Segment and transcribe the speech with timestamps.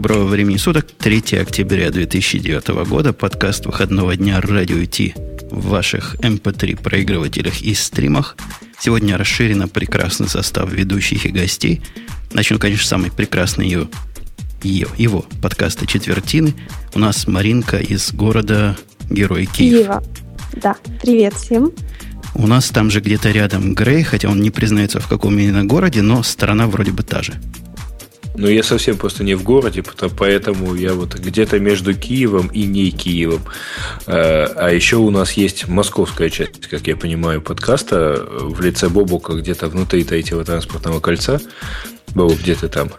[0.00, 0.86] доброго времени суток.
[0.92, 3.12] 3 октября 2009 года.
[3.12, 5.14] Подкаст выходного дня «Радио Ти»
[5.50, 8.34] в ваших MP3 эм проигрывателях и стримах.
[8.78, 11.82] Сегодня расширено прекрасный состав ведущих и гостей.
[12.32, 13.88] Начну, конечно, самый прекрасный ее,
[14.62, 16.54] ее, его подкаста «Четвертины».
[16.94, 18.78] У нас Маринка из города
[19.10, 19.84] Герой Киев.
[19.84, 20.02] Киева.
[20.62, 21.72] Да, привет всем.
[22.34, 26.00] У нас там же где-то рядом Грей, хотя он не признается в каком именно городе,
[26.00, 27.34] но страна вроде бы та же.
[28.36, 29.82] Но я совсем просто не в городе,
[30.16, 33.42] поэтому я вот где-то между Киевом и не Киевом.
[34.06, 39.34] Э, а еще у нас есть московская часть, как я понимаю, подкаста в лице Бобука
[39.34, 41.40] где-то внутри третьего транспортного кольца.
[42.14, 42.90] Бобук, где ты там?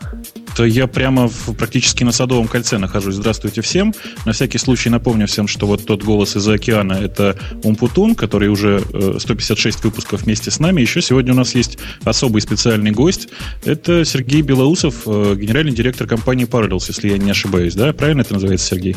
[0.56, 3.16] То я прямо в, практически на Садовом кольце нахожусь.
[3.16, 3.94] Здравствуйте всем.
[4.26, 8.82] На всякий случай напомню всем, что вот тот голос из-за океана— это Умпутун, который уже
[9.20, 10.82] 156 э, выпусков вместе с нами.
[10.82, 13.30] Еще сегодня у нас есть особый специальный гость.
[13.66, 17.76] Это Сергей Белоусов, э, генеральный директор компании Parallels, если я не ошибаюсь.
[17.76, 18.96] Да, правильно это называется, Сергей?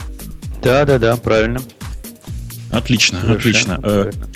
[0.62, 1.60] Да-да-да, правильно.
[2.70, 3.72] Отлично, Совершенно отлично.
[3.78, 4.28] Э, правильно.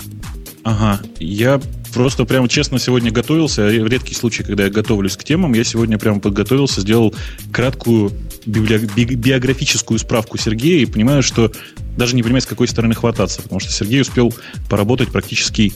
[0.63, 1.59] Ага, я
[1.93, 3.63] просто прямо честно сегодня готовился.
[3.63, 7.13] В редкий случай, когда я готовлюсь к темам, я сегодня прямо подготовился, сделал
[7.51, 8.11] краткую
[8.45, 11.51] биографическую справку Сергея и понимаю, что
[11.97, 14.33] даже не понимаю, с какой стороны хвататься, потому что Сергей успел
[14.69, 15.73] поработать практически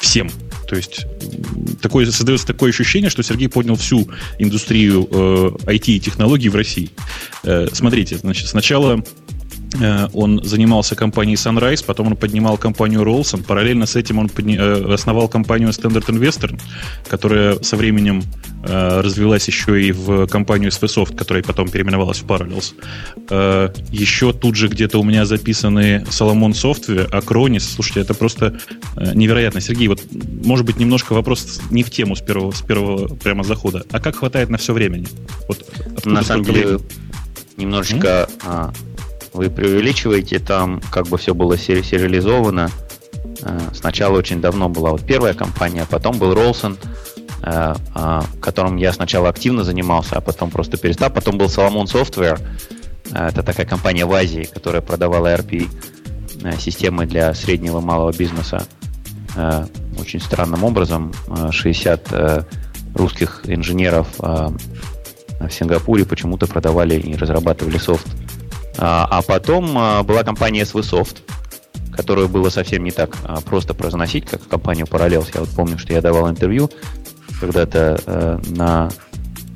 [0.00, 0.30] всем.
[0.68, 1.06] То есть
[1.80, 6.90] такое, создается такое ощущение, что Сергей поднял всю индустрию э, IT и технологий в России.
[7.44, 9.02] Э, смотрите, значит, сначала
[10.12, 13.42] он занимался компанией Sunrise, потом он поднимал компанию Rolson.
[13.42, 14.56] Параллельно с этим он подни...
[14.58, 16.58] Э, основал компанию Standard Investor,
[17.08, 18.22] которая со временем
[18.64, 22.74] э, развилась еще и в компанию SVSoft, которая потом переименовалась в Parallels.
[23.90, 27.60] Еще тут же где-то у меня записаны Solomon Software, Acronis.
[27.60, 28.58] Слушайте, это просто
[29.14, 29.60] невероятно.
[29.60, 30.02] Сергей, вот
[30.44, 33.84] может быть немножко вопрос не в тему с первого, с первого прямо захода.
[33.90, 35.06] А как хватает на все времени?
[35.48, 35.64] Вот,
[36.04, 36.82] на самом деле, времени?
[37.56, 38.28] немножечко
[39.36, 42.70] вы преувеличиваете, там как бы все было сериализовано.
[43.42, 46.78] Э, сначала очень давно была вот первая компания, а потом был Ролсон,
[47.42, 51.10] э, э, которым я сначала активно занимался, а потом просто перестал.
[51.10, 52.40] Потом был Solomon Software,
[53.12, 55.68] это такая компания в Азии, которая продавала RP
[56.58, 58.66] системы для среднего и малого бизнеса
[59.98, 61.12] очень странным образом.
[61.52, 62.44] 60
[62.96, 68.08] русских инженеров в Сингапуре почему-то продавали и разрабатывали софт
[68.78, 71.18] а, а потом а, была компания SVSoft,
[71.94, 75.30] которую было совсем не так а, просто произносить, как компанию Parallels.
[75.34, 76.70] Я вот помню, что я давал интервью
[77.40, 78.90] когда-то э, на,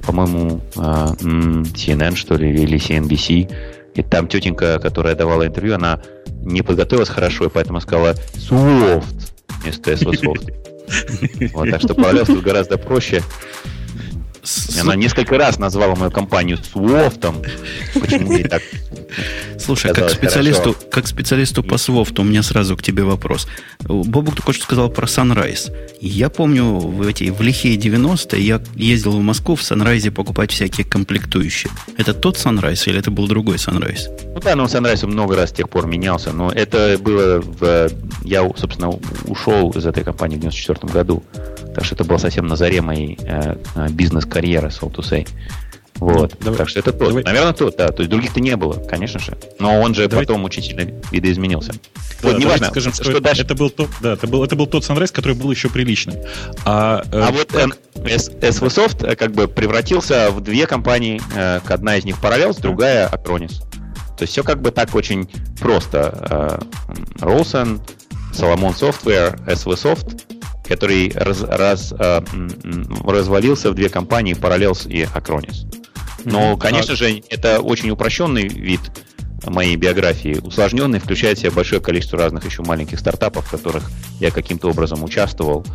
[0.06, 3.50] по-моему, CNN, что ли, или CNBC.
[3.94, 6.02] И там тетенька, которая давала интервью, она
[6.42, 9.32] не подготовилась хорошо, и поэтому сказала «Soft»
[9.62, 10.54] вместо SVSoft.
[11.54, 13.22] Вот, так что Parallels тут гораздо проще.
[14.80, 17.42] Она несколько раз назвала мою компанию Свофтом.
[17.94, 18.62] Почему ей так
[19.58, 23.46] Слушай, как специалисту, как специалисту по Свофту у меня сразу к тебе вопрос.
[23.80, 25.72] Бобук только что сказал про Sunrise.
[26.00, 30.86] Я помню, в эти в лихие 90-е я ездил в Москву в Sunrise покупать всякие
[30.86, 31.70] комплектующие.
[31.96, 34.08] Это тот Sunrise или это был другой Sunrise?
[34.34, 36.32] Ну да, но Sunrise много раз с тех пор менялся.
[36.32, 37.90] Но это было в...
[38.24, 38.90] Я, собственно,
[39.26, 41.22] ушел из этой компании в 94 году.
[41.74, 43.88] Так что это было совсем на заре моей э, э
[44.30, 45.28] бизнес-карьеры, so to say.
[45.96, 46.34] Вот.
[46.40, 46.58] Давай.
[46.58, 47.08] Так что это тот.
[47.08, 47.24] Давай.
[47.24, 47.88] Наверное, тот, да.
[47.88, 49.36] То есть других-то не было, конечно же.
[49.58, 50.24] Но он же давай.
[50.24, 51.72] потом очень сильно видоизменился.
[52.22, 53.42] Да, вот, неважно, скажем, что, что дальше.
[53.42, 56.16] Это был, тот, да, это, был, это был тот Sunrise, который был еще приличный.
[56.64, 57.76] А, э, а вот как...
[57.96, 61.20] SV Soft э, как бы превратился в две компании.
[61.34, 63.60] Э, одна из них Parallels, другая Acronis.
[64.16, 66.60] То есть все как бы так очень просто.
[67.20, 67.80] Rosen,
[68.32, 70.39] Solomon Software, SV Soft,
[70.70, 71.92] который раз, раз,
[73.04, 75.66] развалился в две компании Parallels и Acronis.
[76.24, 78.80] Но, конечно же, это очень упрощенный вид
[79.44, 80.38] моей биографии.
[80.42, 85.02] Усложненный включает в себя большое количество разных еще маленьких стартапов, в которых я каким-то образом
[85.02, 85.66] участвовал,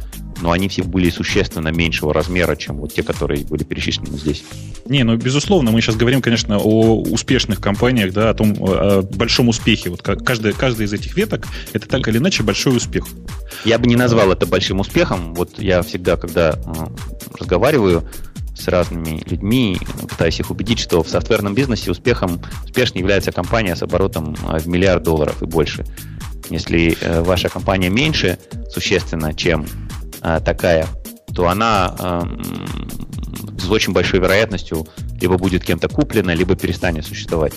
[0.41, 4.43] но они все были существенно меньшего размера, чем вот те, которые были перечислены здесь.
[4.85, 9.49] Не, ну, безусловно, мы сейчас говорим, конечно, о успешных компаниях, да, о том, о большом
[9.49, 9.89] успехе.
[9.89, 13.05] Вот каждая, каждая из этих веток– это так или иначе большой успех.
[13.63, 15.33] Я бы не назвал это большим успехом.
[15.33, 16.71] Вот я всегда, когда э,
[17.39, 18.07] разговариваю
[18.55, 19.77] с разными людьми,
[20.09, 24.67] пытаюсь их убедить, что в софтверном бизнесе успехом успешнее является компания с оборотом э, в
[24.67, 25.85] миллиард долларов и больше.
[26.49, 28.37] Если э, ваша компания меньше
[28.69, 29.65] существенно, чем
[30.43, 30.87] такая,
[31.33, 31.95] то она
[33.59, 34.87] с очень большой вероятностью
[35.19, 37.53] либо будет кем-то куплена, либо перестанет существовать.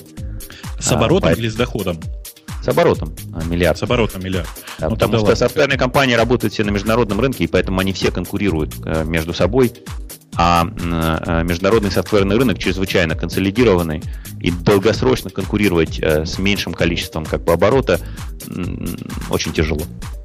[0.78, 1.98] С оборотом а, или с доходом?
[2.62, 3.14] С оборотом
[3.46, 3.78] миллиард.
[3.78, 4.48] С оборотом миллиард.
[4.78, 5.36] Да, ну, потому что ладно.
[5.36, 8.76] софтверные компании работают все на международном рынке, и поэтому они все конкурируют
[9.06, 9.72] между собой
[10.40, 10.64] А
[11.42, 14.02] международный софтверный рынок чрезвычайно консолидированный,
[14.40, 17.98] и долгосрочно конкурировать с меньшим количеством как бы, оборота
[19.30, 19.82] очень тяжело.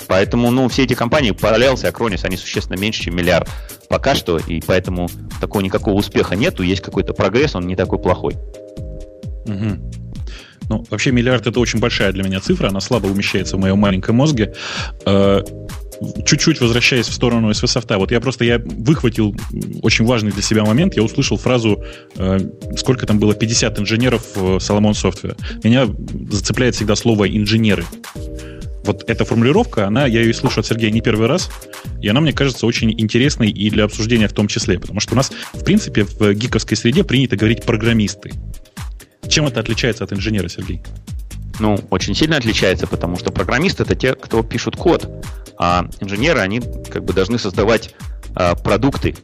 [0.07, 3.49] Поэтому, ну, все эти компании, Parallels и Acronis, они существенно меньше, чем миллиард
[3.89, 5.09] пока что, и поэтому
[5.41, 8.35] такого никакого успеха нету, есть какой-то прогресс, он не такой плохой.
[9.45, 9.91] Угу.
[10.69, 14.17] Ну, вообще миллиард это очень большая для меня цифра, она слабо умещается в моем маленьком
[14.17, 14.53] мозге.
[16.25, 19.35] Чуть-чуть возвращаясь в сторону SV софта, вот я просто я выхватил
[19.81, 21.83] очень важный для себя момент, я услышал фразу,
[22.15, 22.39] э,
[22.75, 25.37] сколько там было, 50 инженеров в Solomon Software.
[25.63, 25.87] Меня
[26.29, 27.85] зацепляет всегда слово инженеры.
[28.85, 31.49] Вот эта формулировка, она, я ее слышу от Сергея не первый раз,
[32.01, 35.15] и она, мне кажется, очень интересной и для обсуждения в том числе, потому что у
[35.15, 38.31] нас, в принципе, в гиковской среде принято говорить программисты.
[39.29, 40.81] Чем это отличается от инженера, Сергей?
[41.59, 45.09] Ну, очень сильно отличается, потому что программисты это те, кто пишут код,
[45.57, 47.93] а инженеры, они как бы должны создавать
[48.35, 49.15] а, продукты,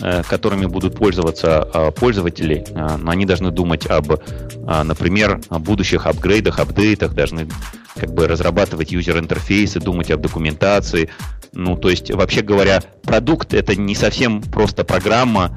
[0.00, 2.66] а, которыми будут пользоваться а, пользователи.
[2.74, 4.12] А, но они должны думать об,
[4.66, 7.48] а, например, о будущих апгрейдах, апдейтах, должны
[7.96, 11.10] как бы разрабатывать юзер-интерфейсы, думать об документации.
[11.52, 15.56] Ну, то есть, вообще говоря, продукт это не совсем просто программа,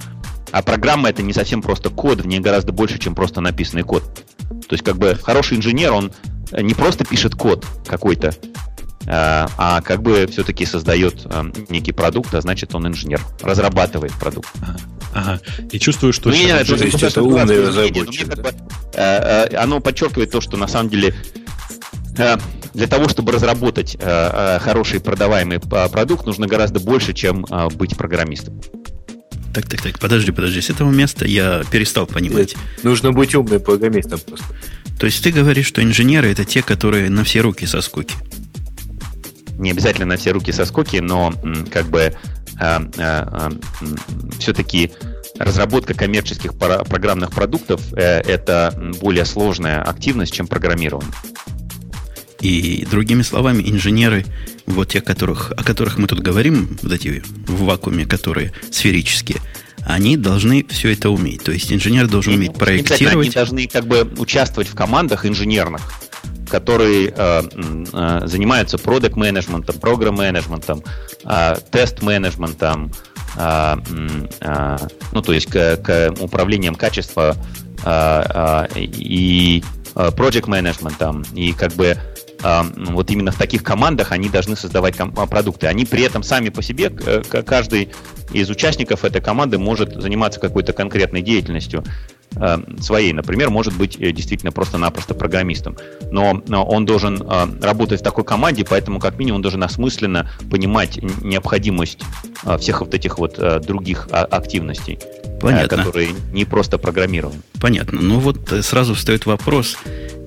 [0.54, 4.04] а программа это не совсем просто код, в ней гораздо больше, чем просто написанный код.
[4.68, 6.14] То есть, как бы хороший инженер, он
[6.52, 8.34] не просто пишет код какой-то,
[9.06, 14.50] а, а как бы все-таки создает а, некий продукт, а значит он инженер, разрабатывает продукт.
[15.14, 15.40] Ага.
[15.72, 16.30] И чувствую, что...
[16.30, 18.30] Ну, не, это, это, это, это умный разработчик.
[18.30, 18.50] Как бы,
[18.94, 21.14] э, э, оно подчеркивает то, что на самом деле
[22.18, 22.38] Э,
[22.74, 27.46] для того, чтобы разработать э, э, хороший продаваемый продукт, нужно гораздо больше, чем
[27.76, 28.60] быть программистом.
[29.54, 30.62] Так, так, так, подожди, подожди.
[30.62, 32.56] С этого места я перестал понимать.
[32.82, 34.46] Нужно быть умным программистом просто.
[35.00, 38.16] То есть ты говоришь, что инженеры это те, которые на все руки со скуки?
[39.60, 41.34] Не обязательно на все руки со скуки, но
[41.72, 42.14] как бы э,
[42.60, 43.50] э, э,
[44.40, 44.92] все-таки
[45.38, 51.12] разработка коммерческих программных продуктов э, это более сложная активность, чем программирование.
[52.44, 54.26] И другими словами, инженеры,
[54.66, 59.38] вот те, которых, о которых мы тут говорим, вот эти в вакууме, которые сферические,
[59.86, 61.42] они должны все это уметь.
[61.44, 63.28] То есть инженер должен уметь проектировать.
[63.28, 65.82] Они должны как бы участвовать в командах инженерных,
[66.50, 67.44] которые э,
[67.94, 70.84] э, занимаются продукт менеджментом программ менеджментом
[71.24, 72.92] э, тест-менеджментом,
[73.38, 73.76] э,
[74.42, 74.78] э,
[75.14, 77.38] ну то есть к, к управлением качества
[77.86, 79.64] э, э, и
[79.96, 81.98] э, project менеджментом и как бы
[82.44, 85.68] вот именно в таких командах они должны создавать а, продукты.
[85.68, 87.90] Они при этом сами по себе, каждый
[88.32, 91.84] из участников этой команды может заниматься какой-то конкретной деятельностью
[92.82, 95.78] своей, например, может быть э, действительно просто-напросто программистом.
[96.10, 100.98] Но он должен а, работать в такой команде, поэтому как минимум он должен осмысленно понимать
[101.22, 102.00] необходимость
[102.44, 104.98] а, всех вот этих вот других активностей.
[105.44, 105.78] Понятно.
[105.78, 107.42] которые не просто программированы.
[107.60, 108.00] Понятно.
[108.02, 109.78] Ну вот э, сразу встает вопрос,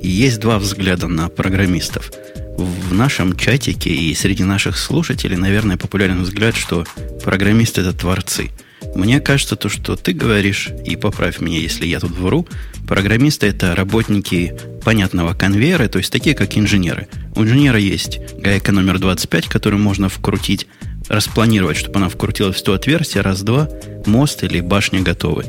[0.09, 2.13] есть два взгляда на программистов.
[2.57, 6.87] В нашем чатике и среди наших слушателей, наверное, популярен взгляд, что
[7.23, 8.51] программисты это творцы.
[8.95, 12.49] Мне кажется, то, что ты говоришь, и поправь меня, если я тут вру,
[12.87, 14.55] программисты это работники
[14.85, 17.09] понятного конвейера, то есть такие, как инженеры.
[17.35, 20.67] У инженера есть гайка номер 25, которую можно вкрутить,
[21.09, 23.69] распланировать, чтобы она вкрутилась в то отверстие, раз-два,
[24.07, 25.45] мост или башня готовы.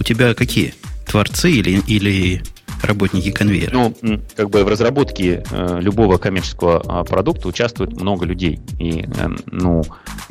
[0.00, 0.74] У тебя какие?
[1.06, 2.42] Творцы или, или
[2.82, 3.72] работники конвейера?
[3.72, 8.60] Ну, как бы в разработке э, любого коммерческого э, продукта участвует много людей.
[8.78, 9.82] И, э, ну,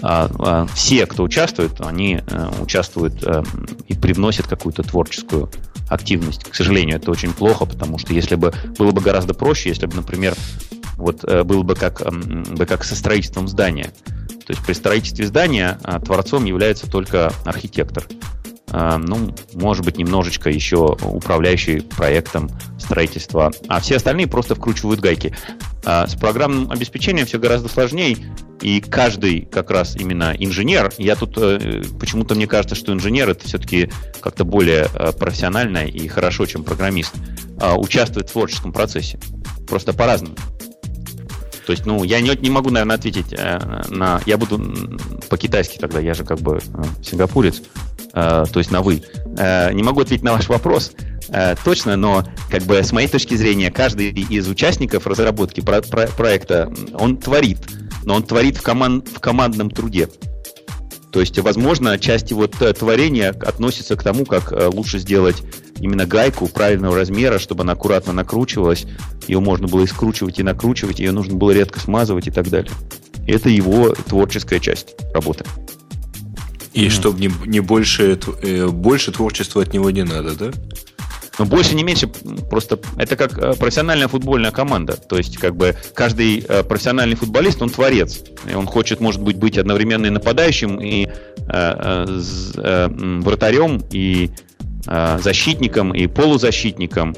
[0.02, 3.44] э, э, все, кто участвует, они э, участвуют э,
[3.88, 5.50] и привносят какую-то творческую
[5.90, 6.44] активность.
[6.44, 9.96] К сожалению, это очень плохо, потому что если бы было бы гораздо проще, если бы,
[9.96, 10.36] например,
[10.98, 13.92] вот э, было бы как, э, бы как со строительством здания.
[14.46, 18.08] То есть при строительстве здания творцом является только архитектор.
[18.72, 25.36] Э, ну, может быть, немножечко еще управляющий проектом строительства, а все остальные просто вкручивают гайки.
[25.86, 28.18] А с программным обеспечением все гораздо сложнее,
[28.62, 33.48] и каждый как раз именно инженер, я тут э, почему-то мне кажется, что инженер это
[33.48, 37.14] все-таки как-то более э, профессионально и хорошо, чем программист,
[37.62, 39.20] э, участвует в творческом процессе.
[39.68, 40.36] Просто по-разному.
[41.68, 43.60] То есть, ну, я не, не могу, наверное, ответить э,
[43.90, 44.22] на...
[44.26, 44.58] Я буду
[45.30, 47.62] по-китайски тогда, я же как бы э, сингапурец.
[48.14, 49.04] Э, то есть на «вы».
[49.38, 50.94] Э, не могу ответить на ваш вопрос
[51.28, 56.08] э, точно, но как бы с моей точки зрения каждый из участников разработки про про
[56.08, 57.60] проекта, он творит,
[58.06, 60.08] но он творит в, команд в командном труде.
[61.12, 65.42] То есть, возможно, часть его творения относится к тому, как лучше сделать
[65.80, 68.86] именно гайку правильного размера, чтобы она аккуратно накручивалась,
[69.28, 72.72] ее можно было и скручивать, и накручивать, ее нужно было редко смазывать и так далее.
[73.28, 75.46] Это его творческая часть работы.
[76.74, 76.90] И mm.
[76.90, 80.52] чтобы не, не больше, э, больше творчества от него не надо, да?
[81.40, 84.94] Но больше, не меньше, просто это как э, профессиональная футбольная команда.
[84.94, 88.24] То есть, как бы каждый э, профессиональный футболист, он творец.
[88.50, 91.10] И он хочет, может быть, быть одновременно и нападающим, и э,
[91.48, 92.22] э,
[92.58, 92.88] э,
[93.22, 94.32] вратарем, и
[94.88, 97.16] э, защитником, и полузащитником,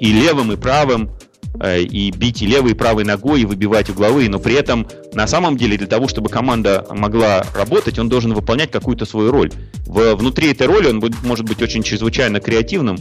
[0.00, 1.10] и левым, и правым.
[1.60, 5.26] Э, и бить и левой, и правой ногой, и выбивать угловые, но при этом на
[5.26, 9.50] самом деле для того, чтобы команда могла работать, он должен выполнять какую-то свою роль.
[9.86, 12.98] В, внутри этой роли он будет, может быть очень чрезвычайно креативным,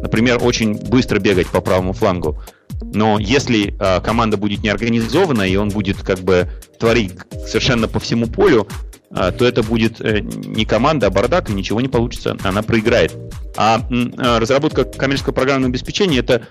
[0.00, 2.40] например, очень быстро бегать по правому флангу.
[2.80, 6.48] Но если э, команда будет неорганизована, и он будет как бы
[6.78, 7.12] творить
[7.46, 8.68] совершенно по всему полю,
[9.10, 13.14] э, то это будет э, не команда, а бардак, и ничего не получится, она проиграет.
[13.56, 16.46] А э, разработка коммерческого программного обеспечения это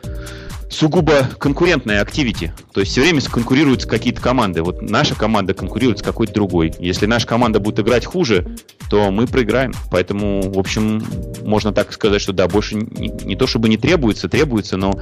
[0.69, 2.53] сугубо конкурентная активити.
[2.73, 4.61] То есть все время конкурируют какие-то команды.
[4.61, 6.73] Вот наша команда конкурирует с какой-то другой.
[6.79, 8.57] Если наша команда будет играть хуже,
[8.89, 9.73] то мы проиграем.
[9.91, 11.03] Поэтому, в общем,
[11.43, 14.99] можно так сказать, что да, больше не, не то чтобы не требуется, требуется, но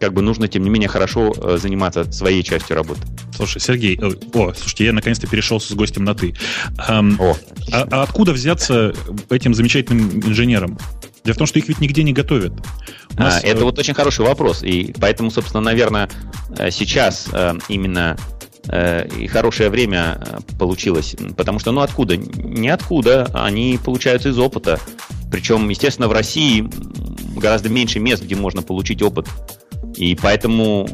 [0.00, 3.02] как бы нужно, тем не менее, хорошо э, заниматься своей частью работы.
[3.36, 6.34] Слушай, Сергей, э, о, слушайте, я наконец-то перешел с гостем на ты.
[6.88, 7.36] Эм, о.
[7.70, 8.94] А, а откуда взяться
[9.28, 10.78] этим замечательным инженерам?
[11.24, 12.52] Дело в том, что их ведь нигде не готовят.
[13.12, 13.42] Нас...
[13.42, 14.62] А, это вот очень хороший вопрос.
[14.62, 16.08] И поэтому, собственно, наверное,
[16.56, 18.16] э, сейчас э, именно
[18.68, 20.24] э, и хорошее время
[20.58, 21.16] получилось.
[21.36, 22.16] Потому что, ну, откуда?
[22.16, 23.30] Ниоткуда.
[23.34, 24.80] Они получаются из опыта.
[25.30, 26.68] Причем, естественно, в России
[27.36, 29.28] гораздо меньше мест, где можно получить опыт.
[29.96, 30.88] И поэтому,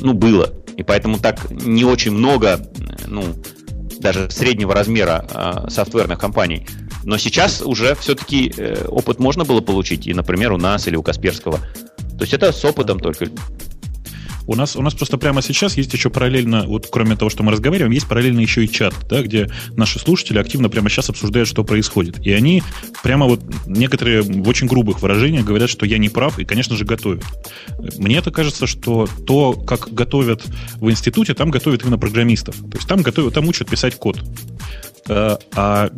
[0.00, 0.52] ну, было.
[0.76, 2.60] И поэтому так не очень много,
[3.06, 3.24] ну,
[4.00, 6.66] даже среднего размера софтверных компаний–
[7.04, 11.02] но сейчас уже все-таки э, опыт можно было получить, и, например, у нас или у
[11.02, 11.58] Касперского.
[11.98, 13.28] То есть это с опытом только.
[14.46, 17.52] У нас, у нас просто прямо сейчас есть еще параллельно, вот кроме того, что мы
[17.52, 21.64] разговариваем, есть параллельно еще и чат, да, где наши слушатели активно прямо сейчас обсуждают, что
[21.64, 22.26] происходит.
[22.26, 22.62] И они
[23.02, 26.84] прямо вот некоторые в очень грубых выражениях говорят, что я не прав, и, конечно же,
[26.84, 27.24] готовят.
[27.98, 30.42] Мне это кажется, что то, как готовят
[30.76, 32.56] в институте, там готовят именно программистов.
[32.56, 34.20] То есть там готовят, там учат писать код.
[35.08, 35.90] Э, а,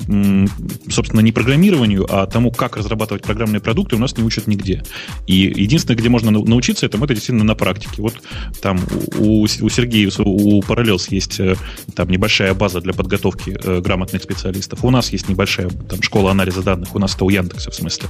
[0.88, 4.82] собственно, не программированию, а тому, как разрабатывать программные продукты, у нас не учат нигде.
[5.26, 8.00] И единственное, где можно научиться этому, это действительно на практике.
[8.00, 8.14] Вот
[8.62, 8.80] там
[9.18, 11.56] у, у Сергея, у Parallels есть э,
[11.94, 14.84] там небольшая база для подготовки э, грамотных специалистов.
[14.84, 18.08] У нас есть небольшая там, школа анализа данных, у нас это у Яндекса в смысле.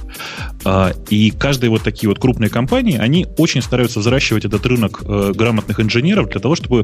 [0.63, 5.79] А, и каждые вот такие вот крупные компании, они очень стараются взращивать этот рынок грамотных
[5.79, 6.83] инженеров для того, чтобы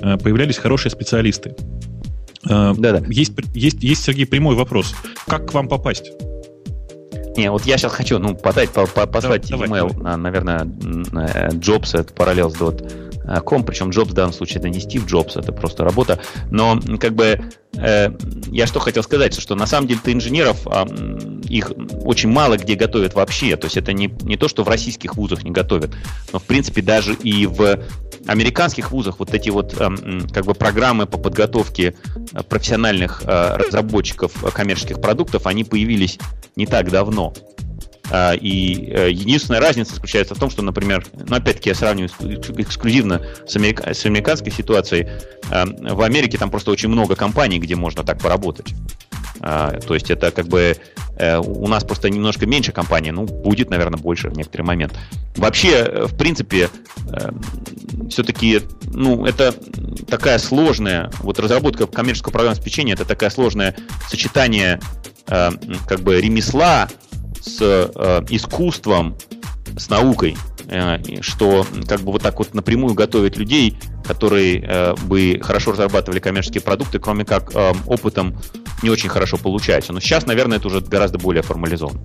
[0.00, 1.54] появлялись хорошие специалисты.
[2.48, 3.04] Э, Да-да.
[3.08, 4.94] Есть, есть, есть, Сергей, прямой вопрос.
[5.26, 6.12] Как к вам попасть?
[7.36, 10.02] Не, вот я сейчас хочу, ну, подать, по, по, послать давай, email, давай.
[10.02, 15.50] На, наверное, jobs at parallels.com, причем Jobs в данном случае это не Стив Джобс, это
[15.52, 16.20] просто работа.
[16.50, 17.40] Но, как бы,
[17.76, 18.08] э,
[18.48, 20.84] я что хотел сказать, что на самом деле-то инженеров, э,
[21.48, 21.72] их
[22.04, 23.56] очень мало где готовят вообще.
[23.56, 25.94] То есть это не, не то, что в российских вузах не готовят,
[26.34, 27.78] но, в принципе, даже и в
[28.26, 31.94] американских вузах вот эти вот эм, как бы программы по подготовке
[32.32, 36.18] э, профессиональных э, разработчиков коммерческих продуктов, они появились
[36.56, 37.32] не так давно.
[38.14, 42.10] И э, единственная разница заключается в том, что, например, ну, опять-таки я сравниваю
[42.58, 45.08] эксклюзивно с, америка- с американской ситуацией,
[45.48, 48.74] в Америке там просто очень много компаний, где можно так поработать.
[49.40, 50.76] А, то есть это как бы
[51.16, 54.98] э, у нас просто немножко меньше компаний, ну, будет, наверное, больше в некоторый момент.
[55.36, 56.68] Вообще, э, в принципе,
[57.12, 57.30] э,
[58.10, 58.60] все-таки,
[58.92, 59.54] ну, это
[60.08, 63.76] такая сложная, вот разработка коммерческого программного обеспечения, это такая сложное
[64.08, 64.80] сочетание
[65.24, 66.88] как бы ремесла
[67.40, 67.62] с
[68.28, 69.16] искусством,
[69.78, 70.36] с наукой,
[71.20, 73.76] что как бы вот так вот напрямую готовить людей,
[74.06, 77.52] которые бы хорошо разрабатывали коммерческие продукты, кроме как
[77.86, 78.36] опытом
[78.82, 79.92] не очень хорошо получается.
[79.92, 82.00] Но сейчас, наверное, это уже гораздо более формализовано.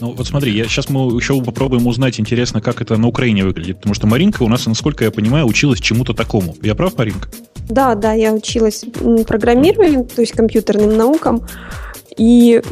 [0.00, 3.78] Ну, вот смотри, я, сейчас мы еще попробуем узнать, интересно, как это на Украине выглядит.
[3.78, 6.56] Потому что Маринка у нас, насколько я понимаю, училась чему-то такому.
[6.62, 7.28] Я прав, Маринка?
[7.68, 8.84] Да, да, я училась
[9.26, 11.46] программированию, то есть компьютерным наукам.
[12.16, 12.62] И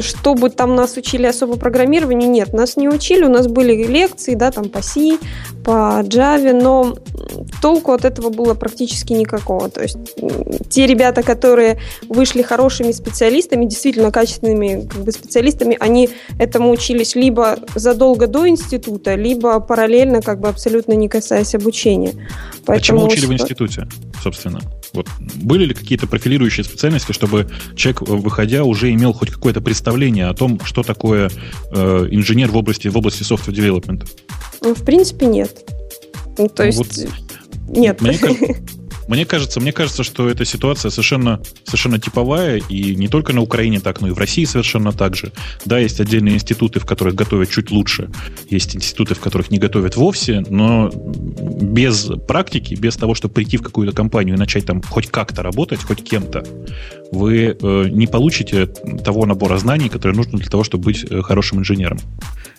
[0.00, 4.50] чтобы там нас учили особо программированию, нет, нас не учили, у нас были лекции, да,
[4.50, 5.18] там по C,
[5.64, 6.96] по Java, но
[7.62, 9.70] толку от этого было практически никакого.
[9.70, 9.96] То есть
[10.68, 17.58] те ребята, которые вышли хорошими специалистами, действительно качественными как бы, специалистами, они этому учились либо
[17.74, 22.12] задолго до института, либо параллельно, как бы абсолютно не касаясь обучения.
[22.66, 23.86] Поэтому а чему учили в институте,
[24.22, 24.60] собственно?
[24.96, 30.34] Вот были ли какие-то профилирующие специальности, чтобы человек, выходя, уже имел хоть какое-то представление о
[30.34, 31.30] том, что такое
[31.70, 34.08] э, инженер в области, в области software development?
[34.62, 35.70] Ну, в принципе, нет.
[36.38, 37.08] Ну, то ну, есть, вот,
[37.68, 38.00] нет.
[38.00, 38.18] Мне,
[39.08, 43.80] Мне кажется, мне кажется, что эта ситуация совершенно, совершенно типовая, и не только на Украине
[43.80, 45.32] так, но и в России совершенно так же.
[45.64, 48.10] Да, есть отдельные институты, в которых готовят чуть лучше,
[48.50, 53.62] есть институты, в которых не готовят вовсе, но без практики, без того, чтобы прийти в
[53.62, 56.44] какую-то компанию и начать там хоть как-то работать, хоть кем-то,
[57.12, 61.60] вы э, не получите того набора знаний, который нужно для того, чтобы быть э, хорошим
[61.60, 61.98] инженером.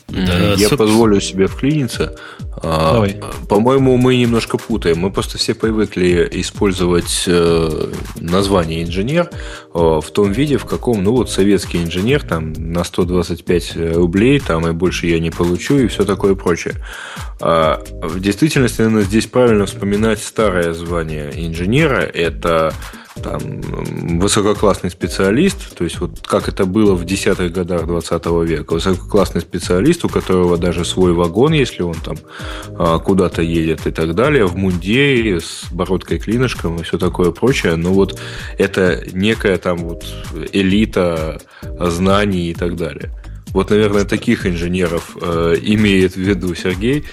[0.08, 0.80] Да, Я соб...
[0.80, 2.16] позволю себе вклиниться.
[2.62, 3.22] А, Давай.
[3.50, 5.00] По-моему, мы немножко путаем.
[5.00, 9.30] Мы просто все привыкли использовать э, название инженер
[9.74, 14.66] э, в том виде, в каком, ну вот, советский инженер, там, на 125 рублей, там,
[14.68, 16.76] и больше я не получу, и все такое прочее.
[17.42, 22.00] А в действительности, наверное, здесь правильно вспоминать старое звание инженера.
[22.02, 22.74] Это
[23.24, 23.62] там,
[24.20, 30.06] высококлассный специалист, то есть вот как это было в десятых годах 20 века, высококлассный специалист,
[30.06, 32.18] у которого даже свой вагон, если он там
[32.78, 37.76] а, куда-то едет и так далее, в мундире с бородкой клинышком и все такое прочее,
[37.76, 38.20] но вот
[38.58, 40.06] это некая там вот
[40.54, 41.42] элита
[41.80, 43.12] знаний и так далее.
[43.58, 47.06] Вот, наверное, таких инженеров э, имеет в виду Сергей.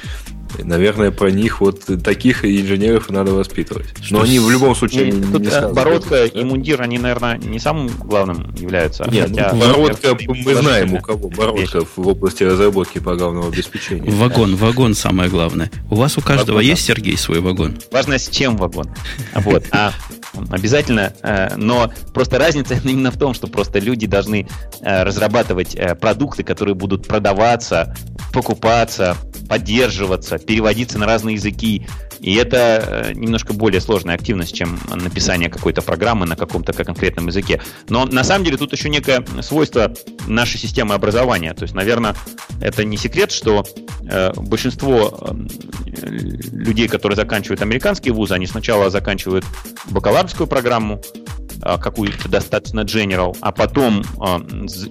[0.63, 3.87] Наверное, про них вот таких инженеров надо воспитывать.
[4.11, 7.59] Но они в любом случае не, тут не э, бородка и мундир, они, наверное, не
[7.59, 9.09] самым главным являются.
[9.11, 11.89] Нет, хотя, ну, бородка, мы знаем, у кого бородка вещь.
[11.97, 14.11] в области разработки программного обеспечения.
[14.11, 15.71] Вагон, вагон самое главное.
[15.91, 17.79] У вас у каждого вагон, есть, Сергей, свой вагон?
[17.91, 18.89] Важно, с чем вагон.
[19.35, 19.65] Вот.
[19.73, 19.93] А
[20.51, 24.49] обязательно, э, но просто разница именно в том, что просто люди должны
[24.81, 27.95] э, разрабатывать продукты, которые будут продаваться,
[28.33, 29.17] покупаться,
[29.49, 31.87] поддерживаться, переводиться на разные языки.
[32.21, 32.57] И это
[33.09, 37.61] э, немножко более сложная активность, чем написание какой-то программы на каком-то конкретном языке.
[37.89, 39.93] Но на самом деле тут еще некое свойство
[40.27, 41.53] нашей системы образования.
[41.55, 42.17] То есть, наверное,
[42.61, 43.65] это не секрет, что
[44.09, 45.35] э, большинство э,
[45.97, 49.45] людей, которые заканчивают американские вузы, они сначала заканчивают
[49.91, 51.03] бакалаврскую программу,
[51.61, 54.41] какую-то достаточно general, а потом а,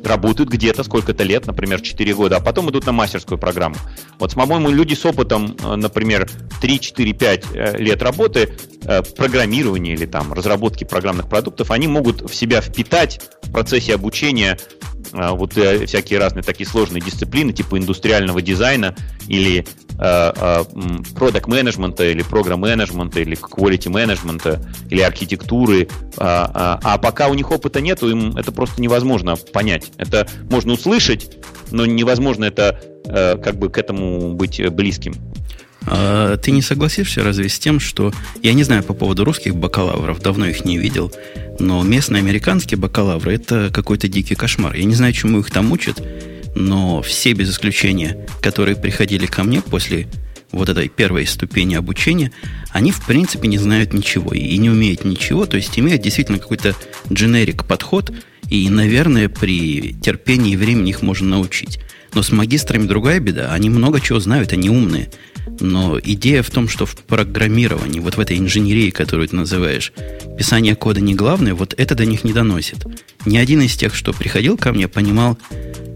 [0.04, 3.76] работают где-то сколько-то лет, например, 4 года, а потом идут на мастерскую программу.
[4.20, 6.30] Вот, по-моему, люди с опытом, а, например,
[6.62, 8.54] 3, 4, 5 лет работы,
[8.86, 14.58] э, программирования или там разработки программных продуктов, они могут в себя впитать в процессе обучения
[15.14, 18.96] вот э, всякие разные такие сложные дисциплины, типа индустриального дизайна
[19.28, 19.66] или
[21.16, 25.88] продукт менеджмента или программ менеджмента или quality менеджмента или архитектуры.
[26.18, 29.92] А, а пока у них опыта нету, им это просто невозможно понять.
[29.98, 31.38] Это можно услышать,
[31.72, 35.14] но невозможно это э, как бы к этому быть близким.
[35.86, 40.22] А ты не согласишься разве с тем, что я не знаю по поводу русских бакалавров,
[40.22, 41.12] давно их не видел,
[41.60, 44.76] но местные американские бакалавры это какой-то дикий кошмар.
[44.76, 46.02] Я не знаю, чему их там учат,
[46.56, 50.08] но все без исключения, которые приходили ко мне после
[50.52, 52.32] вот этой первой ступени обучения,
[52.72, 56.76] они в принципе не знают ничего и не умеют ничего, то есть имеют действительно какой-то
[57.12, 58.12] дженерик подход,
[58.50, 61.80] и, наверное, при терпении и времени их можно научить.
[62.14, 63.52] Но с магистрами другая беда.
[63.52, 65.10] Они много чего знают, они умные.
[65.60, 69.94] Но идея в том, что в программировании, вот в этой инженерии, которую ты называешь,
[70.38, 72.86] писание кода не главное, вот это до них не доносит.
[73.26, 75.38] Ни один из тех, что приходил ко мне, понимал,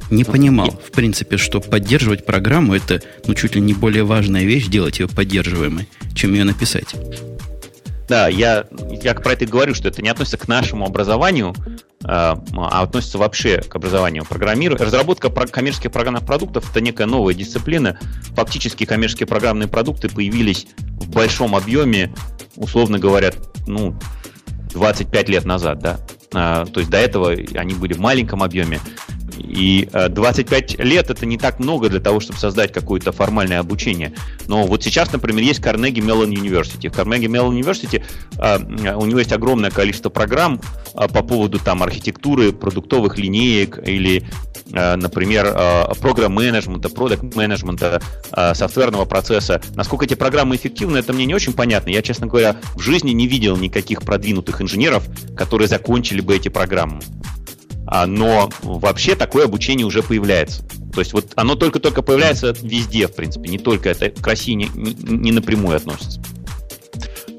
[0.09, 4.67] не понимал, в принципе, что поддерживать программу это ну, чуть ли не более важная вещь,
[4.67, 6.95] делать ее поддерживаемой, чем ее написать.
[8.07, 8.65] Да, я,
[9.03, 11.53] я про это и говорю, что это не относится к нашему образованию,
[12.03, 14.83] а, а относится вообще к образованию программирования.
[14.83, 17.99] Разработка коммерческих программных продуктов– это некая новая дисциплина.
[18.35, 22.13] Фактически коммерческие программные продукты появились в большом объеме,
[22.55, 23.31] условно говоря,
[23.65, 23.97] ну,
[24.73, 25.99] 25 лет назад, да.
[26.33, 28.79] А, то есть до этого они были в маленьком объеме.
[29.37, 34.13] И 25 э, лет это не так много для того, чтобы создать какое-то формальное обучение.
[34.47, 36.89] Но вот сейчас, например, есть Carnegie Mellon University.
[36.91, 38.03] Carnegie Mellon University,
[38.37, 40.59] э, у него есть огромное количество программ
[40.93, 44.23] э, по поводу там архитектуры, продуктовых линеек или,
[44.69, 45.53] например,
[46.01, 48.01] программ-менеджмента, продукт-менеджмента,
[48.53, 49.61] софтверного процесса.
[49.75, 51.89] Насколько эти программы эффективны, это мне не очень понятно.
[51.89, 56.99] Я, честно говоря, в жизни не видел никаких продвинутых инженеров, которые закончили бы эти программы.
[57.87, 60.63] А, но вообще такое обучение уже появляется.
[60.93, 64.69] То есть вот оно только-только появляется везде, в принципе, не только это к России не,
[64.75, 66.21] не, не напрямую относится.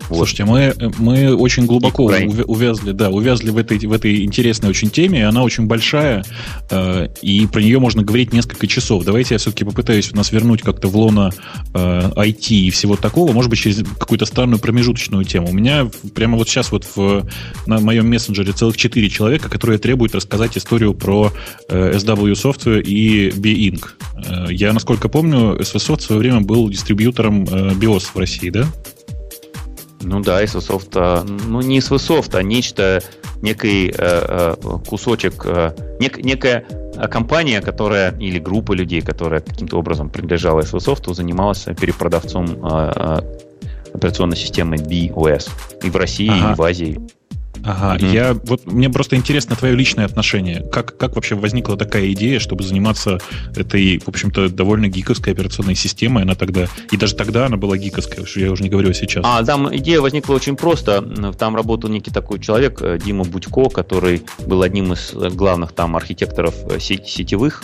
[0.08, 0.16] Вот.
[0.16, 5.26] Слушайте, мы, мы очень глубоко увязли, да, увязли в этой, в этой интересной очень теме,
[5.26, 6.24] она очень большая,
[6.70, 9.04] э, и про нее можно говорить несколько часов.
[9.04, 11.30] Давайте я все-таки попытаюсь нас вернуть как-то в лоно
[11.74, 15.48] э, IT и всего такого, может быть, через какую-то странную промежуточную тему.
[15.50, 17.26] У меня прямо вот сейчас вот в,
[17.66, 21.32] на моем мессенджере целых четыре человека, которые требуют рассказать историю про
[21.68, 23.84] э, SW Software и B-Inc.
[24.24, 28.66] Э, я, насколько помню, SVSoft в свое время был дистрибьютором э, BIOS в России, да?
[30.00, 33.02] Ну да, SVSoft, ну не SVSoft, а нечто,
[33.42, 34.54] некий э, э,
[34.86, 36.64] кусочек, э, нек, некая
[37.10, 43.38] компания, которая, или группа людей, которая каким-то образом принадлежала SVSoft, занималась перепродавцом э, э,
[43.94, 45.50] операционной системы BOS
[45.82, 46.52] и в России, ага.
[46.52, 47.00] и в Азии.
[47.64, 48.12] Ага, mm-hmm.
[48.12, 50.62] я вот мне просто интересно твое личное отношение.
[50.72, 53.18] Как, как вообще возникла такая идея, чтобы заниматься
[53.56, 56.22] этой, в общем-то, довольно гиковской операционной системой?
[56.22, 59.24] Она тогда, и даже тогда она была гиковская, что я уже не говорю сейчас.
[59.26, 61.02] А, там идея возникла очень просто.
[61.38, 66.54] Там работал некий такой человек, э, Дима Будько, который был одним из главных там архитекторов
[66.70, 67.62] э, сетевых,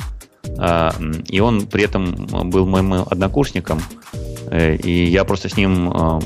[0.59, 0.95] а,
[1.29, 2.15] и он при этом
[2.51, 3.81] был моим однокурсником.
[4.55, 6.21] Э, и я просто с ним э,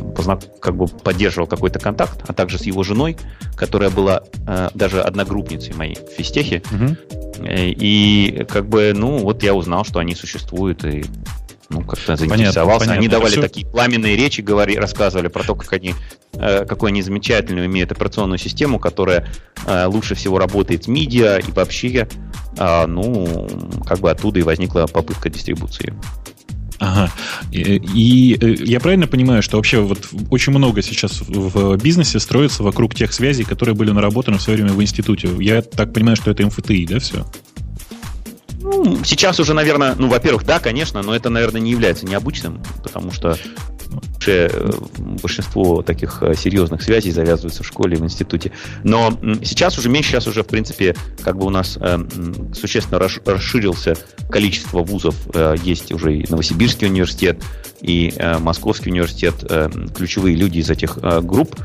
[0.61, 3.17] как бы поддерживал какой-то контакт, а также с его женой,
[3.57, 6.63] которая была э, даже одногруппницей моей в физтехе.
[6.71, 6.97] Угу.
[7.49, 11.05] И как бы, ну, вот я узнал, что они существуют, и
[11.71, 12.55] ну, как-то заинтересовался.
[12.55, 12.95] Понятно, понятно.
[12.95, 13.43] Они давали все...
[13.43, 15.95] такие пламенные речи, говори, рассказывали про то, как они,
[16.35, 19.27] э, какую они замечательную имеют операционную систему, которая
[19.65, 22.09] э, лучше всего работает с медиа и вообще,
[22.59, 23.49] э, ну,
[23.87, 25.95] как бы оттуда и возникла попытка дистрибуции.
[26.79, 27.11] Ага.
[27.51, 32.95] И, э, я правильно понимаю, что вообще вот очень много сейчас в бизнесе строится вокруг
[32.95, 35.29] тех связей, которые были наработаны в свое время в институте.
[35.41, 37.27] Я так понимаю, что это МФТИ, да, все?
[38.61, 43.13] Ну, сейчас уже, наверное, ну, во-первых, да, конечно, но это, наверное, не является необычным, потому
[43.13, 43.37] что
[44.19, 44.71] вообще э,
[45.23, 48.51] большинство таких э, серьезных связей завязываются в школе и в институте.
[48.83, 51.99] Но сейчас уже меньше, сейчас уже, в принципе, как бы у нас э,
[52.53, 53.97] существенно расширился
[54.29, 55.15] количество вузов.
[55.63, 57.43] Есть уже и Новосибирский университет,
[57.81, 59.35] и Московский университет,
[59.97, 61.57] ключевые люди из этих групп,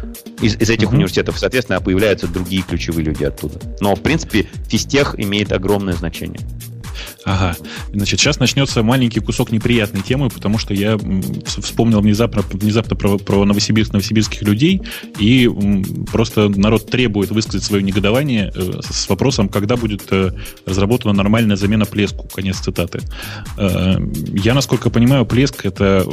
[0.42, 0.94] из, из этих mm-hmm.
[0.94, 3.60] университетов, соответственно, появляются другие ключевые люди оттуда.
[3.82, 6.40] Но, в принципе, физтех имеет огромное значение.
[7.26, 7.56] Ага.
[7.94, 10.98] Значит, сейчас начнется маленький кусок неприятной темы, потому что я
[11.46, 14.82] вспомнил внезапно, внезапно про, про Новосибирск, новосибирских людей,
[15.20, 15.50] и
[16.12, 20.32] просто народ требует высказать свое негодование э, с вопросом, когда будет э,
[20.66, 22.28] разработана нормальная замена плеску.
[22.34, 23.02] Конец цитаты.
[23.58, 23.98] Э,
[24.34, 26.06] я, насколько понимаю, плеск это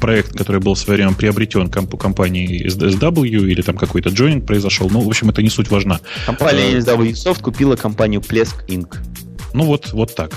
[0.00, 4.88] проект, который был в свое время приобретен комп- компанией SW, или там какой-то джойнинг произошел.
[4.90, 6.00] Ну, в общем, это не суть важна.
[6.26, 8.96] Компания SW Soft купила компанию Plesk Inc.
[9.54, 10.32] Ну вот, вот так.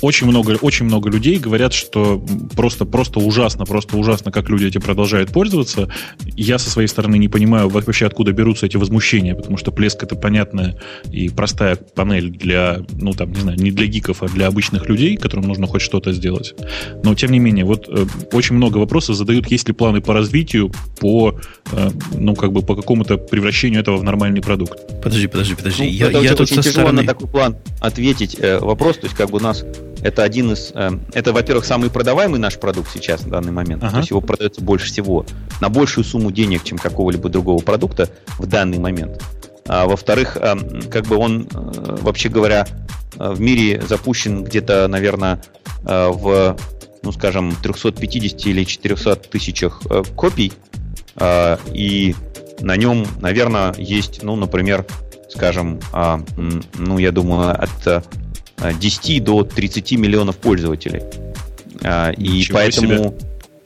[0.00, 4.80] Очень много, очень много людей говорят, что просто, просто ужасно, просто ужасно, как люди этим
[4.80, 5.88] продолжают пользоваться.
[6.36, 10.16] Я со своей стороны не понимаю вообще, откуда берутся эти возмущения, потому что плеск это
[10.16, 10.78] понятная
[11.10, 15.16] и простая панель для, ну там, не знаю, не для гиков, а для обычных людей,
[15.16, 16.54] которым нужно хоть что-то сделать.
[17.02, 20.72] Но тем не менее, вот э, очень много вопросов задают, есть ли планы по развитию,
[21.00, 21.38] по,
[21.72, 24.78] э, ну как бы по какому-то превращению этого в нормальный продукт.
[25.02, 25.82] Подожди, подожди, подожди.
[25.84, 27.02] Ну, я, я тут со стороны...
[27.02, 29.64] на такой план ответить э, вопрос, то есть как бы у нас
[30.02, 30.72] это один из...
[30.74, 33.82] Э, это, во-первых, самый продаваемый наш продукт сейчас на данный момент.
[33.82, 33.92] Ага.
[33.92, 35.26] То есть его продается больше всего
[35.60, 38.08] на большую сумму денег, чем какого-либо другого продукта
[38.38, 39.22] в данный момент.
[39.66, 40.56] А, во-вторых, э,
[40.90, 42.66] как бы он, э, вообще говоря,
[43.16, 45.42] в мире запущен где-то, наверное,
[45.82, 46.56] в,
[47.02, 49.82] ну, скажем, 350 или 400 тысячах
[50.14, 50.52] копий.
[51.72, 52.14] И
[52.60, 54.86] на нем, наверное, есть, ну, например,
[55.30, 55.80] скажем,
[56.76, 58.04] ну, я думаю, от
[58.60, 61.02] 10 до 30 миллионов пользователей.
[61.82, 63.12] А, и Ничего поэтому себе.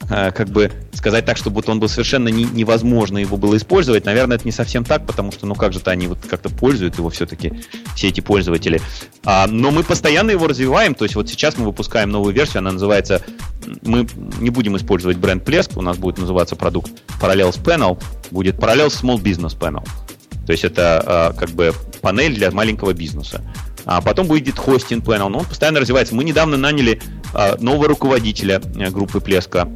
[0.09, 4.05] А, как бы сказать так, чтобы вот он был совершенно не, невозможно его было использовать,
[4.05, 7.09] наверное, это не совсем так, потому что, ну как же-то они вот как-то пользуют его
[7.09, 7.53] все-таки,
[7.95, 8.81] все эти пользователи.
[9.23, 12.71] А, но мы постоянно его развиваем, то есть вот сейчас мы выпускаем новую версию, она
[12.73, 13.21] называется,
[13.81, 14.07] мы
[14.39, 18.01] не будем использовать бренд Plesk, у нас будет называться продукт Parallels Panel,
[18.31, 19.85] будет Parallels Small Business Panel.
[20.45, 23.41] То есть это как бы панель для маленького бизнеса.
[23.85, 26.15] А потом будет хостинг Panel, но он постоянно развивается.
[26.15, 27.01] Мы недавно наняли
[27.33, 29.69] а, нового руководителя э, группы Плеска.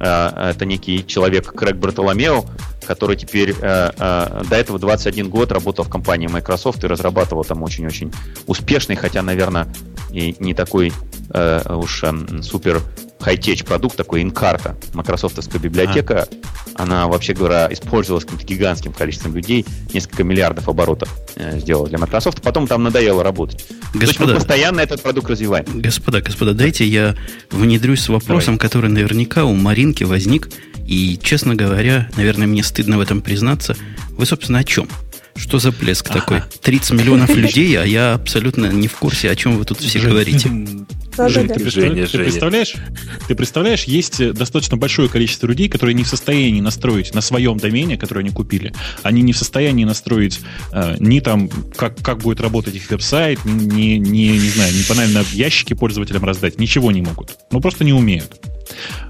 [0.00, 2.44] А, это некий человек Крэг Бартоломео,
[2.86, 8.12] который теперь а, до этого 21 год работал в компании Microsoft и разрабатывал там очень-очень
[8.46, 9.68] успешный, хотя, наверное,
[10.10, 10.92] и не такой
[11.28, 12.82] уж а, супер
[13.24, 16.28] хай-теч продукт, такой инкарта, Microsoftовская библиотека.
[16.76, 16.82] А.
[16.82, 22.42] Она, вообще говоря, использовалась каким-то гигантским количеством людей, несколько миллиардов оборотов э, сделала для Microsoft,
[22.42, 23.64] потом там надоело работать.
[23.94, 25.64] Господа, То есть мы постоянно этот продукт развиваем.
[25.80, 27.14] Господа, господа, дайте я
[27.50, 28.58] внедрюсь с вопросом, Давай.
[28.58, 30.50] который наверняка у Маринки возник,
[30.86, 33.74] и, честно говоря, наверное, мне стыдно в этом признаться.
[34.10, 34.86] Вы, собственно, о чем?
[35.36, 36.20] Что за плеск ага.
[36.20, 36.42] такой?
[36.62, 40.48] 30 миллионов людей, а я абсолютно не в курсе, о чем вы тут все говорите.
[40.48, 42.74] Жень, ты, Женя, ты, представляешь,
[43.28, 47.96] ты представляешь, есть достаточно большое количество людей, которые не в состоянии настроить на своем домене,
[47.96, 50.40] который они купили, они не в состоянии настроить
[50.72, 54.82] э, ни там, как, как будет работать их веб-сайт, ни, ни, ни, не знаю, ни
[54.88, 57.36] банально ящики пользователям раздать, ничего не могут.
[57.52, 58.40] Ну, просто не умеют.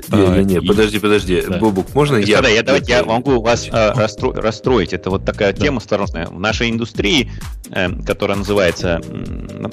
[0.09, 1.43] Не-не-не, а, подожди, подожди.
[1.43, 1.59] Да.
[1.59, 2.43] Бобук, можно я...
[2.43, 4.33] Да, я, давайте я могу вас а, расстро...
[4.33, 4.93] расстроить.
[4.93, 5.61] Это вот такая да.
[5.61, 6.27] тема осторожная.
[6.27, 7.31] В нашей индустрии,
[7.71, 9.01] э, которая называется,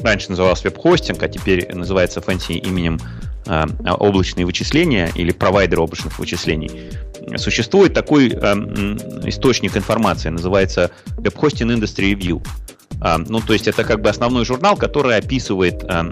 [0.04, 3.00] раньше называлась веб-хостинг, а теперь называется fancy именем
[3.46, 3.66] э,
[4.00, 6.72] облачные вычисления или провайдер облачных вычислений,
[7.38, 8.36] существует такой э,
[9.26, 12.46] источник информации, называется Web Hosting Industry Review.
[13.00, 16.12] А, ну, то есть это как бы основной журнал, который описывает а,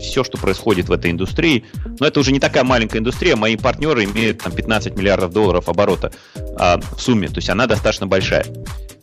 [0.00, 1.64] все, что происходит в этой индустрии.
[1.98, 3.36] Но это уже не такая маленькая индустрия.
[3.36, 6.12] Мои партнеры имеют там 15 миллиардов долларов оборота
[6.58, 7.28] а, в сумме.
[7.28, 8.44] То есть она достаточно большая.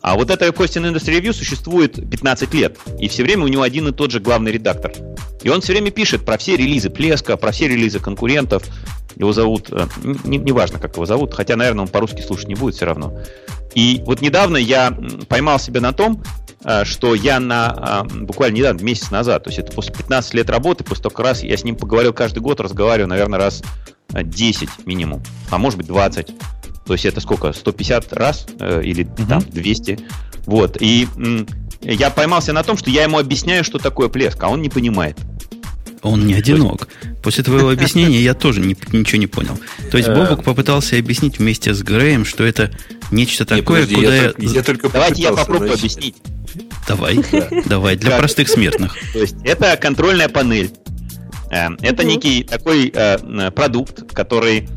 [0.07, 2.77] А вот эта Hosting Industry Review существует 15 лет.
[2.99, 4.93] И все время у него один и тот же главный редактор.
[5.43, 8.63] И он все время пишет про все релизы Плеска, про все релизы конкурентов.
[9.15, 9.87] Его зовут, э,
[10.23, 13.19] не, не важно, как его зовут, хотя, наверное, он по-русски слушать не будет все равно.
[13.75, 16.23] И вот недавно я поймал себя на том,
[16.63, 20.49] Э, что я на э, буквально недавно, месяц назад, то есть это после 15 лет
[20.49, 23.63] работы, после столько раз я с ним поговорил каждый год, разговариваю, наверное, раз
[24.09, 26.31] 10 минимум, а может быть 20.
[26.87, 27.51] То есть это сколько?
[27.51, 29.25] 150 раз э, или угу.
[29.27, 29.99] там 200.
[30.45, 30.77] Вот.
[30.79, 31.07] И
[31.81, 35.17] я поймался на том, что я ему объясняю, что такое плеск, а он не понимает.
[36.01, 36.87] Он не одинок.
[37.21, 39.59] После твоего объяснения я тоже не, ничего не понял.
[39.91, 42.71] То есть Бобук попытался объяснить вместе с Греем, что это
[43.11, 44.23] нечто такое, не, подожди, куда я...
[44.23, 44.33] я...
[44.37, 45.97] я только Давайте я попробую значит.
[45.97, 46.15] объяснить.
[46.87, 47.19] Давай,
[47.65, 48.95] давай, для простых смертных.
[49.13, 50.71] То есть это контрольная панель.
[51.51, 54.67] Э, это некий такой э, продукт, который э,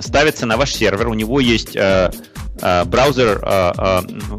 [0.00, 1.08] ставится на ваш сервер.
[1.08, 3.38] У него есть браузер,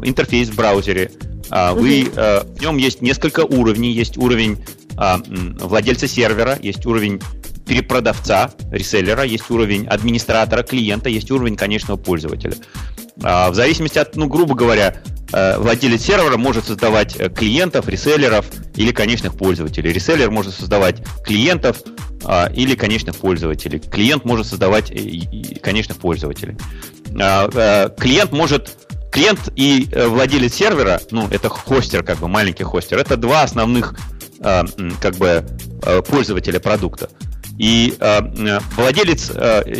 [0.04, 1.10] интерфейс в браузере.
[1.50, 3.92] Вы, в нем есть несколько уровней.
[3.92, 4.64] Есть уровень
[4.96, 7.20] владельца сервера, есть уровень
[7.66, 12.54] перепродавца, реселлера, есть уровень администратора, клиента, есть уровень конечного пользователя.
[13.16, 15.02] В зависимости от, ну, грубо говоря,
[15.32, 19.92] Э, владелец сервера может создавать э, клиентов, реселлеров или конечных пользователей.
[19.92, 21.78] Реселлер может создавать клиентов
[22.24, 23.78] а, или конечных пользователей.
[23.78, 24.90] Клиент может создавать
[25.62, 26.56] конечных пользователей.
[27.20, 28.76] А, клиент может
[29.10, 33.94] клиент и владелец сервера, ну, это хостер, как бы маленький хостер, это два основных
[34.38, 35.46] как бы
[36.06, 37.08] пользователя продукта.
[37.58, 37.96] И
[38.76, 39.30] владелец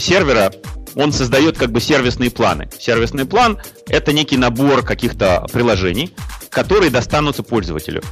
[0.00, 0.50] сервера
[0.96, 2.68] он создает как бы сервисные планы.
[2.78, 6.14] Сервисный план— это некий набор каких-то приложений,
[6.50, 8.02] которые достанутся пользователю.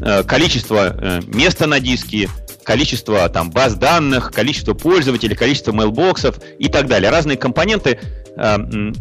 [0.00, 2.28] Э, количество э, места на диске,
[2.64, 7.10] количество там, баз данных, количество пользователей, количество мейлбоксов и так далее.
[7.10, 8.00] Разные компоненты
[8.36, 8.92] э,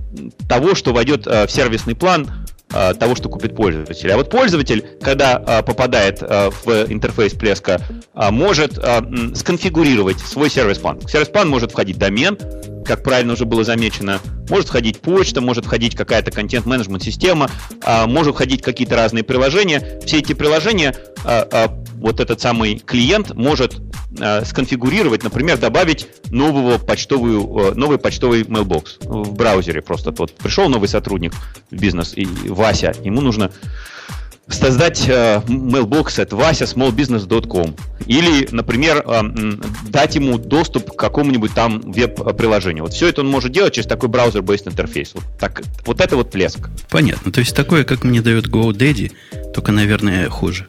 [0.48, 2.28] того, что войдет в сервисный план
[2.72, 4.12] того, что купит пользователь.
[4.12, 7.82] А вот пользователь, когда попадает в интерфейс Плеска,
[8.16, 11.02] может сконфигурировать свой сервис-план.
[11.08, 12.38] сервис-план может входить домен,
[12.86, 17.50] как правильно уже было замечено, может входить почта, может входить какая-то контент-менеджмент система,
[17.84, 20.00] а, может входить какие-то разные приложения.
[20.06, 23.76] Все эти приложения а, а, вот этот самый клиент может
[24.46, 29.82] сконфигурировать, например, добавить нового почтовую, новый почтовый mailbox в браузере.
[29.82, 31.34] Просто вот пришел новый сотрудник
[31.70, 33.52] в бизнес, и Вася, ему нужно
[34.54, 39.22] создать э, mailbox at vasya.smallbusiness.com или, например, э,
[39.88, 42.84] дать ему доступ к какому-нибудь там веб-приложению.
[42.84, 45.14] Вот все это он может делать через такой браузер-based интерфейс.
[45.14, 46.70] Вот, так, вот это вот плеск.
[46.90, 47.32] Понятно.
[47.32, 49.12] То есть такое, как мне дает GoDaddy,
[49.54, 50.68] только, наверное, хуже.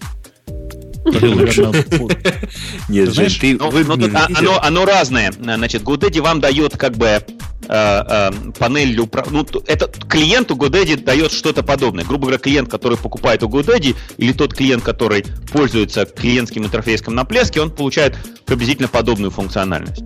[2.89, 5.33] Нет, знаешь, ты ну, ну, оно, оно разное.
[5.33, 7.23] Значит, GoDaddy вам дает как бы э,
[7.69, 9.47] э, панель для управления.
[9.53, 12.05] Ну, это клиенту GoDaddy дает что-то подобное.
[12.05, 17.25] Грубо говоря, клиент, который покупает у GoDaddy, или тот клиент, который пользуется клиентским интерфейсом на
[17.25, 20.05] плеске, он получает приблизительно подобную функциональность.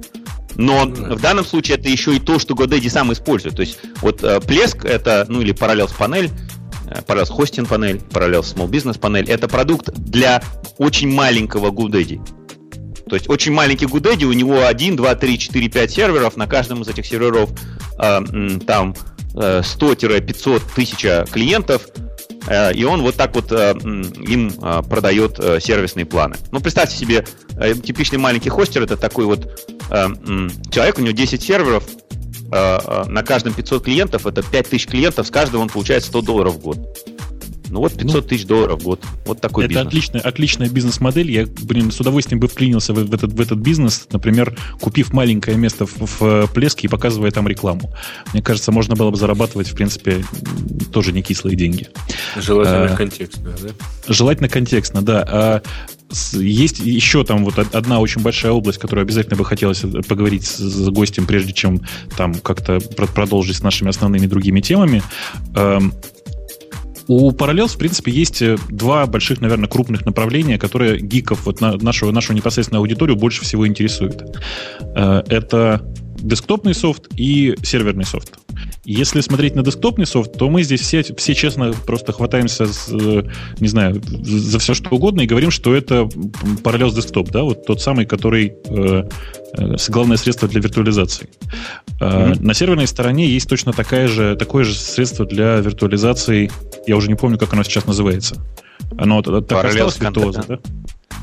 [0.54, 3.56] Но в данном случае это еще и то, что GoDaddy сам использует.
[3.56, 6.30] То есть вот э, Плеск это, ну или Parallels панель,
[7.06, 9.28] Parallels Hosting панель, Parallels Small Business панель.
[9.28, 10.42] Это продукт для
[10.78, 12.20] очень маленького GoDaddy.
[13.08, 16.82] То есть очень маленький GoDaddy, у него 1, 2, 3, 4, 5 серверов, на каждом
[16.82, 17.50] из этих серверов
[17.98, 18.94] э, там
[19.34, 21.86] э, 100-500 тысяч клиентов,
[22.48, 23.74] э, и он вот так вот э,
[24.26, 26.34] им э, продает э, сервисные планы.
[26.50, 27.24] Ну, представьте себе,
[27.56, 29.46] э, типичный маленький хостер, это такой вот
[29.90, 30.08] э,
[30.72, 35.30] человек, у него 10 серверов, Э, э, на каждом 500 клиентов, это 5000 клиентов, с
[35.30, 36.78] каждого он получает 100 долларов в год.
[37.68, 39.02] Ну вот 500 ну, тысяч долларов в год.
[39.24, 39.86] Вот такой это бизнес.
[39.86, 41.30] Отличная, отличная бизнес-модель.
[41.30, 45.56] Я, блин, с удовольствием бы вклинился в, в, этот, в этот бизнес, например, купив маленькое
[45.56, 47.92] место в, в Плеске и показывая там рекламу.
[48.32, 50.24] Мне кажется, можно было бы зарабатывать, в принципе,
[50.92, 51.88] тоже не кислые деньги.
[52.36, 53.70] Желательно а, контекстно, да?
[54.08, 55.24] Желательно контекстно, да.
[55.28, 55.62] А,
[56.32, 61.26] есть еще там вот одна очень большая область, которую обязательно бы хотелось поговорить с гостем,
[61.26, 61.80] прежде чем
[62.16, 65.02] там как-то продолжить с нашими основными другими темами.
[65.54, 65.92] Эм,
[67.08, 71.76] у Parallels, в принципе, есть э, два больших, наверное, крупных направления, которые гиков, вот на,
[71.76, 74.22] нашу, нашу непосредственную аудиторию больше всего интересуют.
[74.96, 75.84] Э, это
[76.18, 78.38] десктопный софт и серверный софт.
[78.88, 83.24] Если смотреть на десктопный софт, то мы здесь все, все честно просто хватаемся, с, э,
[83.58, 86.02] не знаю, за все что угодно и говорим, что это
[86.62, 89.08] Parallels Desktop, да, вот тот самый, который э,
[89.54, 91.28] э, главное средство для виртуализации.
[91.98, 92.40] Mm-hmm.
[92.40, 96.48] На серверной стороне есть точно такая же, такое же средство для виртуализации,
[96.86, 98.36] я уже не помню, как оно сейчас называется.
[98.96, 100.58] Оно так Parallels осталось виртуоза, да?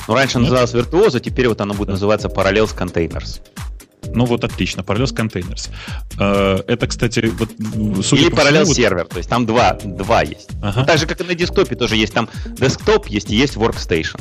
[0.10, 0.50] Ну, раньше Нет?
[0.50, 3.40] называлось виртуоза, теперь вот оно будет называться Parallels Containers.
[4.14, 5.70] Ну вот отлично, Parallels Containers.
[6.20, 10.50] Э, это, кстати, вот, Или Parallels сервер, то есть там два, два есть.
[10.62, 10.82] Ага.
[10.82, 12.14] Ну, так же, как и на десктопе тоже есть.
[12.14, 14.20] Там десктоп есть и есть workstation.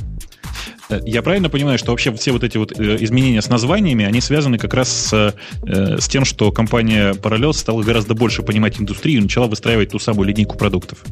[0.88, 4.20] Э, я правильно понимаю, что вообще все вот эти вот э, изменения с названиями, они
[4.20, 9.22] связаны как раз с, с тем, что компания Parallels стала гораздо больше понимать индустрию и
[9.22, 11.04] начала выстраивать ту самую линейку продуктов?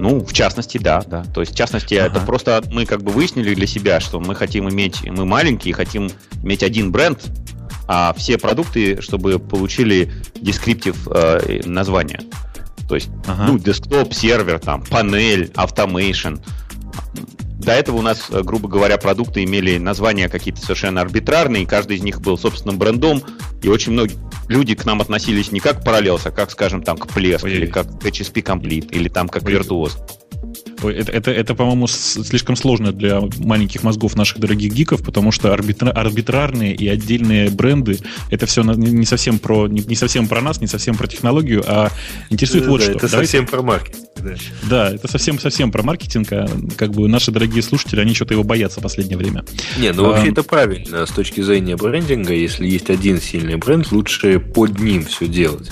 [0.00, 1.24] Ну, в частности, да, да.
[1.24, 2.16] То есть, в частности, ага.
[2.16, 6.10] это просто мы как бы выяснили для себя, что мы хотим иметь, мы маленькие, хотим
[6.42, 7.20] иметь один бренд,
[7.92, 12.20] а все продукты, чтобы получили descriptive э, название.
[12.88, 13.46] То есть, ага.
[13.48, 16.40] ну, десктоп, сервер, там, панель, automation.
[17.58, 21.96] До этого у нас, э, грубо говоря, продукты имели названия какие-то совершенно арбитрарные, и каждый
[21.96, 23.24] из них был собственным брендом,
[23.60, 26.96] и очень многие люди к нам относились не как к Parallels, а как, скажем, там,
[26.96, 29.50] к Plesk, или как к HSP Complete, или там как Ой.
[30.82, 35.90] Это, это, это по-моему, слишком сложно для маленьких мозгов наших дорогих гиков, потому что арбитра,
[35.90, 37.98] арбитрарные и отдельные бренды
[38.30, 41.90] это все не совсем про не, не совсем про нас, не совсем про технологию, а
[42.30, 42.92] интересует да, вот да, что.
[42.92, 43.32] Это Давайте...
[43.32, 44.06] совсем про маркетинг.
[44.16, 44.34] Да.
[44.68, 46.32] да, это совсем совсем про маркетинг.
[46.32, 49.44] А как бы наши дорогие слушатели, они что-то его боятся в последнее время.
[49.78, 52.34] Не, ну вообще а, это правильно с точки зрения брендинга.
[52.34, 55.70] Если есть один сильный бренд, лучше под ним все делать.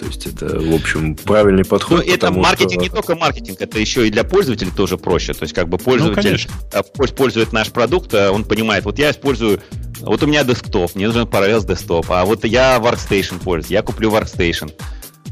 [0.00, 1.98] То есть это, в общем, правильный подход.
[1.98, 2.80] Ну, это маркетинг что...
[2.80, 5.34] не только маркетинг, это еще и для пользователей тоже проще.
[5.34, 6.40] То есть как бы пользователь
[6.72, 9.60] ну, пользует наш продукт, а он понимает, вот я использую
[10.00, 14.10] вот у меня десктоп, мне нужен Parallels десктоп, а вот я Workstation пользуюсь, я куплю
[14.10, 14.72] Workstation.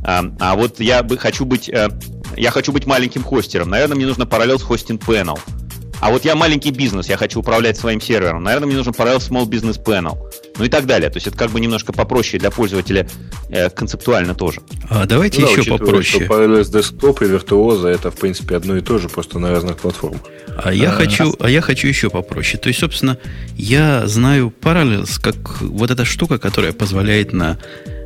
[0.05, 1.89] А, а вот я бы хочу быть, э,
[2.37, 5.39] я хочу быть маленьким хостером, наверное, мне нужно Parallels Hosting Panel.
[6.01, 8.43] А вот я маленький бизнес, я хочу управлять своим сервером.
[8.45, 10.17] Наверное, мне нужен Parallels Small Business Panel.
[10.59, 11.09] Ну и так далее.
[11.11, 13.09] То есть это как бы немножко попроще для пользователя
[13.49, 14.61] э, концептуально тоже.
[14.91, 16.25] А давайте ну, еще попроще.
[16.25, 19.79] Что Parallels Desktop и Virtuoso это, в принципе, одно и то же, просто на разных
[19.79, 20.21] платформах.
[20.63, 22.61] А я, а, хочу, а я хочу еще попроще.
[22.61, 23.19] То есть, собственно,
[23.57, 27.59] я знаю Parallels как вот эта штука, которая позволяет на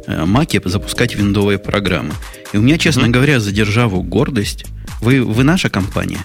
[0.07, 2.13] Маке э, запускать виндовые программы.
[2.53, 3.11] И у меня, честно mm-hmm.
[3.11, 4.67] говоря, задержаву гордость.
[5.01, 6.19] Вы, вы наша компания?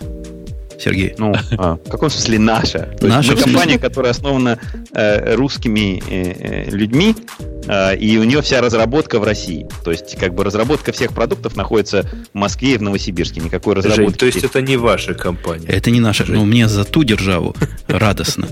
[0.80, 1.16] Сергей?
[1.18, 2.96] Ну, а, в каком смысле наша?
[3.00, 4.60] То наша есть мы компания, которая основана
[4.94, 7.16] э, русскими э, э, людьми,
[7.68, 9.68] э, и у нее вся разработка в России.
[9.84, 13.42] То есть, как бы разработка всех продуктов находится в Москве и в Новосибирске.
[13.42, 14.04] Никакой разработки.
[14.04, 15.68] Жень, то есть это не ваша компания?
[15.68, 16.26] Это не наша.
[16.28, 17.56] Ну, мне за ту державу
[17.88, 18.48] радостно.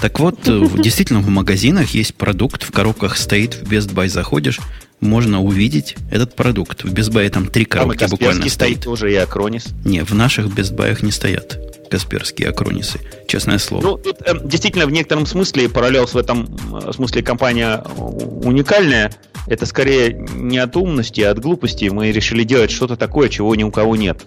[0.00, 4.60] Так вот, э, действительно, в магазинах есть продукт, в коробках стоит, в Best Buy заходишь,
[5.00, 6.84] можно увидеть этот продукт.
[6.84, 8.52] В Best Buy там три коробки буквально стоит.
[8.52, 9.68] стоит тоже и Акронис.
[9.84, 11.58] Не, в наших Best Buy не стоят
[11.90, 13.82] касперские акронисы, честное слово.
[13.82, 19.12] Ну, тут э, действительно в некотором смысле Parallels в этом э, смысле компания уникальная.
[19.46, 21.86] Это скорее не от умности, а от глупости.
[21.86, 24.26] Мы решили делать что-то такое, чего ни у кого нет.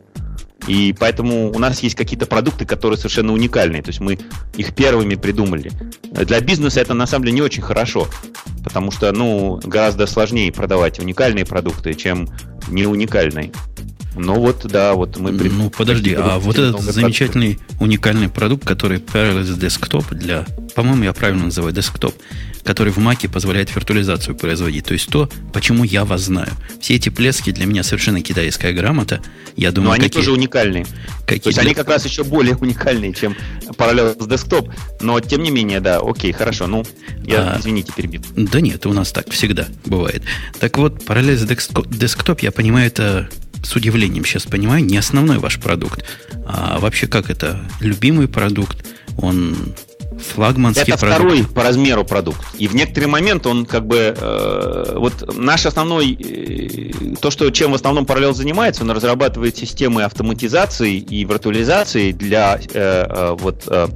[0.67, 3.81] И поэтому у нас есть какие-то продукты, которые совершенно уникальные.
[3.81, 4.17] То есть мы
[4.55, 5.71] их первыми придумали.
[6.11, 8.07] Для бизнеса это на самом деле не очень хорошо,
[8.63, 12.29] потому что ну, гораздо сложнее продавать уникальные продукты, чем
[12.69, 13.51] не уникальные.
[14.15, 15.31] Ну вот, да, вот мы...
[15.31, 20.45] Ну подожди, а вот этот замечательный уникальный продукт, который Parallels Desktop для,
[20.75, 22.13] по-моему, я правильно называю Desktop,
[22.63, 24.85] который в Маке позволяет виртуализацию производить.
[24.85, 26.49] То есть то, почему я вас знаю.
[26.79, 29.21] Все эти плески для меня совершенно китайская грамота.
[29.55, 30.21] Я думаю, но они какие...
[30.21, 30.85] тоже уникальные.
[31.25, 31.67] Какие то есть для...
[31.67, 33.35] они как раз еще более уникальные, чем
[33.69, 34.71] Parallels Desktop.
[35.01, 36.67] Но тем не менее, да, окей, хорошо.
[36.67, 36.85] Ну,
[37.25, 37.59] я, а...
[37.59, 38.21] извините, перебил.
[38.35, 40.23] Да нет, у нас так всегда бывает.
[40.59, 43.29] Так вот, Parallels Desktop, я понимаю, это
[43.63, 46.05] с удивлением сейчас понимаю, не основной ваш продукт,
[46.45, 48.85] а вообще как это, любимый продукт,
[49.17, 49.55] он
[50.19, 51.19] флагманский это продукт.
[51.19, 52.41] второй по размеру продукт.
[52.57, 54.15] И в некоторый момент он как бы...
[54.17, 56.13] Э, вот наш основной...
[56.13, 62.59] Э, то, что, чем в основном параллел занимается, он разрабатывает системы автоматизации и виртуализации для
[62.59, 63.87] э, э, вот, э,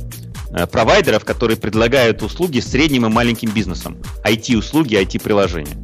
[0.52, 3.98] э провайдеров, которые предлагают услуги средним и маленьким бизнесам.
[4.24, 5.78] IT-услуги, IT-приложения.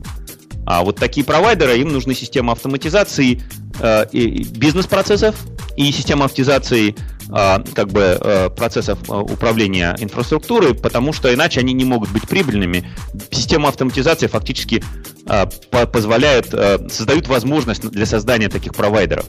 [0.66, 3.42] А вот такие провайдеры, им нужны системы автоматизации
[3.80, 5.36] э, бизнес-процессов
[5.76, 6.96] и система автоматизации
[7.30, 12.28] э, как бы, э, процессов э, управления инфраструктурой, потому что иначе они не могут быть
[12.28, 12.90] прибыльными.
[13.32, 14.84] Система автоматизации фактически
[15.28, 19.26] э, по позволяет, э, создают возможность для создания таких провайдеров.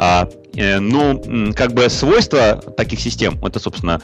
[0.00, 4.00] А, э, ну, как бы свойства таких систем, это, собственно,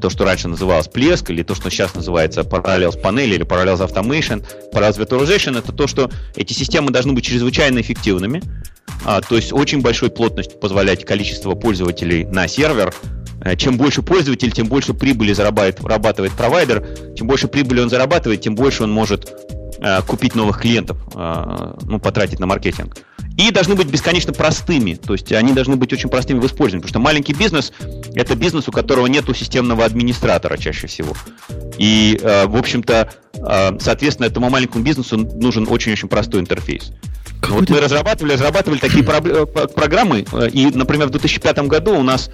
[0.00, 4.44] то, что раньше называлось плеск, или то, что сейчас называется Parallels Panel или Parallels Automation,
[4.72, 8.42] Parallels Virtualization, это то, что эти системы должны быть чрезвычайно эффективными,
[9.06, 12.92] а, то есть очень большой плотностью позволять количество пользователей на сервер,
[13.42, 16.86] Э, чем больше пользователь, тем больше прибыли зарабатывает провайдер.
[17.16, 19.32] Чем больше прибыли он зарабатывает, тем больше он может
[19.80, 22.98] э, купить новых клиентов, э, ну, потратить на маркетинг.
[23.40, 26.90] И должны быть бесконечно простыми, то есть они должны быть очень простыми в использовании, потому
[26.90, 27.72] что маленький бизнес–
[28.14, 31.14] это бизнес, у которого нет системного администратора чаще всего.
[31.78, 33.14] И, в общем-то,
[33.80, 36.92] соответственно, этому маленькому бизнесу нужен очень-очень простой интерфейс.
[37.48, 42.30] Вот мы разрабатывали, разрабатывали такие программы, и, например, в 2005 году у нас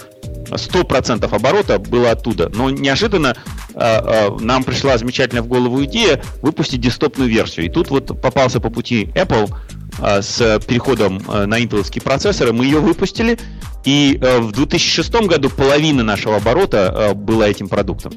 [0.51, 2.51] 100% оборота было оттуда.
[2.55, 3.37] Но неожиданно
[3.75, 7.67] э, э, нам пришла замечательная в голову идея выпустить десктопную версию.
[7.67, 9.53] И тут вот попался по пути Apple
[9.99, 12.53] э, с переходом э, на интеловские процессоры.
[12.53, 13.39] Мы ее выпустили,
[13.85, 18.13] и э, в 2006 году половина нашего оборота э, была этим продуктом.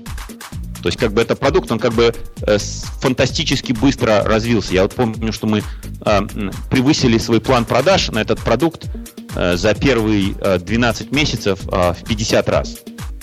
[0.82, 2.58] То есть, как бы это продукт, он как бы э,
[3.00, 4.74] фантастически быстро развился.
[4.74, 5.64] Я вот помню, что мы
[6.06, 6.22] э,
[6.70, 8.88] превысили свой план продаж на этот продукт
[9.36, 12.78] э, за первые э, 12 месяцев э, в 50 раз.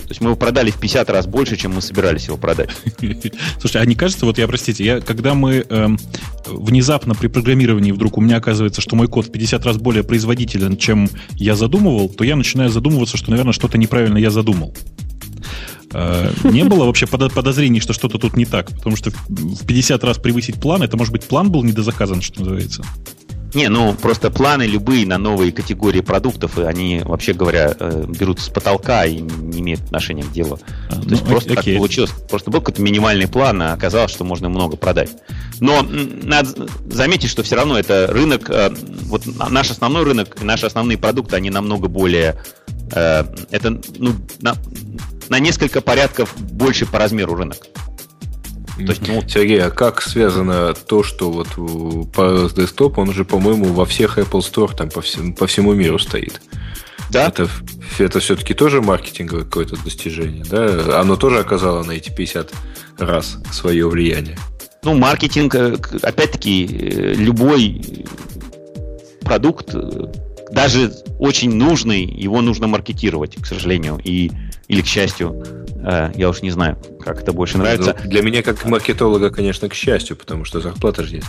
[0.07, 2.71] То есть мы его продали в 50 раз больше, чем мы собирались его продать.
[3.61, 5.99] Слушай, а не кажется, вот я, простите, я, когда мы эм,
[6.47, 10.77] внезапно при программировании вдруг у меня оказывается, что мой код в 50 раз более производителен,
[10.77, 14.73] чем я задумывал, то я начинаю задумываться, что, наверное, что-то неправильно я задумал.
[15.97, 18.71] Э, не было вообще подозрений, что что-то тут не так?
[18.71, 22.85] Потому что в 50 раз превысить план, это, может быть, план был недозаказан, что называется?
[23.55, 28.41] Не, ну просто планы любые на новые категории продуктов, и они, вообще говоря, э, берут
[28.41, 30.59] с потолка и не имеют отношения к делу.
[30.91, 31.73] А, То ну, есть просто окей.
[31.73, 32.11] так получилось.
[32.29, 35.11] Просто был какой-то минимальный план, а оказалось, что можно много продать.
[35.61, 38.75] Но надо заметить, что все равно это рынок, э,
[39.05, 42.37] вот наш основной рынок, наши основные продукты, они намного более
[42.89, 44.55] это ну, на,
[45.29, 47.67] на несколько порядков больше по размеру рынок.
[48.77, 51.49] То есть, ну, Сергей, а как связано то, что вот
[52.13, 55.99] по десктоп, он же, по-моему, во всех Apple Store там по, всем, по всему миру
[55.99, 56.43] стоит.
[57.11, 57.29] Да.
[57.29, 57.49] Это,
[57.99, 61.01] это все-таки тоже маркетинговое какое-то достижение, да?
[61.01, 62.53] Оно тоже оказало на эти 50
[62.99, 64.37] раз свое влияние.
[64.83, 68.05] Ну, маркетинг, э, опять-таки, э, любой
[69.21, 70.13] продукт, э,
[70.53, 73.99] даже очень нужный, его нужно маркетировать, к сожалению.
[74.05, 74.31] И
[74.69, 75.43] или к счастью.
[75.87, 77.97] Э, я уж не знаю, как это больше нравится.
[78.03, 81.29] Ну, для меня, как маркетолога, конечно, к счастью, потому что зарплата же есть.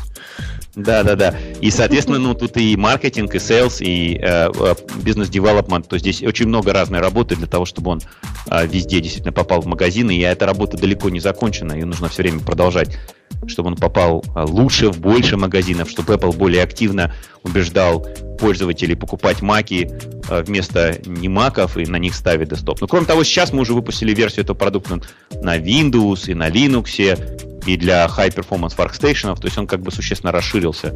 [0.76, 1.36] Да, да, да.
[1.62, 5.88] И, соответственно, ну, тут и маркетинг, и sales, и э, э бизнес-девелопмент.
[5.88, 8.01] То есть здесь очень много разной работы для того, чтобы он
[8.49, 10.16] э, везде действительно попал в магазины.
[10.16, 12.97] И эта работа далеко не закончена, ее нужно все время продолжать
[13.45, 18.05] чтобы он попал э, лучше в больше магазинов, чтобы Apple более активно убеждал
[18.39, 19.89] пользователей покупать маки
[20.30, 22.82] э, вместо не маков и на них ставить десктоп.
[22.82, 25.02] Но кроме того, сейчас мы уже выпустили версию этого продукта
[25.41, 27.18] на Windows и на Linux,
[27.66, 30.95] и для High Performance Workstation, то есть он как бы существенно расширился.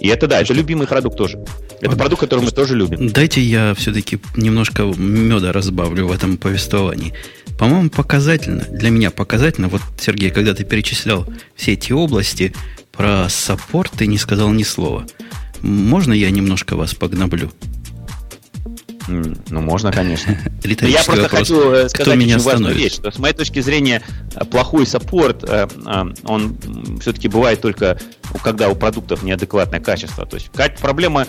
[0.00, 1.44] И это да, это любимый продукт тоже.
[1.80, 3.08] Это продукт, который мы тоже любим.
[3.08, 7.14] Дайте я все-таки немножко меда разбавлю в этом повествовании.
[7.58, 11.26] По-моему, показательно, для меня показательно, вот, Сергей, когда ты перечислял
[11.56, 12.54] все эти области,
[12.92, 15.04] про саппорт ты не сказал ни слова.
[15.62, 17.50] Можно я немножко вас погноблю?
[19.08, 20.36] Ну, можно, конечно.
[20.62, 21.30] Я просто вопрос.
[21.30, 24.02] хочу э, сказать Кто меня очень важную вещь, что с моей точки зрения
[24.34, 25.66] э, плохой саппорт, э,
[26.24, 26.56] он
[27.00, 27.98] все-таки бывает только,
[28.42, 30.26] когда у продуктов неадекватное качество.
[30.26, 30.50] То есть
[30.80, 31.26] проблема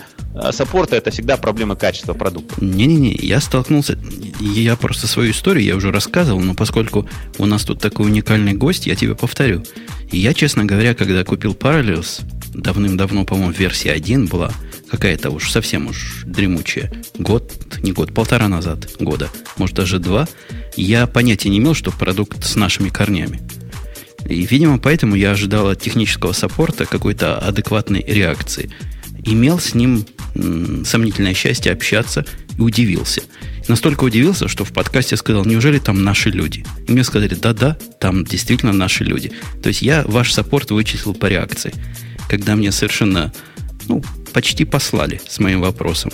[0.52, 2.54] саппорта это всегда проблема качества продукта.
[2.62, 3.98] Не-не-не, я столкнулся,
[4.40, 7.08] я просто свою историю я уже рассказывал, но поскольку
[7.38, 9.64] у нас тут такой уникальный гость, я тебе повторю.
[10.12, 12.22] Я, честно говоря, когда купил Parallels,
[12.54, 14.52] давным-давно, по-моему, версия 1 была,
[14.90, 20.28] какая-то уж совсем уж дремучая, год, не год, полтора назад, года, может даже два,
[20.76, 23.40] я понятия не имел, что продукт с нашими корнями.
[24.28, 28.70] И, видимо, поэтому я ожидал от технического саппорта какой-то адекватной реакции.
[29.24, 32.24] Имел с ним м, сомнительное счастье общаться
[32.56, 33.22] и удивился.
[33.68, 36.64] Настолько удивился, что в подкасте сказал, неужели там наши люди?
[36.86, 39.32] И мне сказали, да-да, там действительно наши люди.
[39.62, 41.72] То есть я ваш саппорт вычислил по реакции.
[42.28, 43.32] Когда мне совершенно
[43.90, 46.12] ну, почти послали с моим вопросом.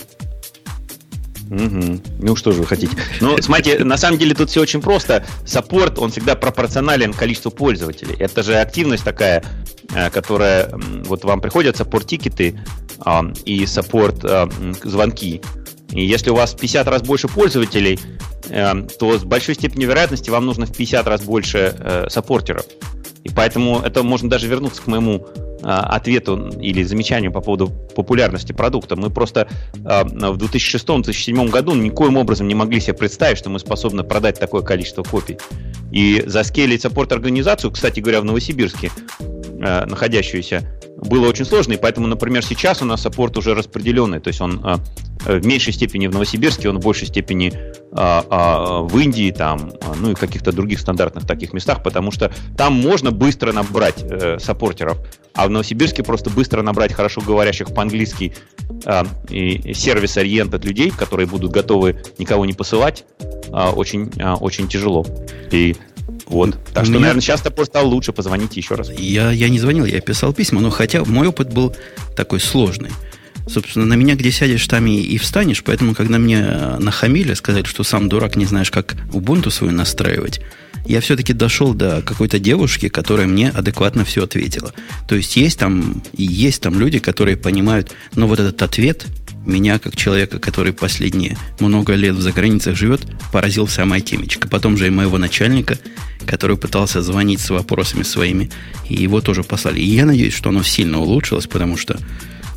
[1.50, 2.00] Угу.
[2.20, 2.96] Ну, что же вы хотите?
[3.20, 5.24] Ну, смотрите, на самом деле тут все очень просто.
[5.44, 8.16] Саппорт, он всегда пропорционален количеству пользователей.
[8.18, 9.44] Это же активность такая,
[9.94, 10.70] э, которая...
[11.04, 12.58] Вот вам приходят саппорт-тикеты
[13.00, 15.42] а, и саппорт-звонки.
[15.44, 18.00] А, и если у вас 50 раз больше пользователей,
[18.48, 22.64] э, то с большой степенью вероятности вам нужно в 50 раз больше э, саппортеров.
[23.22, 25.28] И поэтому это можно даже вернуться к моему
[25.66, 28.96] ответу или замечанию по поводу популярности продукта.
[28.96, 29.48] Мы просто
[29.84, 34.62] а, в 2006-2007 году никоим образом не могли себе представить, что мы способны продать такое
[34.62, 35.38] количество копий.
[35.90, 38.90] И заскейлить саппорт-организацию, кстати говоря, в Новосибирске,
[39.60, 44.28] а, находящуюся, было очень сложно, и поэтому, например, сейчас у нас саппорт уже распределенный, то
[44.28, 44.78] есть он а,
[45.26, 47.52] в меньшей степени в Новосибирске, он в большей степени
[47.92, 52.72] а, а, в Индии, там, ну и каких-то других стандартных таких местах, потому что там
[52.72, 54.98] можно быстро набрать э, саппортеров,
[55.34, 58.34] а в Новосибирске просто быстро набрать хорошо говорящих по-английски
[58.86, 65.04] э, и сервис-ориентед людей, которые будут готовы никого не посылать, э, очень, э, очень тяжело.
[65.50, 65.76] И
[66.26, 66.56] вот.
[66.72, 67.00] Так что, меня...
[67.00, 68.12] наверное, сейчас просто стал лучше.
[68.12, 68.90] Позвоните еще раз.
[68.90, 71.74] Я, я не звонил, я писал письма, но хотя мой опыт был
[72.16, 72.90] такой сложный.
[73.48, 76.44] Собственно, на меня где сядешь, там и, и встанешь, поэтому, когда мне
[76.80, 80.40] нахамили, сказали, что сам дурак не знаешь, как Ubuntu свою настраивать,
[80.84, 84.72] я все-таки дошел до какой-то девушки, которая мне адекватно все ответила.
[85.08, 89.06] То есть есть там, и есть там люди, которые понимают, но вот этот ответ
[89.46, 94.48] меня, как человека, который последние много лет в заграницах живет, поразил самая темечка.
[94.48, 95.78] Потом же и моего начальника,
[96.26, 98.50] который пытался звонить с вопросами своими,
[98.88, 99.80] и его тоже послали.
[99.80, 101.98] И я надеюсь, что оно сильно улучшилось, потому что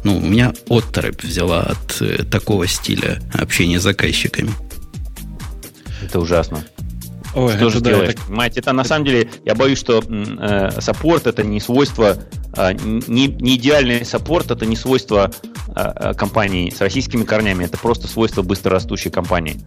[0.04, 4.52] ну, у меня отторопь взяла от э, такого стиля общения с заказчиками.
[6.02, 6.64] Это ужасно.
[7.36, 8.16] Ой, что же делаешь?
[8.16, 8.26] Так...
[8.26, 12.18] Понимаете, это на самом деле, я боюсь, что э, саппорт это не свойство,
[12.56, 15.32] э, не, не идеальный саппорт, это не свойство
[15.76, 19.60] э, э компании с российскими корнями, это просто свойство быстрорастущей компании.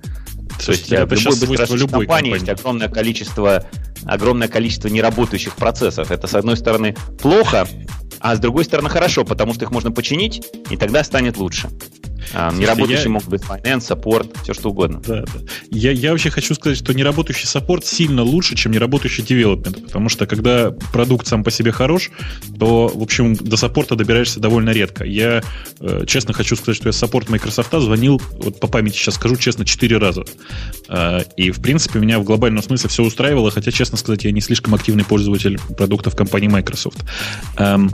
[0.64, 3.64] То есть это в любой быстрорастущей компании, компании есть огромное количество,
[4.04, 6.10] огромное количество неработающих процессов.
[6.10, 7.66] Это, с одной стороны, плохо,
[8.20, 11.68] а с другой стороны хорошо, потому что их можно починить, и тогда станет лучше.
[12.32, 13.10] А, неработающий я...
[13.10, 15.00] могут быть finance, саппорт, все что угодно.
[15.06, 15.40] Да, да.
[15.70, 20.26] Я, я вообще хочу сказать, что неработающий саппорт сильно лучше, чем неработающий development, потому что
[20.26, 22.10] когда продукт сам по себе хорош,
[22.58, 25.04] то, в общем, до саппорта добираешься довольно редко.
[25.04, 25.42] Я
[25.80, 29.64] э, честно хочу сказать, что я саппорт Microsoft звонил, вот по памяти сейчас скажу честно,
[29.64, 30.24] 4 раза.
[30.88, 34.40] Э, и, в принципе, меня в глобальном смысле все устраивало, хотя, честно сказать, я не
[34.40, 36.98] слишком активный пользователь продуктов компании Microsoft.
[37.56, 37.90] Эм,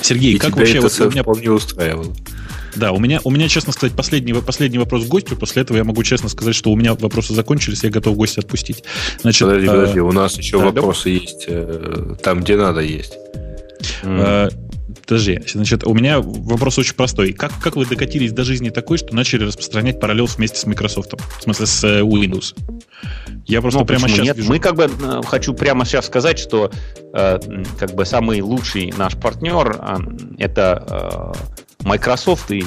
[0.00, 0.78] Сергей, и как вообще...
[0.78, 2.14] Это вот меня вполне устраивало.
[2.76, 5.36] Да, у меня, у меня, честно сказать, последний, последний вопрос к гостю.
[5.36, 8.84] После этого я могу честно сказать, что у меня вопросы закончились, я готов гостя отпустить.
[9.20, 11.10] Значит, подожди, а, подожди, у нас еще да, вопросы да?
[11.10, 13.14] есть э, там, где надо есть.
[14.02, 14.48] А,
[15.06, 17.32] подожди, значит, у меня вопрос очень простой.
[17.32, 21.14] Как, как вы докатились до жизни такой, что начали распространять параллел вместе с Microsoft?
[21.38, 22.54] В смысле, с э, Windows?
[23.46, 24.36] Я просто ну, прямо сейчас нет?
[24.36, 24.48] Вижу.
[24.48, 26.70] Мы как бы э, хочу прямо сейчас сказать, что
[27.12, 27.38] э,
[27.78, 29.96] как бы самый лучший наш партнер э,
[30.38, 32.60] это э, Microsoft и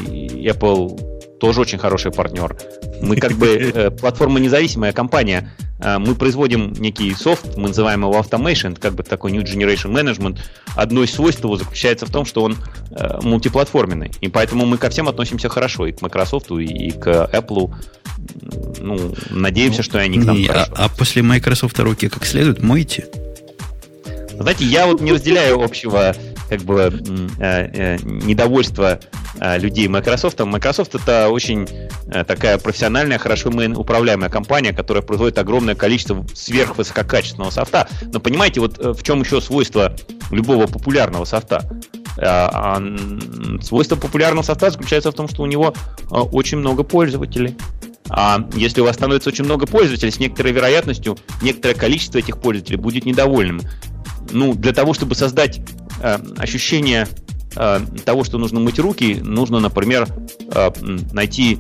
[0.47, 2.55] Apple тоже очень хороший партнер.
[3.01, 5.51] Мы как бы э, платформа независимая компания.
[5.81, 10.39] Э, мы производим некий софт, мы называем его Automation, как бы такой New Generation Management.
[10.77, 12.55] Одно из свойств его заключается в том, что он
[12.91, 14.11] э, мультиплатформенный.
[14.21, 17.73] И поэтому мы ко всем относимся хорошо, и к Microsoft, и к Apple.
[18.79, 22.25] Ну, надеемся, ну, что и они к нам не, а, а после Microsoft руки как
[22.25, 23.09] следует моете?
[24.39, 26.15] Знаете, я вот не разделяю общего
[26.57, 27.01] как бы
[27.39, 28.99] э, э, недовольство
[29.39, 30.39] э, людей Microsoft.
[30.39, 31.67] Microsoft это очень
[32.27, 37.87] такая профессиональная, хорошо управляемая компания, которая производит огромное количество сверхвысококачественного софта.
[38.13, 39.95] Но понимаете, вот в чем еще свойство
[40.29, 41.67] любого популярного софта?
[42.19, 42.79] А,
[43.61, 45.73] свойство популярного софта заключается в том, что у него
[46.09, 47.57] очень много пользователей.
[48.09, 52.77] А если у вас становится очень много пользователей, с некоторой вероятностью некоторое количество этих пользователей
[52.77, 53.61] будет недовольным.
[54.31, 55.61] Ну, для того, чтобы создать
[56.37, 57.07] ощущение
[57.55, 60.07] э, того, что нужно мыть руки, нужно, например,
[60.53, 60.71] э,
[61.11, 61.59] найти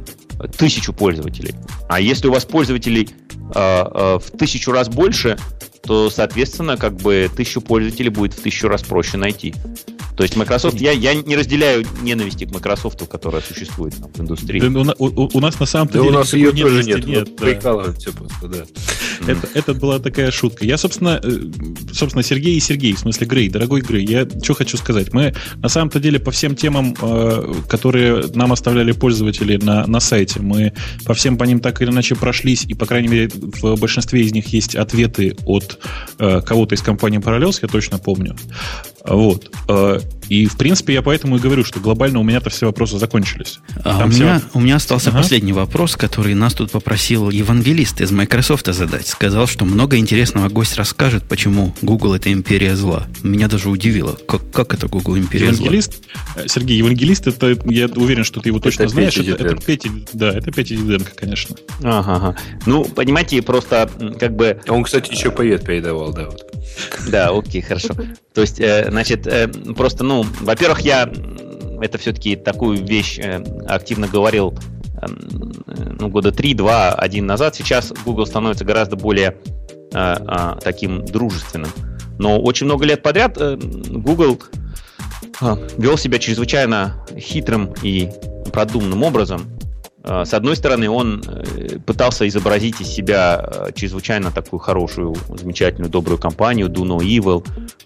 [0.57, 1.55] тысячу пользователей.
[1.87, 5.37] А если у вас пользователей э, э, в тысячу раз больше,
[5.83, 9.53] то, соответственно, как бы тысячу пользователей будет в тысячу раз проще найти.
[10.15, 14.59] То есть Microsoft, я, я не разделяю ненависти к Microsoft, которая существует там, в индустрии.
[14.59, 16.09] Да, у, у, у нас на самом да деле...
[16.09, 17.45] у нас ее тоже нет, нет да.
[17.45, 18.63] прикалываемся просто, да.
[19.27, 20.65] Это, это была такая шутка.
[20.65, 21.31] Я, собственно, э,
[21.93, 25.13] собственно, Сергей и Сергей, в смысле Грей, дорогой Грей, я что хочу сказать.
[25.13, 30.39] Мы на самом-то деле по всем темам, э, которые нам оставляли пользователи на, на сайте,
[30.39, 30.73] мы
[31.05, 34.33] по всем по ним так или иначе прошлись, и, по крайней мере, в большинстве из
[34.33, 35.79] них есть ответы от
[36.19, 38.35] э, кого-то из компании Parallels, я точно помню.
[39.05, 39.51] Вот.
[40.29, 43.59] И, в принципе, я поэтому и говорю, что глобально у меня-то все вопросы закончились.
[43.83, 44.23] А у, все...
[44.23, 45.19] меня, у меня остался ага.
[45.19, 49.07] последний вопрос, который нас тут попросил евангелист из Microsoft задать.
[49.07, 53.07] Сказал, что много интересного гость расскажет, почему Google это империя зла.
[53.21, 54.17] Меня даже удивило.
[54.27, 55.93] Как, как это Google империя евангелист?
[55.93, 56.43] зла?
[56.43, 59.17] Э, Сергей, евангелист, это, я уверен, что ты его точно это знаешь.
[59.17, 61.55] Это, это Петя, да, это Петя Диденко, конечно.
[61.83, 62.37] Ага, ага.
[62.65, 63.89] Ну, понимаете, просто
[64.19, 64.59] как бы...
[64.67, 66.25] Он, кстати, еще привет передавал, да.
[66.25, 66.52] Вот.
[67.07, 67.93] Да, окей, хорошо.
[68.33, 71.11] То есть, э, значит, э, просто, ну, во-первых, я
[71.81, 74.57] это все-таки такую вещь э, активно говорил
[75.99, 77.55] ну, года 3, 2, 1 назад.
[77.55, 79.35] Сейчас Google становится гораздо более
[80.63, 81.69] таким дружественным.
[82.17, 84.41] Но очень много лет подряд Google
[85.77, 88.09] вел себя чрезвычайно хитрым и
[88.53, 89.51] продуманным образом.
[90.03, 95.89] А, с одной стороны, он э, пытался изобразить из себя э, чрезвычайно такую хорошую, замечательную,
[95.89, 97.45] добрую компанию, Do No Evil,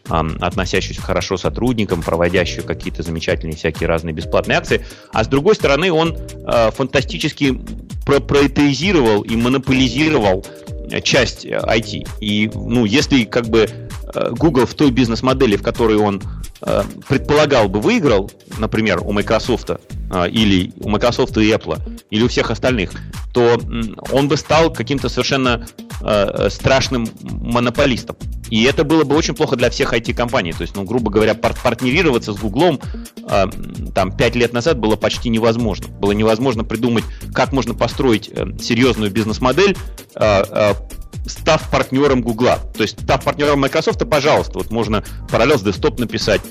[0.10, 4.86] относящуюся хорошо сотрудникам, проводящую какие-то замечательные всякие разные бесплатные акции.
[5.12, 7.60] А с другой стороны, он э, фантастически
[8.06, 10.46] проприоритизировал и монополизировал
[11.04, 12.08] часть IT.
[12.22, 13.68] И, ну, если как бы
[14.32, 16.22] Google в той бизнес-модели, в которой он
[16.60, 21.80] Э, предполагал бы выиграл, например, у Microsoft э, или у Microsoft и Apple,
[22.10, 22.94] или у всех остальных,
[23.32, 23.60] то
[24.12, 25.68] он бы стал каким-то совершенно
[26.02, 28.16] э, страшным монополистом.
[28.50, 30.54] И это было бы очень плохо для всех IT-компаний.
[30.54, 32.80] То есть, ну, грубо говоря, пар- партнерироваться с Гуглом
[33.30, 33.46] э,
[33.94, 35.90] там пять лет назад было почти невозможно.
[35.90, 37.04] Было невозможно придумать,
[37.36, 39.78] как можно построить э, серьезную бизнес-модель,
[40.16, 40.74] э, э,
[41.26, 42.60] став партнером Гугла.
[42.76, 46.42] То есть, став партнером Microsoft, пожалуйста, вот можно Parallels Desktop написать,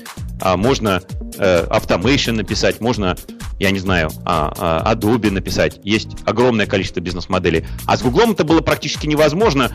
[0.41, 1.01] а можно
[1.37, 3.17] э, Automation написать, можно,
[3.59, 5.79] я не знаю, а, а, Adobe написать.
[5.83, 7.65] Есть огромное количество бизнес-моделей.
[7.85, 9.71] А с Гуглом это было практически невозможно.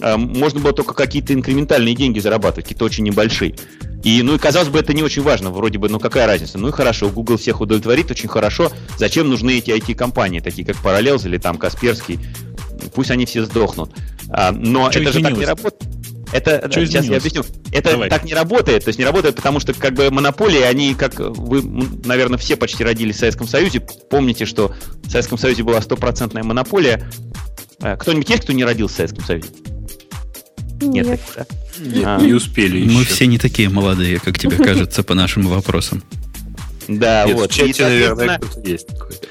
[0.00, 3.56] Э, можно было только какие-то инкрементальные деньги зарабатывать, какие-то очень небольшие.
[4.04, 6.58] И, ну и казалось бы, это не очень важно, вроде бы, ну какая разница?
[6.58, 8.70] Ну и хорошо, Google всех удовлетворит, очень хорошо.
[8.98, 12.20] Зачем нужны эти IT-компании, такие как Parallels или там Касперский?
[12.94, 13.90] Пусть они все сдохнут.
[14.28, 15.82] А, но Что это же так не работает.
[16.32, 17.44] Это, Что сейчас я объясню.
[17.72, 18.10] Это Давай.
[18.10, 18.84] так не работает.
[18.84, 21.62] То есть не работает, потому что как бы монополии, они, как вы,
[22.04, 24.74] наверное, все почти родились в Советском Союзе, помните, что
[25.04, 27.08] в Советском Союзе была стопроцентная монополия.
[27.80, 29.48] А, кто-нибудь есть, кто не родился в Советском Союзе?
[30.80, 31.06] Нет.
[31.06, 31.46] Нет, да?
[31.78, 32.20] Нет а.
[32.20, 33.14] не успели Мы еще.
[33.14, 36.02] все не такие молодые, как тебе кажется, по нашим вопросам.
[36.88, 37.50] Да, Нет, вот.
[37.50, 38.88] В чате, и, наверное, есть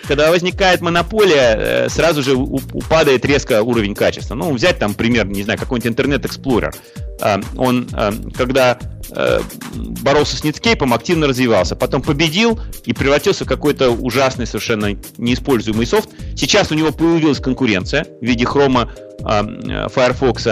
[0.08, 4.36] Когда возникает монополия, э, сразу же упадает резко уровень качества.
[4.36, 6.76] Ну, взять там пример, не знаю, какой-нибудь интернет Explorer.
[7.22, 8.78] А, он, а, когда
[9.12, 9.40] э,
[9.74, 16.10] боролся с Netscape, активно развивался, потом победил и превратился в какой-то ужасный, совершенно неиспользуемый софт.
[16.36, 18.92] Сейчас у него появилась конкуренция в виде хрома
[19.24, 20.48] а, Firefox,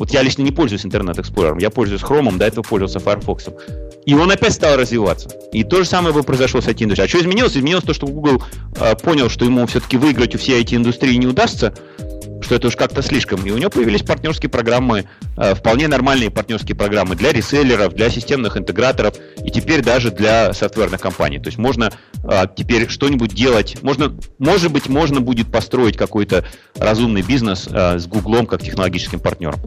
[0.00, 3.50] вот я лично не пользуюсь Explorer, я пользуюсь Chrome, до этого пользовался Firefox.
[4.06, 5.28] И он опять стал развиваться.
[5.52, 7.04] И то же самое бы произошло с IT-индустрией.
[7.04, 7.54] А что изменилось?
[7.54, 8.42] Изменилось то, что Google
[8.76, 11.74] э, понял, что ему все-таки выиграть у всей IT-индустрии не удастся,
[12.40, 13.44] что это уж как-то слишком.
[13.46, 18.56] И у него появились партнерские программы, э, вполне нормальные партнерские программы для реселлеров, для системных
[18.56, 19.14] интеграторов
[19.44, 21.38] и теперь даже для софтверных компаний.
[21.38, 21.92] То есть можно
[22.24, 23.82] э, теперь что-нибудь делать.
[23.82, 26.44] Можно, может быть, можно будет построить какой-то
[26.76, 29.60] разумный бизнес э, с Гуглом как технологическим партнером.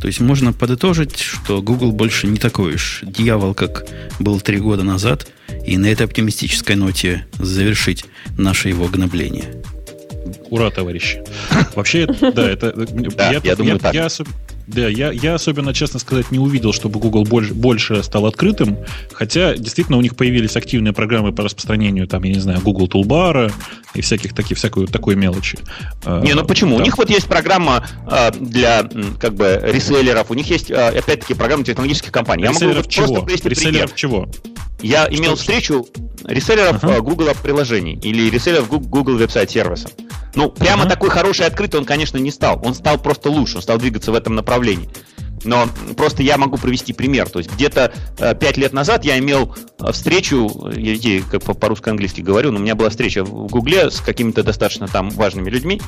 [0.00, 3.86] То есть можно подытожить, что Google больше не такой уж дьявол, как
[4.18, 5.26] был три года назад,
[5.66, 8.06] и на этой оптимистической ноте завершить
[8.38, 9.62] наше его гнобление.
[10.50, 11.22] Ура, товарищи.
[11.74, 12.72] Вообще, да, это...
[12.72, 13.94] Да, я, думаю, так.
[14.66, 18.78] Да, я, я особенно, честно сказать, не увидел, чтобы Google больше, больше стал открытым,
[19.12, 23.52] хотя действительно у них появились активные программы по распространению, там, я не знаю, Google Toolbar
[23.94, 25.58] и всяких таких, всякой такой мелочи.
[26.04, 26.76] А, не, ну почему?
[26.76, 26.82] Да.
[26.82, 31.34] У них вот есть программа э, для как бы реселлеров, у них есть, э, опять-таки,
[31.34, 32.44] программа технологических компаний.
[32.44, 33.06] Реселлеров я могу чего?
[33.06, 34.28] просто привести Реселлеров чего?
[34.82, 35.86] Я что, имел встречу
[36.24, 37.00] реселлеров ага.
[37.00, 39.90] Google приложений или реселлеров Google веб-сайт сервиса.
[40.34, 40.90] Ну, прямо ага.
[40.90, 42.60] такой хороший открытый он, конечно, не стал.
[42.64, 44.88] Он стал просто лучше, он стал двигаться в этом направлении.
[45.44, 47.28] Но просто я могу привести пример.
[47.28, 52.52] То есть где-то э, пять лет назад я имел э, встречу, я как по-русски-английски говорю,
[52.52, 55.80] но у меня была встреча в Гугле с какими-то достаточно там важными людьми,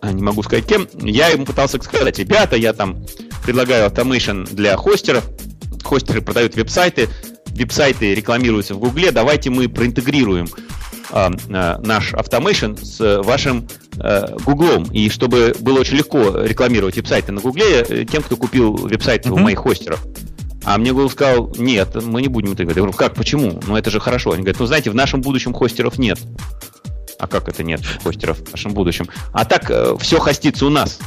[0.00, 3.04] а, не могу сказать кем, я им пытался сказать, ребята, я там
[3.44, 5.24] предлагаю automation для хостеров,
[5.82, 7.08] хостеры продают веб-сайты,
[7.50, 10.48] веб-сайты рекламируются в Гугле, давайте мы проинтегрируем
[11.12, 14.84] э, наш automation с вашим э, Гуглом.
[14.92, 19.34] И чтобы было очень легко рекламировать веб-сайты на Гугле э, тем, кто купил веб-сайты uh-huh.
[19.34, 20.04] у моих хостеров.
[20.64, 22.76] А мне Google сказал, нет, мы не будем это говорить.
[22.76, 23.60] Я говорю, как, почему?
[23.66, 24.32] Ну, это же хорошо.
[24.32, 26.18] Они говорят, ну, знаете, в нашем будущем хостеров нет.
[27.18, 29.08] А как это нет хостеров в нашем будущем?
[29.32, 30.98] А так, э, все хостится у нас.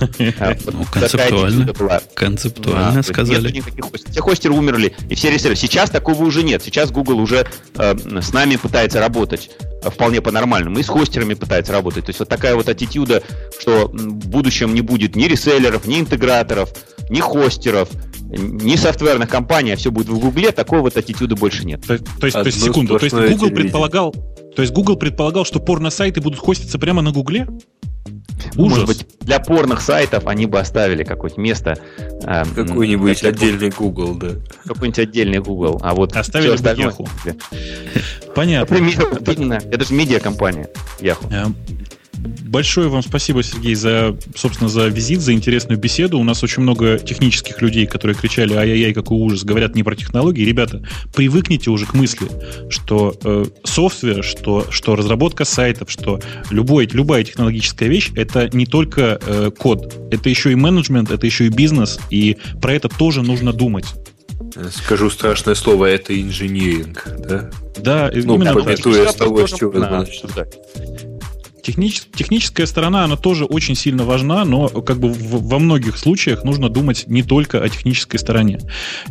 [0.00, 1.72] Ну, концептуально,
[2.14, 3.62] концептуально сказали.
[4.10, 5.56] Все хостеры умерли, и все реселлеры.
[5.56, 6.62] Сейчас такого уже нет.
[6.62, 9.50] Сейчас Google уже э, с нами пытается работать
[9.82, 10.78] э, вполне по-нормальному.
[10.78, 12.06] И с хостерами пытается работать.
[12.06, 13.22] То есть вот такая вот аттитюда,
[13.58, 16.70] что в будущем не будет ни реселлеров, ни интеграторов,
[17.10, 17.88] ни хостеров,
[18.28, 21.80] ни софтверных компаний, а все будет в Гугле, такого вот аттитюда больше нет.
[21.86, 24.12] То, то есть, то есть секунду, то есть Google предполагал,
[24.54, 27.48] то есть Google предполагал, что порно-сайты будут хоститься прямо на Гугле?
[28.56, 28.56] Ужас.
[28.56, 31.78] Может быть, для порных сайтов они бы оставили какое-то место.
[32.24, 34.28] Э, Какой-нибудь отдельный Google, да.
[34.66, 35.80] Какой-нибудь отдельный Google.
[35.82, 37.08] А вот оставили бы Yahoo.
[38.34, 38.78] Понятно.
[38.78, 40.68] Например, это же медиакомпания
[41.00, 41.52] Yahoo.
[42.48, 46.18] Большое вам спасибо, Сергей, за, собственно, за визит, за интересную беседу.
[46.18, 50.44] У нас очень много технических людей, которые кричали «Ай-яй-яй, какой ужас!» Говорят не про технологии.
[50.44, 50.82] Ребята,
[51.14, 52.26] привыкните уже к мысли,
[52.70, 59.20] что э, софтвер, что, что разработка сайтов, что любой, любая технологическая вещь— это не только
[59.24, 59.94] э, код.
[60.10, 63.86] Это еще и менеджмент, это еще и бизнес, и про это тоже нужно думать.
[64.70, 67.50] Скажу страшное слово, это инжиниринг, да?
[67.76, 69.72] Да, ну, именно пометуя с того, с чего
[71.62, 76.44] Технич, техническая сторона, она тоже очень сильно важна, но как бы в, во многих случаях
[76.44, 78.60] нужно думать не только о технической стороне.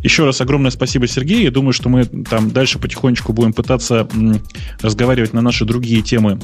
[0.04, 1.44] Еще раз огромное спасибо, Сергей.
[1.44, 4.42] Я думаю, что мы там дальше потихонечку будем пытаться м,
[4.82, 6.40] разговаривать на наши другие темы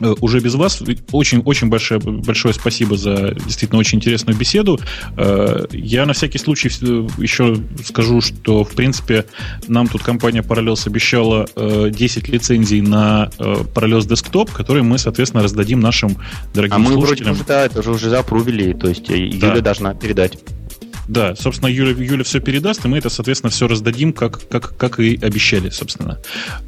[0.00, 0.82] уже без вас.
[1.12, 4.78] Очень-очень большое, большое спасибо за действительно очень интересную беседу.
[5.16, 9.26] Э, я на всякий случай еще скажу, что, в принципе,
[9.68, 11.46] нам тут компания Parallels обещала
[11.90, 16.16] 10 э, лицензий на Parallels Desktop, которые мы, соответственно, раздадим нашим
[16.54, 17.34] дорогим а мы слушателям.
[17.34, 19.60] Вроде, да, это же уже запрувили, то есть Юля да.
[19.60, 20.38] должна передать.
[21.08, 25.00] Да, собственно, Юля, Юля все передаст, и мы это, соответственно, все раздадим, как, как, как
[25.00, 26.18] и обещали, собственно.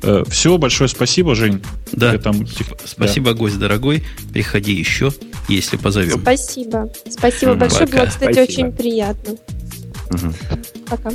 [0.02, 1.62] Э, все, большое спасибо, Жень.
[1.92, 2.46] Да, там,
[2.84, 3.38] спасибо, да.
[3.38, 4.04] гость дорогой.
[4.32, 5.12] Приходи еще,
[5.48, 6.20] если позовем.
[6.20, 6.90] Спасибо.
[7.08, 7.98] Спасибо большое, Пока.
[7.98, 8.52] было, кстати, спасибо.
[8.52, 9.34] очень приятно.
[10.10, 10.34] Угу.
[10.88, 11.12] Пока.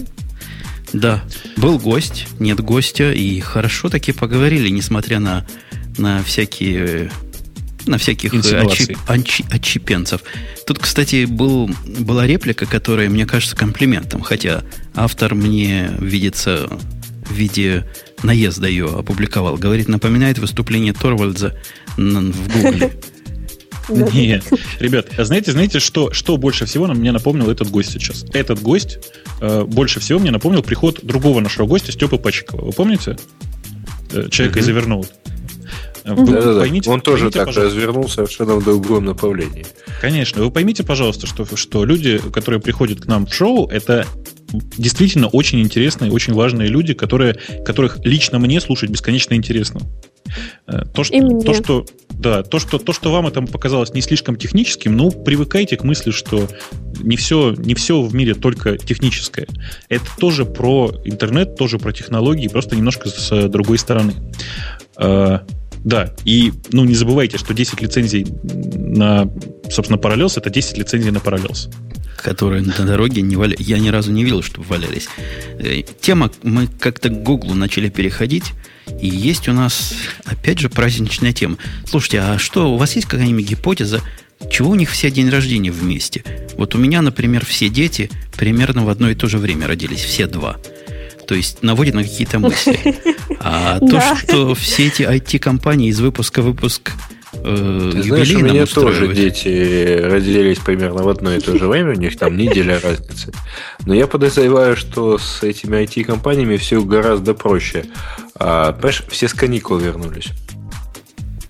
[0.93, 1.24] Да,
[1.57, 5.45] был гость, нет гостя, и хорошо таки поговорили, несмотря на,
[5.97, 7.11] на всякие
[7.88, 8.97] на всяких отчип,
[9.49, 10.21] отчипенцев.
[10.65, 14.63] Тут, кстати, был, была реплика, которая, мне кажется, комплиментом, хотя
[14.95, 16.69] автор мне видится
[17.29, 17.85] в виде
[18.23, 19.57] наезда ее опубликовал.
[19.57, 21.57] Говорит, напоминает выступление Торвальдза
[21.97, 22.93] в Гугле.
[23.89, 24.43] Нет.
[24.79, 28.25] Ребят, а знаете, знаете, что, что больше всего мне напомнил этот гость сейчас?
[28.33, 28.99] Этот гость
[29.39, 32.65] э, больше всего мне напомнил приход другого нашего гостя, Степы Пачикова.
[32.65, 33.17] Вы помните?
[34.11, 35.07] Э, человека из Evernote.
[36.16, 37.76] Вы да, да, поймите, Он тоже поймите, так пожалуйста.
[37.76, 39.66] развернул совершенно в другом направлении.
[39.99, 40.43] Конечно.
[40.43, 44.05] Вы поймите, пожалуйста, что, что люди, которые приходят к нам в шоу, это
[44.78, 49.82] действительно очень интересные, очень важные люди, которые, которых лично мне слушать бесконечно интересно.
[50.68, 54.36] Э, то, что, то, что, да, то, что, то, что вам это показалось не слишком
[54.36, 56.47] техническим, ну, привыкайте к мысли, что
[57.01, 59.47] не все, не все в мире только техническое.
[59.89, 64.14] Это тоже про интернет, тоже про технологии, просто немножко с другой стороны.
[65.84, 69.30] Да, и ну, не забывайте, что 10 лицензий на,
[69.69, 71.73] собственно, Parallels это 10 лицензий на Parallels.
[72.17, 73.65] Которые на дороге не валялись.
[73.65, 75.07] Я ни разу не видел, чтобы валялись.
[75.59, 78.53] Э, тема, мы как-то к Гуглу начали переходить,
[78.99, 79.93] и есть у нас,
[80.25, 81.57] опять же, праздничная тема.
[81.86, 84.01] Слушайте, а что, у вас есть какая-нибудь гипотеза,
[84.51, 86.23] чего у них все день рождения вместе?
[86.57, 90.28] Вот у меня, например, все дети примерно в одно и то же время родились, все
[90.28, 90.57] два–
[91.28, 92.95] то есть наводит на какие-то мысли.
[93.39, 96.91] А то, что все эти IT-компании из выпуска в выпуск
[97.34, 101.91] э, Ты знаешь, у меня тоже дети родились примерно в одно и то же время,
[101.91, 103.32] у них там неделя разницы.
[103.86, 107.86] Но я подозреваю, что с этими IT-компаниями все гораздо проще.
[108.36, 110.30] А, понимаешь, все с каникул вернулись.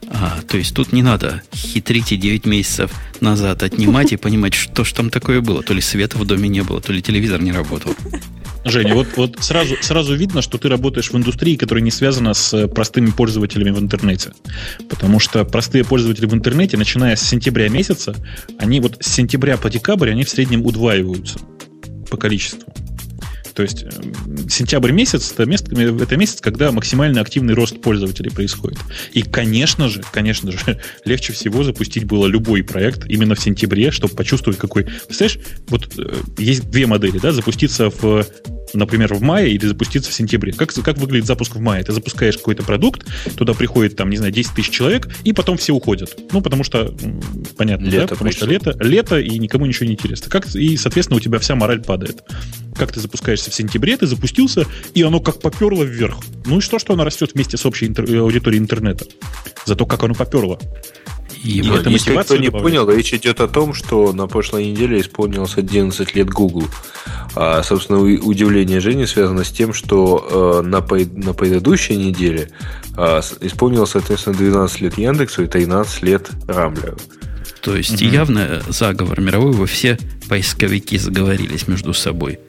[0.09, 4.83] А, то есть тут не надо хитрить и 9 месяцев назад отнимать и понимать, что
[4.83, 5.63] ж там такое было.
[5.63, 7.95] То ли света в доме не было, то ли телевизор не работал.
[8.65, 12.67] Женя, вот, вот сразу, сразу видно, что ты работаешь в индустрии, которая не связана с
[12.67, 14.31] простыми пользователями в интернете.
[14.89, 18.15] Потому что простые пользователи в интернете, начиная с сентября месяца,
[18.59, 21.39] они вот с сентября по декабрь, они в среднем удваиваются
[22.09, 22.73] по количеству.
[23.57, 28.77] То есть эм, сентябрь месяц это, место, это месяц, когда максимально активный рост пользователей происходит.
[29.13, 34.13] И, конечно же, конечно же, легче всего запустить было любой проект именно в сентябре, чтобы
[34.13, 34.83] почувствовать, какой...
[34.83, 35.39] Представляешь,
[35.69, 38.27] вот э, есть две модели, да, запуститься в
[38.73, 40.53] например, в мае или запуститься в сентябре.
[40.53, 41.83] Как, как выглядит запуск в мае?
[41.83, 43.05] Ты запускаешь какой-то продукт,
[43.35, 46.17] туда приходит, там, не знаю, 10 тысяч человек, и потом все уходят.
[46.31, 46.95] Ну, потому что,
[47.57, 48.07] понятно, лето да?
[48.07, 48.45] Потому пришло.
[48.45, 50.29] что лето, лето, и никому ничего не интересно.
[50.29, 52.23] Как, и, соответственно, у тебя вся мораль падает.
[52.75, 56.17] Как ты запускаешься в сентябре, ты запустился, и оно как поперло вверх.
[56.45, 59.05] Ну и что, что оно растет вместе с общей интер- аудиторией интернета?
[59.65, 60.59] Зато как оно поперло.
[61.43, 64.99] И Нет, это если кто не понял, речь идет о том, что на прошлой неделе
[64.99, 66.65] исполнилось 11 лет Google.
[67.35, 72.49] А, собственно, удивление Жени связано с тем, что э, на, на предыдущей неделе
[72.95, 76.97] э, исполнилось, соответственно, 12 лет Яндексу и 13 лет Рамблеру.
[77.61, 78.09] То есть угу.
[78.09, 79.97] явно заговор мировой, вы все
[80.29, 82.39] поисковики заговорились между собой.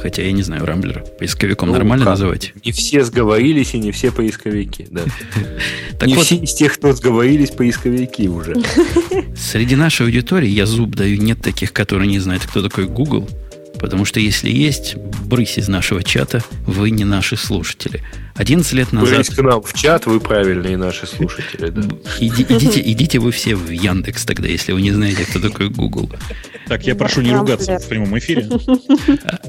[0.00, 2.14] Хотя я не знаю, Рамблер поисковиком ну, нормально как?
[2.14, 2.52] называть?
[2.64, 5.02] Не все сговорились и не все поисковики, да.
[6.06, 8.54] Не все из тех, кто сговорились, поисковики уже.
[9.36, 13.28] Среди нашей аудитории, я зуб даю, нет таких, которые не знают, кто такой Google.
[13.78, 18.02] Потому что если есть, брысь из нашего чата, вы не наши слушатели.
[18.34, 19.14] 11 лет назад...
[19.14, 21.82] Брысь к нам в чат, вы правильные наши слушатели, да.
[22.20, 26.10] Иди, идите, идите вы все в Яндекс тогда, если вы не знаете, кто такой Google.
[26.66, 28.48] Так, я прошу не ругаться в прямом эфире.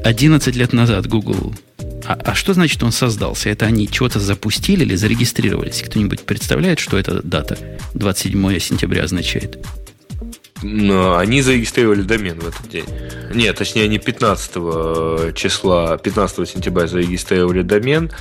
[0.03, 1.53] 11 лет назад Google...
[2.05, 3.49] А, а что значит он создался?
[3.49, 5.83] Это они чего-то запустили или зарегистрировались?
[5.83, 7.57] Кто-нибудь представляет, что эта дата
[7.93, 9.59] 27 сентября означает?
[10.61, 12.85] Но они зарегистрировали домен в этот день.
[13.33, 18.11] Нет, точнее, они 15 э, числа, 15 сентября зарегистрировали домен,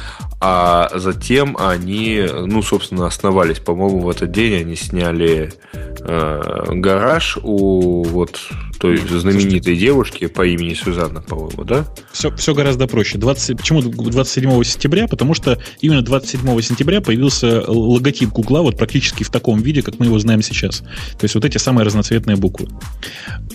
[0.40, 8.04] а затем они, ну, собственно, основались, по-моему, в этот день они сняли э, гараж у
[8.04, 8.38] вот
[8.78, 11.86] той знаменитой Слушайте, девушки по имени Сюзанна, по-моему, да?
[12.12, 13.18] Все, все гораздо проще.
[13.18, 15.08] 20, почему 27 сентября?
[15.08, 20.06] Потому что именно 27 сентября появился логотип Гугла вот практически в таком виде, как мы
[20.06, 20.78] его знаем сейчас.
[20.78, 22.68] То есть вот эти самые разноцветные буквы.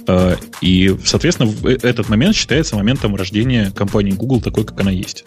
[0.08, 5.24] Э, и, соответственно, э, этот момент считается моментом рождения компании Google такой, как она есть.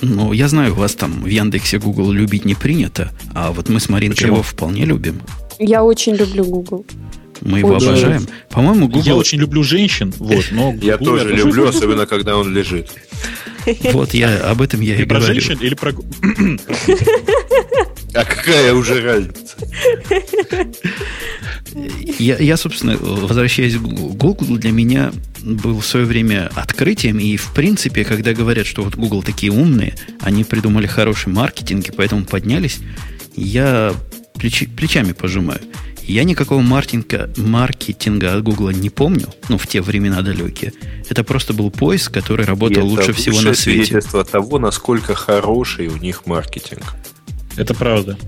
[0.00, 3.88] Ну, я знаю, вас там в Яндексе Google любить не принято, а вот мы с
[3.88, 4.32] Маринкой Почему?
[4.34, 5.20] его вполне любим.
[5.60, 6.84] Я очень люблю Google.
[7.44, 7.86] Мы его да.
[7.86, 8.26] обожаем.
[8.50, 9.02] По-моему, Google...
[9.02, 10.74] Я очень люблю женщин, вот, но...
[10.80, 12.90] Я тоже люблю, особенно когда он лежит.
[13.92, 15.40] Вот я об этом я и, про говорю.
[15.40, 15.92] женщин или про...
[18.12, 19.56] А какая уже разница?
[22.18, 27.36] Я, я, собственно, возвращаясь к Google, Google для меня был в свое время открытием, и,
[27.36, 32.26] в принципе, когда говорят, что вот Google такие умные, они придумали хороший маркетинг, и поэтому
[32.26, 32.80] поднялись,
[33.36, 33.94] я
[34.34, 35.60] плечи, плечами пожимаю.
[36.12, 40.74] Я никакого маркетинга, маркетинга от Гугла не помню, ну, в те времена далекие.
[41.08, 43.80] Это просто был поиск, который работал лучше всего на свете.
[43.80, 46.82] Это свидетельство того, насколько хороший у них маркетинг.
[47.56, 48.18] Это правда.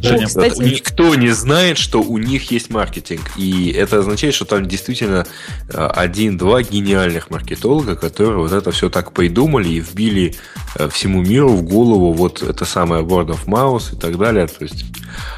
[0.00, 0.62] Женя, кстати...
[0.62, 3.22] Никто не знает, что у них есть маркетинг.
[3.36, 5.26] И это означает, что там действительно
[5.68, 10.36] э, один-два гениальных маркетолога, которые вот это все так придумали и вбили
[10.76, 14.46] э, всему миру в голову вот это самое word of mouse и так далее.
[14.46, 14.84] То есть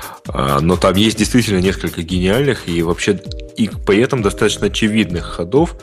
[0.05, 0.06] а,
[0.61, 3.21] но там есть действительно несколько гениальных и вообще
[3.57, 5.77] и при этом достаточно очевидных ходов,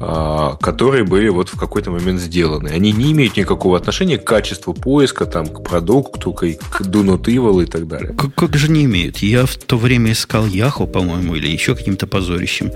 [0.00, 2.68] а, которые были вот в какой-то момент сделаны.
[2.68, 7.24] Они не имеют никакого отношения к качеству поиска, там, к продукту, к, к do not
[7.24, 8.12] evil и так далее.
[8.14, 9.18] Как, как же не имеют?
[9.18, 12.72] Я в то время искал Яху, по-моему, или еще каким-то позорищем.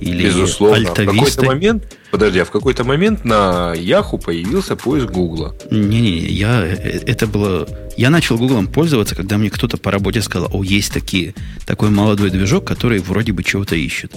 [0.00, 0.90] Или Безусловно.
[0.90, 5.56] В какой-то момент, подожди, а в какой-то момент на Яху появился поиск Гугла.
[5.70, 7.68] Не-не, я это было.
[7.96, 11.34] Я начал Гуглом пользоваться, когда мне кто-то по работе сказал, о, есть такие,
[11.66, 14.12] такой молодой движок, который вроде бы чего-то ищет.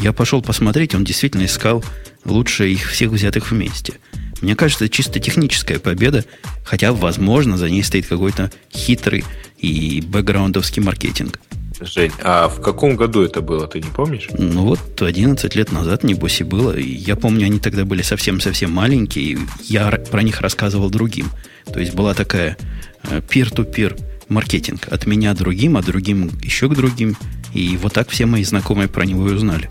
[0.00, 1.84] Я пошел посмотреть, он действительно искал
[2.24, 3.94] лучше их всех взятых вместе.
[4.40, 6.24] Мне кажется, это чисто техническая победа,
[6.64, 9.24] хотя, возможно, за ней стоит какой-то хитрый
[9.58, 11.40] и бэкграундовский маркетинг.
[11.80, 14.28] Жень, а в каком году это было, ты не помнишь?
[14.36, 16.76] Ну вот 11 лет назад, небось, и было.
[16.76, 21.30] Я помню, они тогда были совсем-совсем маленькие, и я про них рассказывал другим.
[21.72, 22.56] То есть была такая
[23.02, 23.98] э, peer-to-peer
[24.28, 27.16] маркетинг от меня другим, а другим еще к другим.
[27.52, 29.70] И вот так все мои знакомые про него и узнали.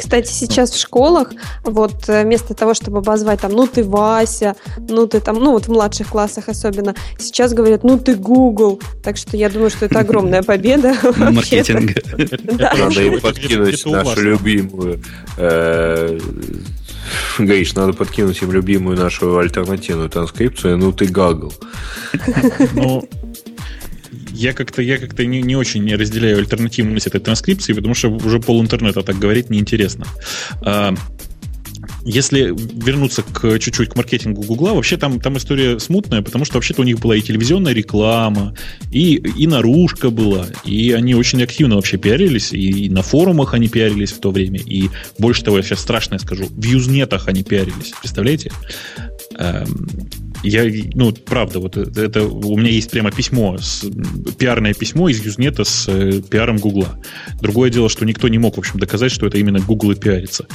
[0.00, 1.32] Кстати, сейчас в школах
[1.62, 4.56] вот э, вместо того, чтобы обозвать там, ну ты Вася,
[4.88, 8.80] ну ты там, ну вот в младших классах особенно, сейчас говорят, ну ты Google.
[9.02, 10.94] Так что я думаю, что это огромная победа.
[11.16, 11.92] Маркетинг.
[12.58, 15.02] Надо им подкинуть нашу любимую
[15.36, 16.18] э,
[17.38, 21.52] Гаиш, надо подкинуть им любимую нашу альтернативную транскрипцию, ну ты гагл.
[22.72, 23.06] Ну,
[24.32, 28.40] я как-то я как-то не, не очень не разделяю альтернативность этой транскрипции, потому что уже
[28.40, 30.06] пол интернета так говорить неинтересно.
[30.62, 30.94] А,
[32.04, 36.82] если вернуться к чуть-чуть к маркетингу Гугла, вообще там, там история смутная, потому что вообще-то
[36.82, 38.54] у них была и телевизионная реклама,
[38.90, 43.68] и, и наружка была, и они очень активно вообще пиарились, и, и на форумах они
[43.68, 47.92] пиарились в то время, и больше того, я сейчас страшное скажу, в юзнетах они пиарились,
[48.00, 48.52] представляете?
[50.42, 50.64] Я,
[50.94, 53.84] ну, правда, вот это у меня есть прямо письмо, с,
[54.38, 56.98] пиарное письмо из Юзнета с э, пиаром Гугла.
[57.40, 60.46] Другое дело, что никто не мог, в общем, доказать, что это именно Google и пиарится.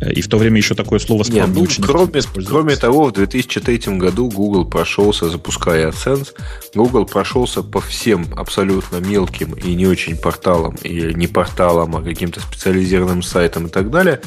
[0.00, 3.06] Э, и в то время еще такое слово спам не, ну, очень кроме, кроме того,
[3.06, 6.28] в 2003 году Google прошелся, запуская AdSense,
[6.74, 12.40] Google прошелся по всем абсолютно мелким и не очень порталам, и не порталам, а каким-то
[12.40, 14.20] специализированным сайтам и так далее,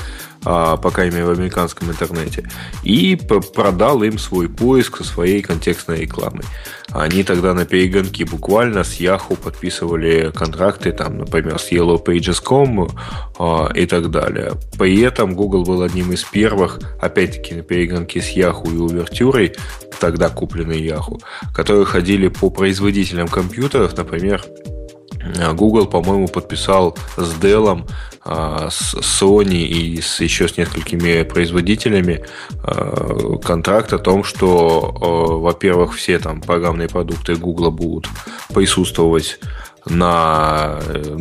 [0.43, 2.49] по крайней мере, в американском интернете,
[2.83, 6.43] и продал им свой поиск со своей контекстной рекламой.
[6.91, 12.89] они тогда на перегонки буквально с Yahoo подписывали контракты, там, например, с Yellow Pages.com
[13.39, 14.53] э, и так далее.
[14.77, 19.55] При этом Google был одним из первых, опять-таки, на перегонки с Yahoo и Увертюрой,
[19.99, 21.21] тогда купленный Yahoo,
[21.53, 24.43] которые ходили по производителям компьютеров, например,
[25.53, 27.85] Google, по-моему, подписал с Dell, а,
[28.23, 32.25] с Sony и с еще с несколькими производителями
[32.63, 38.07] а, контракт о том, что, а, во-первых, все там программные продукты Google будут
[38.53, 39.39] присутствовать
[39.89, 41.17] на э,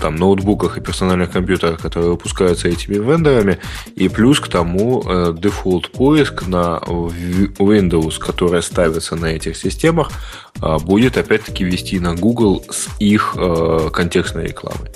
[0.00, 3.58] там, ноутбуках и персональных компьютерах, которые выпускаются этими вендорами,
[3.96, 10.10] и плюс к тому э, дефолт поиск на Windows, который ставится на этих системах,
[10.60, 14.90] э, будет опять-таки вести на Google с их э, контекстной рекламой.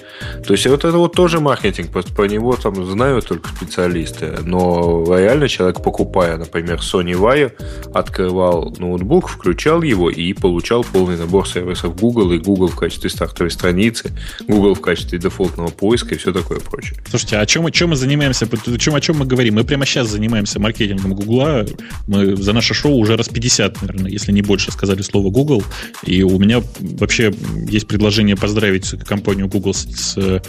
[0.46, 5.04] То есть вот это вот тоже маркетинг, просто про него там знают только специалисты, но
[5.16, 7.52] реально человек, покупая, например, Sony Vaio,
[7.92, 13.50] открывал ноутбук, включал его и получал полный набор сервисов Google и Google в качестве стартовой
[13.50, 14.12] страницы,
[14.46, 16.98] Google в качестве дефолтного поиска и все такое прочее.
[17.08, 18.46] Слушайте, а чем, чем мы занимаемся?
[18.46, 19.54] О чем, о чем мы говорим?
[19.54, 21.66] Мы прямо сейчас занимаемся маркетингом Гугла.
[22.06, 25.62] Мы за наше шоу уже раз 50, наверное, если не больше, сказали слово Google.
[26.04, 27.32] И у меня вообще
[27.68, 30.40] есть предложение поздравить компанию Google с, с э,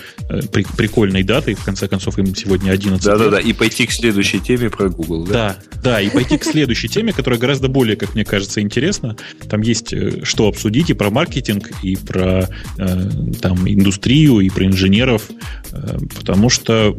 [0.51, 1.55] при, прикольной датой.
[1.55, 5.25] В конце концов, им сегодня 11 Да-да-да, и пойти к следующей теме про Google.
[5.25, 5.33] Да?
[5.33, 9.15] да, да, и пойти к следующей теме, которая гораздо более, как мне кажется, интересна.
[9.49, 12.34] Там есть э, что обсудить и про маркетинг, и про
[12.77, 13.09] э,
[13.41, 15.23] там, индустрию, и про инженеров,
[15.71, 16.95] э, потому что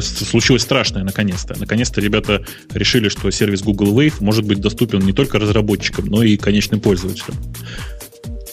[0.00, 1.56] случилось страшное наконец-то.
[1.58, 6.36] Наконец-то ребята решили, что сервис Google Wave может быть доступен не только разработчикам, но и
[6.36, 7.36] конечным пользователям.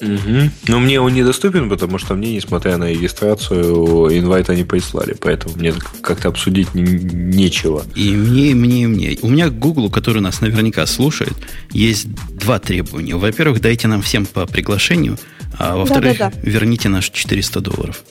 [0.04, 0.50] Угу.
[0.68, 5.16] Но мне он недоступен, потому что мне, несмотря на регистрацию, инвайта не прислали.
[5.20, 7.84] Поэтому мне как-то обсудить нечего.
[7.96, 9.18] И мне, и мне, и мне.
[9.22, 11.34] У меня к Google, который нас наверняка слушает,
[11.72, 13.16] есть два требования.
[13.16, 15.18] Во-первых, дайте нам всем по приглашению,
[15.58, 16.50] а во-вторых, да, да, да.
[16.50, 18.04] верните наши 400 долларов.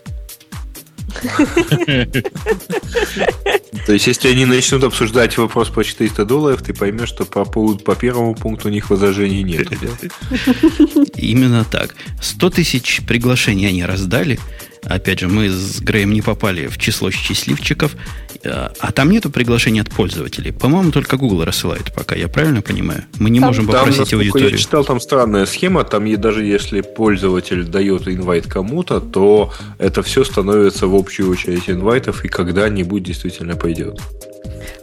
[3.87, 7.95] То есть, если они начнут обсуждать вопрос по 400 долларов, ты поймешь, что по, по
[7.95, 9.69] первому пункту у них возражений нет.
[11.17, 11.95] Именно так.
[12.21, 14.39] 100 тысяч приглашений они раздали.
[14.85, 17.97] Опять же, мы с Греем не попали в число счастливчиков.
[18.45, 20.53] А там нету приглашений от пользователей.
[20.53, 23.05] По-моему, только Google рассылает пока, я правильно понимаю?
[23.21, 24.51] Мы не там, можем попросить там, аудиторию.
[24.51, 25.85] Я читал, там странная схема.
[25.85, 32.25] Там даже если пользователь дает инвайт кому-то, то это все становится в общую очередь инвайтов
[32.25, 34.01] и когда-нибудь действительно пойдет.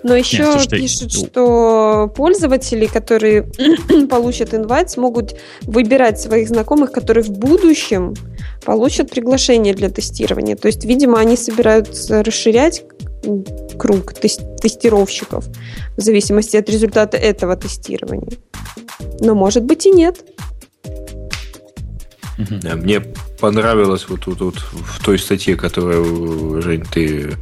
[0.03, 1.25] Но еще Нет, слушайте, пишут, ну...
[1.25, 3.43] что пользователи, которые
[4.09, 8.13] получат инвайт, смогут выбирать своих знакомых, которые в будущем
[8.69, 10.55] получат приглашение для тестирования.
[10.55, 12.83] То есть, видимо, они собираются расширять
[13.79, 15.43] круг тестировщиков
[15.97, 18.37] в зависимости от результата этого тестирования.
[19.21, 20.23] Но может быть и нет.
[22.37, 23.01] Мне
[23.39, 27.35] понравилось вот тут вот, в той статье, которую, Жень, ты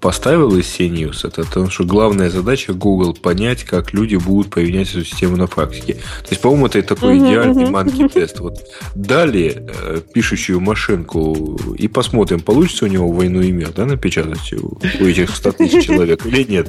[0.00, 5.04] поставил из CNews, это то, что главная задача Google понять, как люди будут применять эту
[5.04, 5.94] систему на практике.
[5.94, 7.70] То есть, по-моему, это такой uh-huh, идеальный uh-huh.
[7.70, 8.40] манки-тест.
[8.40, 8.58] Вот
[8.94, 14.78] дали э, пишущую машинку и посмотрим, получится у него войну и мир, да, напечатать у,
[15.00, 16.68] у этих 100 тысяч человек или нет.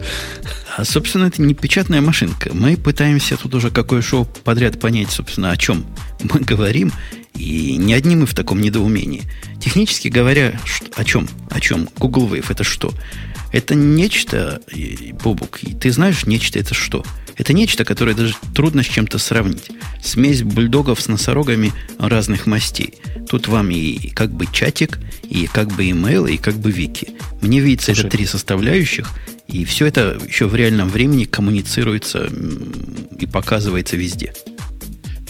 [0.78, 2.52] А, собственно, это не печатная машинка.
[2.54, 5.86] Мы пытаемся тут уже какое шоу подряд понять, собственно, о чем
[6.24, 6.92] мы говорим.
[7.42, 9.24] И не одни мы в таком недоумении.
[9.60, 10.60] Технически говоря,
[10.96, 11.28] о чем?
[11.50, 11.90] О чем?
[11.98, 12.94] Google Wave это что?
[13.52, 14.62] Это нечто,
[15.24, 17.04] Бобук, ты знаешь, нечто это что?
[17.36, 19.72] Это нечто, которое даже трудно с чем-то сравнить.
[20.04, 22.94] Смесь бульдогов с носорогами разных мастей.
[23.28, 27.10] Тут вам и как бы чатик, и как бы имейл, и как бы вики.
[27.42, 28.08] Мне видится, Слушай.
[28.08, 29.10] это три составляющих,
[29.48, 32.30] и все это еще в реальном времени коммуницируется
[33.20, 34.34] и показывается везде.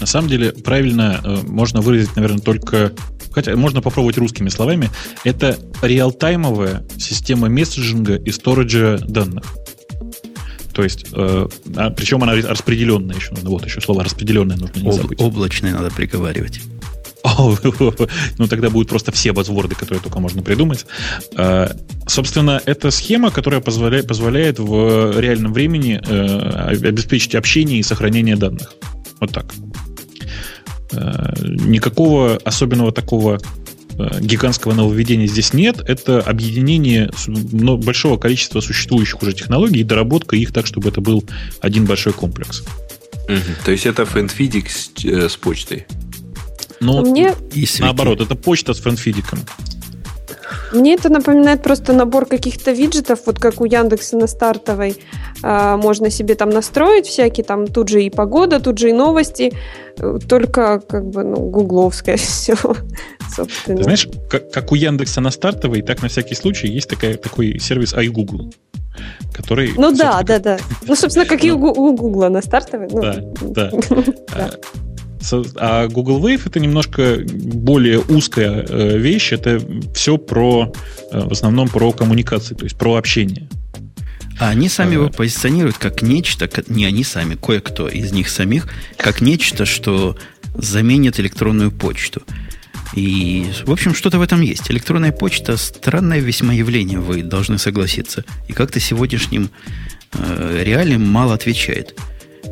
[0.02, 2.92] На самом деле, правильно э, можно выразить, наверное, только
[3.32, 4.90] хотя можно попробовать русскими словами,
[5.24, 9.46] это реалтаймовая система месседжинга и сториджа данных.
[10.74, 13.34] То есть, э, а, причем она распределенная еще.
[13.44, 15.22] Вот еще слово распределенное нужно не Об, забыть.
[15.22, 16.62] Облачное надо приговаривать.
[17.38, 20.86] ну, тогда будут просто все базворды, которые только можно придумать.
[21.38, 21.68] Э,
[22.08, 28.74] собственно, это схема, которая позволяет, позволяет в реальном времени э, обеспечить общение и сохранение данных.
[29.20, 29.54] Вот так.
[30.94, 33.40] Э, никакого особенного такого
[33.98, 35.80] э, гигантского нововведения здесь нет.
[35.88, 41.24] Это объединение большого количества существующих уже технологий и доработка их так, чтобы это был
[41.62, 42.64] один большой комплекс.
[43.26, 43.66] Угу.
[43.66, 45.86] То есть это фэнфидик с, э, с почтой?
[46.80, 47.36] Ну, Мне...
[47.80, 49.40] наоборот, это почта с фэнфидиком.
[50.72, 54.96] Мне это напоминает просто набор каких-то виджетов, вот как у Яндекса на стартовой.
[55.44, 59.54] А, можно себе там настроить всякие, там тут же и погода, тут же и новости,
[60.28, 62.56] только как бы, ну, гугловское все,
[63.36, 63.78] собственно.
[63.78, 67.60] Ты знаешь, как, как у Яндекса на стартовой, так на всякий случай есть такая, такой
[67.60, 68.54] сервис iGoogle
[69.34, 69.74] который...
[69.78, 70.58] Ну да, да, да.
[70.86, 71.58] Ну, собственно, как и у
[71.96, 72.88] Гугла на стартовой.
[72.92, 73.72] Ну, да, да.
[75.56, 79.32] А Google Wave это немножко более узкая э, вещь.
[79.32, 79.62] Это
[79.94, 80.74] все про,
[81.12, 83.48] э, в основном про коммуникации, то есть про общение.
[84.40, 88.68] А они сами его позиционируют как нечто, не они сами, кое-кто из них самих,
[88.98, 90.18] как нечто, что
[90.56, 92.24] заменит электронную почту.
[92.96, 94.70] И, в общем, что-то в этом есть.
[94.70, 98.26] Электронная почта– странное весьма явление, вы должны согласиться.
[98.48, 99.50] И как-то сегодняшним
[100.14, 101.96] э, реалиям мало отвечает.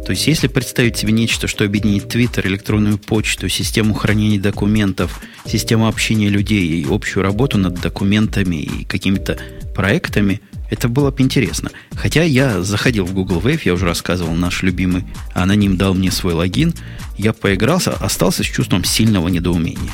[0.06, 5.88] То есть, если представить себе нечто, что объединит Твиттер, электронную почту, систему хранения документов, систему
[5.88, 9.38] общения людей и общую работу над документами и какими-то
[9.76, 11.72] проектами, это было бы интересно.
[11.93, 16.34] Хотя я заходил в Google Wave, я уже рассказывал, наш любимый аноним дал мне свой
[16.34, 16.74] логин,
[17.18, 19.91] я поигрался, остался с чувством сильного недоумения.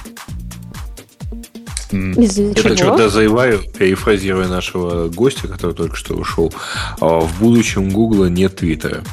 [1.92, 6.54] Это что, дозаеваю, перефразируя нашего гостя, который только что ушел.
[7.00, 9.04] А в будущем Гугла нет Твиттера.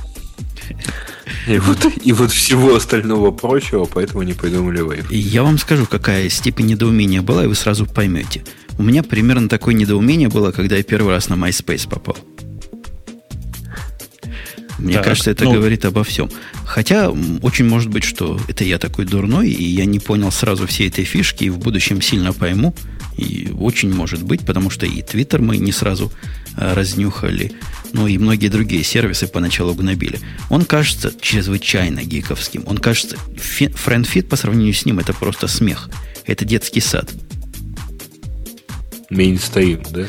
[1.46, 5.14] И вот, и вот всего остального прочего, поэтому не придумали Wave.
[5.14, 8.44] Я вам скажу, какая степень недоумения была, и вы сразу поймете.
[8.78, 12.16] У меня примерно такое недоумение было, когда я первый раз на MySpace попал.
[14.78, 15.52] Мне так, кажется, это ну...
[15.54, 16.28] говорит обо всем.
[16.64, 17.10] Хотя
[17.42, 21.04] очень может быть, что это я такой дурной, и я не понял сразу все этой
[21.04, 22.74] фишки, и в будущем сильно пойму.
[23.16, 26.10] И очень может быть, потому что и Твиттер мы не сразу
[26.56, 27.52] а, разнюхали,
[27.92, 30.20] ну и многие другие сервисы поначалу гнобили.
[30.50, 32.64] Он кажется чрезвычайно гиковским.
[32.66, 35.90] Он кажется, FriendFit по сравнению с ним это просто смех.
[36.26, 37.12] Это детский сад.
[39.10, 40.06] Мейнстейн, да?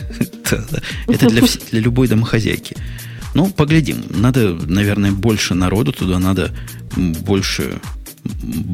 [1.07, 2.75] Это для, для любой домохозяйки.
[3.33, 4.03] Ну, поглядим.
[4.09, 6.51] Надо, наверное, больше народу туда, надо
[6.95, 7.79] больше...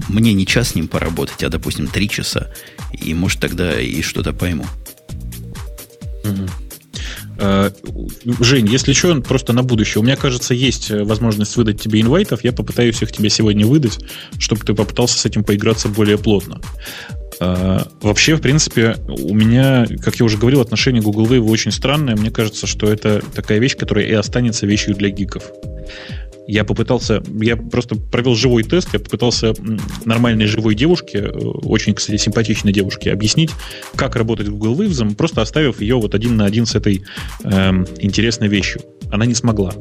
[0.10, 2.52] Мне не час с ним поработать, а, допустим, три часа.
[2.92, 4.66] И, может, тогда и что-то пойму.
[7.40, 10.02] Жень, если что, просто на будущее.
[10.02, 12.44] У меня, кажется, есть возможность выдать тебе инвайтов.
[12.44, 14.00] Я попытаюсь их тебе сегодня выдать,
[14.38, 16.60] чтобы ты попытался с этим поиграться более плотно.
[17.40, 22.16] А, вообще, в принципе, у меня, как я уже говорил, отношение Google Wave очень странное.
[22.16, 25.44] Мне кажется, что это такая вещь, которая и останется вещью для гиков.
[26.48, 29.54] Я попытался, я просто провел живой тест, я попытался
[30.06, 33.52] нормальной живой девушке, э, очень, кстати, симпатичной девушке, объяснить,
[33.96, 37.04] как работать Google Waves, просто оставив ее вот один на один с этой
[37.44, 38.82] эм, интересной вещью.
[39.12, 39.74] Она не смогла.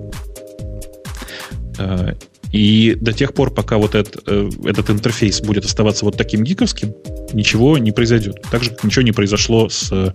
[2.53, 6.45] Э, и до тех пор, пока вот этот, э, этот интерфейс будет оставаться вот таким
[6.45, 6.95] гиковским,
[7.33, 8.43] ничего не произойдет.
[8.51, 10.15] Так же, как ничего не произошло с,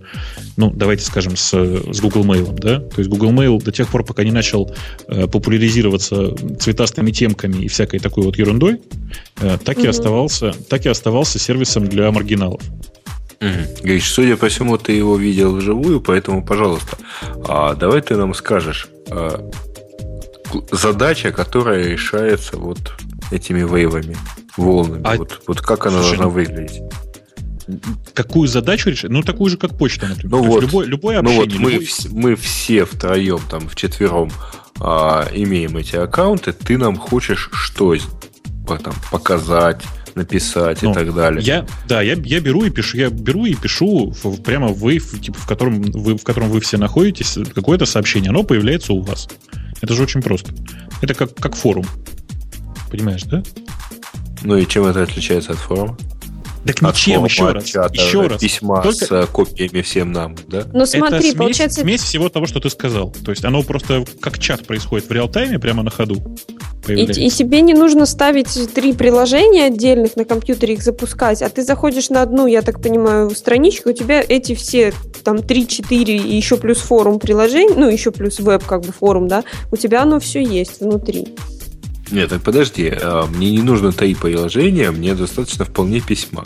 [0.56, 2.52] ну, давайте скажем, с, с Google Mail.
[2.58, 2.80] Да?
[2.80, 4.74] То есть Google Mail до тех пор, пока не начал
[5.08, 8.80] э, популяризироваться цветастыми темками и всякой такой вот ерундой,
[9.40, 9.84] э, так, mm-hmm.
[9.84, 12.62] и оставался, так и оставался сервисом для маргиналов.
[13.40, 13.84] Угу.
[13.84, 16.96] Гриш, судя по всему, ты его видел вживую, поэтому, пожалуйста,
[17.46, 19.50] а давай ты нам скажешь, а,
[20.70, 22.78] задача, которая решается вот
[23.30, 24.16] этими вейвами,
[24.56, 25.02] волнами.
[25.04, 25.16] А...
[25.16, 26.82] Вот, вот как она Слушай, должна выглядеть?
[28.12, 29.10] Какую задачу решать?
[29.10, 30.30] Ну, такую же, как почта, например.
[30.30, 31.40] Ну, вот, любое, любое общение.
[31.40, 31.88] Ну, вот мы, любой...
[32.10, 34.30] мы все втроем, там, вчетвером
[34.80, 37.96] а, имеем эти аккаунты, ты нам хочешь что
[38.66, 39.82] там, показать,
[40.14, 41.42] написать ну, и так далее.
[41.42, 45.18] Я, да, я, я беру и пишу, я беру и пишу в, прямо в Wave,
[45.18, 49.28] типа, в котором вы, в котором вы все находитесь, какое-то сообщение, оно появляется у вас.
[49.84, 50.50] Это же очень просто.
[51.02, 51.84] Это как, как форум.
[52.90, 53.42] Понимаешь, да?
[54.42, 55.98] Ну и чем это отличается от форума?
[56.66, 57.64] Так ничем, еще раз.
[57.64, 58.40] Чата, еще раз.
[58.40, 59.04] Письма Только...
[59.04, 60.64] с э, копиями всем нам, да?
[60.72, 61.80] Ну смотри, это смесь, получается...
[61.82, 63.12] смесь всего того, что ты сказал.
[63.24, 66.16] То есть оно просто как чат происходит в реал-тайме, прямо на ходу.
[66.88, 71.62] И, и тебе не нужно ставить три приложения отдельных на компьютере, их запускать, а ты
[71.62, 74.92] заходишь на одну, я так понимаю, страничку, у тебя эти все
[75.22, 79.44] там 3-4 и еще плюс форум приложений, ну еще плюс веб как бы форум, да,
[79.72, 81.28] у тебя оно все есть внутри.
[82.14, 86.44] Нет, так подожди, а, мне не нужно таить приложения, мне достаточно вполне письма.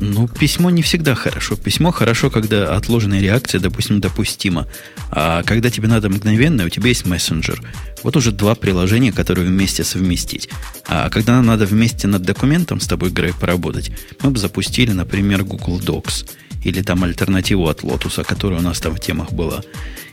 [0.00, 1.54] Ну, письмо не всегда хорошо.
[1.54, 4.66] Письмо хорошо, когда отложенная реакция, допустим, допустима.
[5.12, 7.62] А когда тебе надо мгновенно, у тебя есть мессенджер.
[8.02, 10.48] Вот уже два приложения, которые вместе совместить.
[10.88, 15.44] А когда нам надо вместе над документом с тобой, Грей, поработать, мы бы запустили, например,
[15.44, 16.28] Google Docs.
[16.64, 19.62] Или там альтернативу от Lotus, которая у нас там в темах была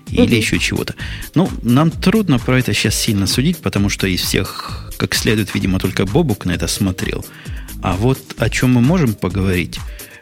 [0.10, 0.96] или еще чего-то.
[1.36, 5.80] Ну, нам трудно про это сейчас сильно судить, потому что из всех, как следует, видимо,
[5.80, 7.26] только Бобук на это смотрел.
[7.82, 9.80] А вот о чем мы можем поговорить,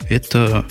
[0.10, 0.66] это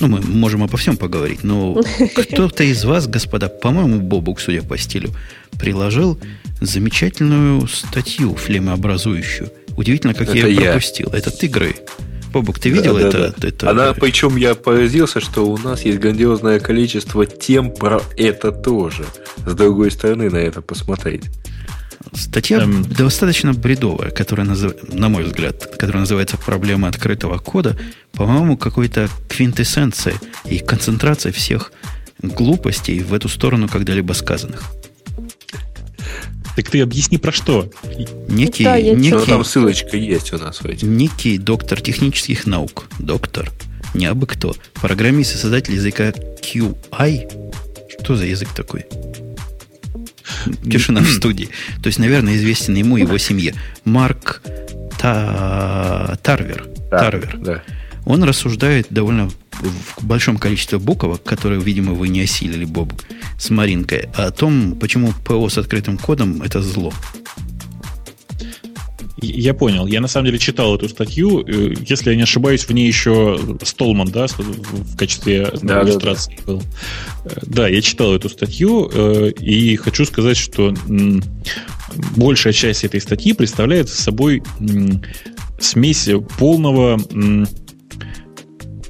[0.00, 1.80] Ну, мы можем обо всем поговорить, но
[2.16, 5.14] кто-то из вас, господа, по-моему, Бобук, судя по стилю,
[5.52, 6.18] приложил
[6.60, 9.50] замечательную статью флемообразующую.
[9.76, 10.70] Удивительно, как Это я ее я.
[10.72, 11.08] пропустил.
[11.10, 11.76] Это ты, Грей.
[12.34, 13.48] Бобук, ты видел Да, да, это, да.
[13.48, 13.70] это?
[13.70, 19.04] Она, причем я поразился, что у нас есть грандиозное количество тем про это тоже.
[19.46, 21.22] С другой стороны на это посмотреть.
[22.12, 22.84] Статья Эм.
[22.84, 27.76] достаточно бредовая, которая, назыв- на мой взгляд, которая называется «Проблема открытого кода».
[28.12, 31.72] По-моему, какой-то квинтэссенция и концентрация всех
[32.20, 34.62] глупостей в эту сторону когда-либо сказанных.
[36.56, 37.68] Так ты объясни про что?
[38.28, 40.96] Некий, Да, некий, там ссылочка есть у нас в этим.
[40.96, 43.50] некий доктор технических наук, доктор,
[43.92, 46.10] не абы кто, программист и создатель языка
[46.42, 47.28] QI.
[48.00, 48.86] Что за язык такой?
[50.70, 51.48] Тишина в студии.
[51.82, 53.54] То есть, наверное, известен ему и его семье.
[53.84, 54.42] Марк
[54.98, 56.66] Та- Тарвер.
[56.90, 57.36] Тарвер.
[57.38, 57.62] Да.
[58.06, 63.04] Он рассуждает довольно в большом количестве буквок, которые, видимо, вы не осилили, Бобук,
[63.38, 66.92] с Маринкой, о том, почему ПО с открытым кодом– это зло.
[69.24, 69.86] Я понял.
[69.86, 71.44] Я на самом деле читал эту статью.
[71.46, 76.62] Э, Если я не ошибаюсь, в ней еще Столман, да, в качестве Да, иллюстрации был.
[77.24, 80.74] Э, Да, я читал эту статью э, и хочу сказать, что
[82.16, 84.42] большая часть этой статьи представляет собой
[85.58, 86.08] смесь
[86.38, 87.00] полного...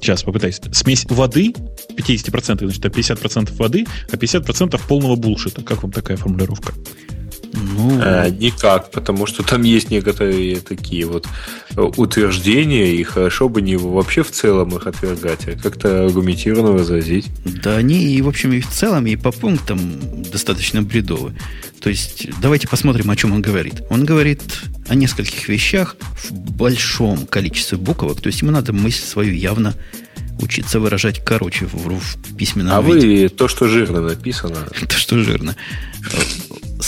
[0.05, 0.61] Сейчас попытаюсь.
[0.73, 1.55] Смесь воды
[1.97, 5.63] 50%, значит, а 50% воды, а 50% полного булшита.
[5.63, 6.75] Как вам такая формулировка?
[7.55, 11.27] Ну, А, никак, потому что там есть некоторые такие вот
[11.77, 17.27] э, утверждения, и хорошо бы не вообще в целом их отвергать, а как-то аргументированно возразить.
[17.45, 19.79] да они, и, в общем, и в целом, и по пунктам
[20.31, 21.35] достаточно бредовы.
[21.81, 23.83] То есть, давайте посмотрим, о чем он говорит.
[23.91, 24.43] Он говорит
[24.89, 25.97] о нескольких вещах
[26.31, 28.21] в большом количестве буквок.
[28.21, 29.75] То есть, ему надо мысль свою явно
[30.41, 33.25] учиться выражать короче в, в письменном а виде.
[33.25, 34.57] вы то, что жирно написано,
[34.89, 35.57] То, что жирно.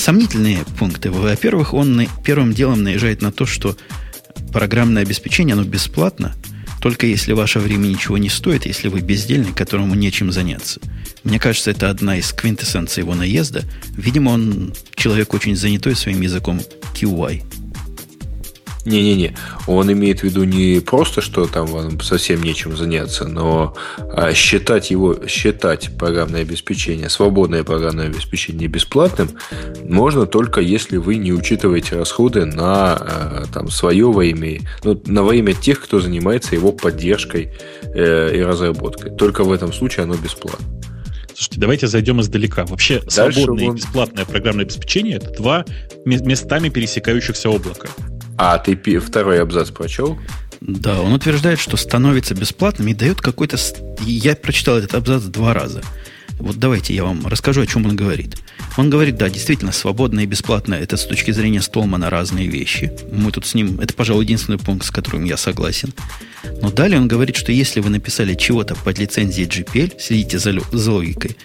[0.06, 1.10] Сомнительные пункты.
[1.10, 3.76] Во-первых, он первым делом наезжает на то, что
[4.52, 6.36] программное обеспечение, оно бесплатно,
[6.80, 10.80] только если ваше время ничего не стоит, если вы бездельник, которому нечем заняться.
[11.24, 13.64] Мне кажется, это одна из квинтэссенций его наезда.
[13.96, 16.60] Видимо, он человек очень занятой своим языком
[16.94, 17.42] QI.
[18.86, 19.36] Не-не-не,
[19.66, 24.90] он имеет в виду не просто, что там вам совсем нечем заняться, но а, считать
[24.90, 29.30] его, считать программное обеспечение, свободное программное обеспечение бесплатным
[29.84, 35.22] можно только если вы не учитываете расходы на а, там, свое во имя, ну, на
[35.22, 37.52] во имя тех, кто занимается его поддержкой
[37.82, 39.10] э, и разработкой.
[39.16, 40.64] Только в этом случае оно бесплатно.
[41.34, 42.64] Слушайте, давайте зайдем издалека.
[42.64, 45.64] Вообще, Дальше свободное вон- и бесплатное программное обеспечение это два
[46.06, 47.88] ме- местами пересекающихся облака.
[48.38, 50.18] А ты второй абзац прочел?
[50.60, 53.56] Да, он утверждает, что становится бесплатным и дает какой-то...
[54.00, 55.82] Я прочитал этот абзац два раза.
[56.38, 58.36] Вот давайте я вам расскажу, о чем он говорит.
[58.76, 62.92] Он говорит, да, действительно, свободное и бесплатное– это с точки зрения Столмана разные вещи.
[63.10, 63.80] Мы тут с ним...
[63.80, 65.94] Это, пожалуй, единственный пункт, с которым я согласен.
[66.60, 70.92] Но далее он говорит, что если вы написали чего-то под лицензией GPL, следите за, за
[70.92, 71.36] логикой,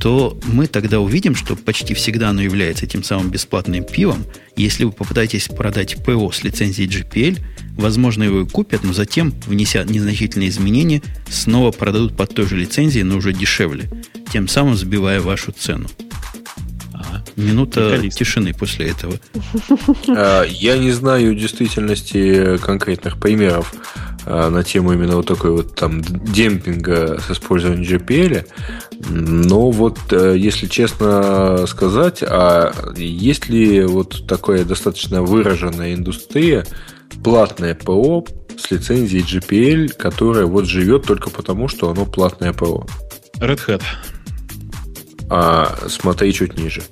[0.00, 4.24] то мы тогда увидим, что почти всегда оно является тем самым бесплатным пивом.
[4.56, 7.38] Если вы попытаетесь продать ПО с лицензией GPL,
[7.76, 13.04] возможно, его и купят, но затем, внеся незначительные изменения, снова продадут под той же лицензией,
[13.04, 13.90] но уже дешевле,
[14.32, 15.88] тем самым сбивая вашу цену.
[16.92, 17.24] Ага.
[17.36, 18.18] Минута Приколист.
[18.18, 19.18] тишины после этого.
[20.08, 25.74] А, Я не знаю в действительности конкретных примеров а, на тему именно вот такой вот
[25.74, 28.46] там демпинга с использованием GPL,
[29.10, 36.64] но вот э, если честно сказать, а есть ли вот такая достаточно выраженная индустрия
[37.22, 38.24] платное ПО
[38.56, 42.86] с лицензией GPL, которая вот живет только потому, что оно платное ПО?
[43.38, 43.82] Red Hat.
[45.30, 46.82] А смотри чуть ниже.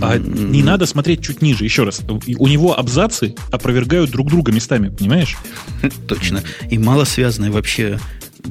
[0.00, 1.64] А не надо смотреть чуть ниже.
[1.64, 2.02] Еще раз.
[2.08, 5.36] У него абзацы опровергают друг друга местами, понимаешь?
[6.08, 6.42] Точно.
[6.70, 7.98] И мало связанное вообще...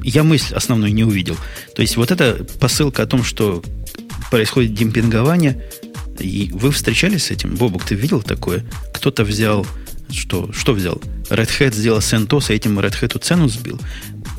[0.02, 1.36] Я мысль основную не увидел.
[1.76, 3.62] То есть вот эта посылка о том, что
[4.30, 5.62] происходит демпингование,
[6.18, 7.56] и вы встречались с этим?
[7.56, 8.64] Бобук, ты видел такое?
[8.94, 9.66] Кто-то взял...
[10.10, 11.00] Что, что взял?
[11.30, 13.80] Red Hat сделал CentOS, и этим Red Hat цену сбил.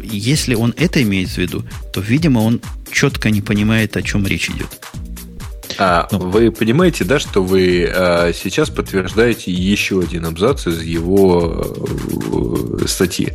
[0.01, 2.61] Если он это имеет в виду, то, видимо, он
[2.91, 4.79] четко не понимает, о чем речь идет.
[5.77, 11.75] А вы понимаете, да, что вы а, сейчас подтверждаете еще один абзац из его
[12.81, 13.33] э, статьи?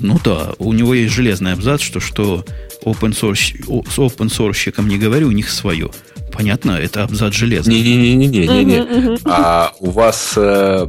[0.00, 2.44] Ну да, у него есть железный абзац, что что
[2.84, 3.54] open source,
[3.90, 5.90] с open source не говорю, у них свое.
[6.32, 7.74] Понятно, это абзац железный.
[7.74, 9.18] Не-не-не-не-не-не.
[9.24, 10.86] А у вас э,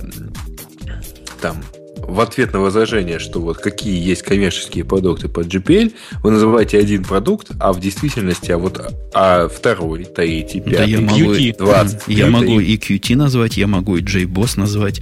[1.42, 1.64] там
[2.08, 5.94] в ответ на возражение, что вот какие есть коммерческие продукты под GPL,
[6.24, 8.82] вы называете один продукт, а в действительности, а вот
[9.14, 12.02] а второй, третий, пятый, да я могу, QT, 20.
[12.08, 15.02] Я могу и QT назвать, я могу и JBoss назвать.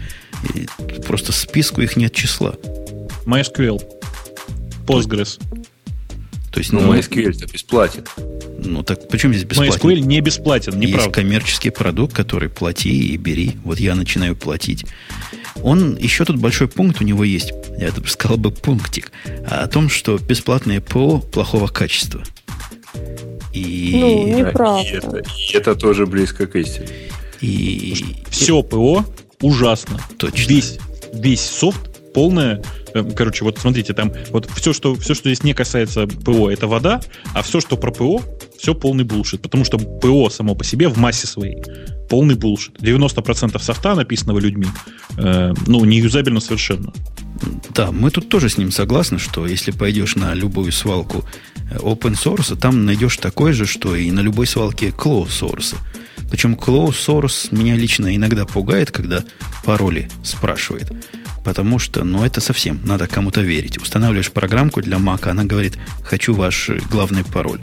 [0.53, 0.67] И
[1.01, 2.55] просто списку их нет числа.
[3.25, 3.81] MySQL.
[4.85, 5.39] Postgres.
[6.51, 8.05] То есть, ну, ну MySQL-то бесплатен.
[8.63, 9.73] Ну, так почему здесь бесплатен?
[9.73, 11.05] MySQL не бесплатен, неправда.
[11.05, 13.57] Есть коммерческий продукт, который плати и бери.
[13.63, 14.85] Вот я начинаю платить.
[15.63, 19.11] Он, еще тут большой пункт у него есть, я бы сказал бы пунктик,
[19.49, 22.23] о том, что бесплатное ПО плохого качества.
[23.53, 23.97] И...
[23.99, 24.81] Ну, неправда.
[24.81, 26.89] И это, и это тоже близко к истине.
[27.41, 28.17] И...
[28.29, 29.05] Все ПО
[29.41, 29.99] ужасно.
[30.17, 30.49] Точно.
[30.49, 30.77] Весь,
[31.13, 32.61] весь софт полное
[32.95, 36.65] Э, короче, вот смотрите, там вот все, что, все, что здесь не касается ПО, это
[36.65, 37.01] вода,
[37.33, 38.21] а все, что про ПО,
[38.57, 39.41] все полный булшит.
[39.41, 41.61] Потому что ПО само по себе в массе своей
[42.09, 42.79] полный булшит.
[42.79, 44.67] 90% софта, написанного людьми,
[45.17, 46.93] э, ну, не юзабельно совершенно.
[47.73, 51.25] Да, мы тут тоже с ним согласны, что если пойдешь на любую свалку
[51.71, 55.75] э, open source, там найдешь такое же, что и на любой свалке closed source.
[56.29, 59.23] Причем closed source меня лично иногда пугает, когда
[59.63, 60.91] пароли спрашивает.
[61.43, 63.77] Потому что, ну, это совсем, надо кому-то верить.
[63.77, 67.61] Устанавливаешь программку для Mac, она говорит, хочу ваш главный пароль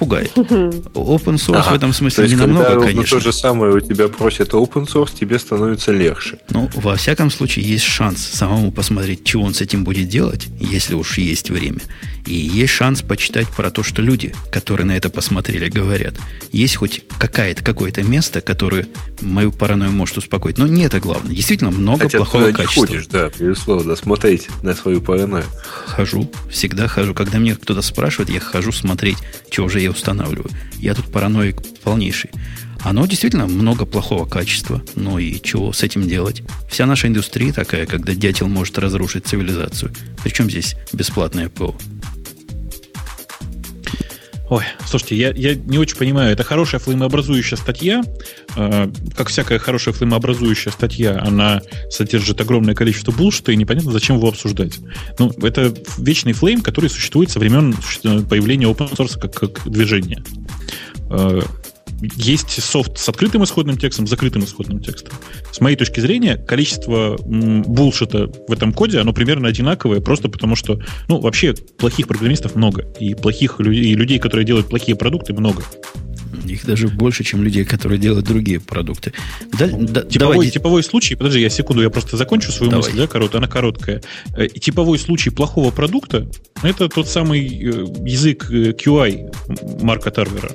[0.00, 0.32] пугает.
[0.34, 1.72] Open source ага.
[1.72, 3.18] в этом смысле То не намного, когда конечно.
[3.18, 6.38] то же самое у тебя просят open source, тебе становится легче.
[6.48, 10.94] Ну, во всяком случае, есть шанс самому посмотреть, что он с этим будет делать, если
[10.94, 11.80] уж есть время.
[12.26, 16.14] И есть шанс почитать про то, что люди, которые на это посмотрели, говорят.
[16.50, 18.86] Есть хоть какая-то, какое-то место, которое
[19.20, 20.56] мою паранойю может успокоить.
[20.56, 21.34] Но не это главное.
[21.34, 22.86] Действительно, много Хотя плохого ты качества.
[22.86, 25.44] ходишь, да, безусловно, смотреть на свою паранойю.
[25.86, 27.14] Хожу, всегда хожу.
[27.14, 29.18] Когда мне кто-то спрашивает, я хожу смотреть,
[29.50, 30.50] чего же я устанавливаю.
[30.78, 32.30] Я тут параноик полнейший.
[32.82, 34.82] Оно действительно много плохого качества.
[34.96, 36.42] Ну и чего с этим делать?
[36.70, 39.92] Вся наша индустрия такая, когда дятел может разрушить цивилизацию.
[40.22, 41.76] Причем здесь бесплатное ПО?
[44.50, 48.02] Ой, слушайте, я, я не очень понимаю, это хорошая флеймообразующая статья.
[48.56, 54.26] Э, как всякая хорошая флеймообразующая статья, она содержит огромное количество булшита, и непонятно, зачем его
[54.26, 54.80] обсуждать.
[55.20, 57.76] Ну, это вечный флейм, который существует со времен
[58.28, 60.24] появления open source как, как движения.
[61.10, 61.42] Э,
[62.16, 65.12] есть софт с открытым исходным текстом, с закрытым исходным текстом.
[65.52, 70.80] С моей точки зрения, количество булшита в этом коде, оно примерно одинаковое, просто потому что,
[71.08, 75.62] ну, вообще, плохих программистов много, и плохих людей, и людей, которые делают плохие продукты, много.
[76.46, 79.12] Их даже больше, чем людей, которые делают другие продукты.
[79.58, 80.50] Да, да, типовой, давай.
[80.50, 82.86] типовой случай, подожди, я секунду, я просто закончу свою давай.
[82.86, 84.02] мысль, да, короткая, она короткая.
[84.36, 86.28] Э, типовой случай плохого продукта
[86.62, 87.70] это тот самый э,
[88.04, 90.50] язык э, QI Марка Тарвера.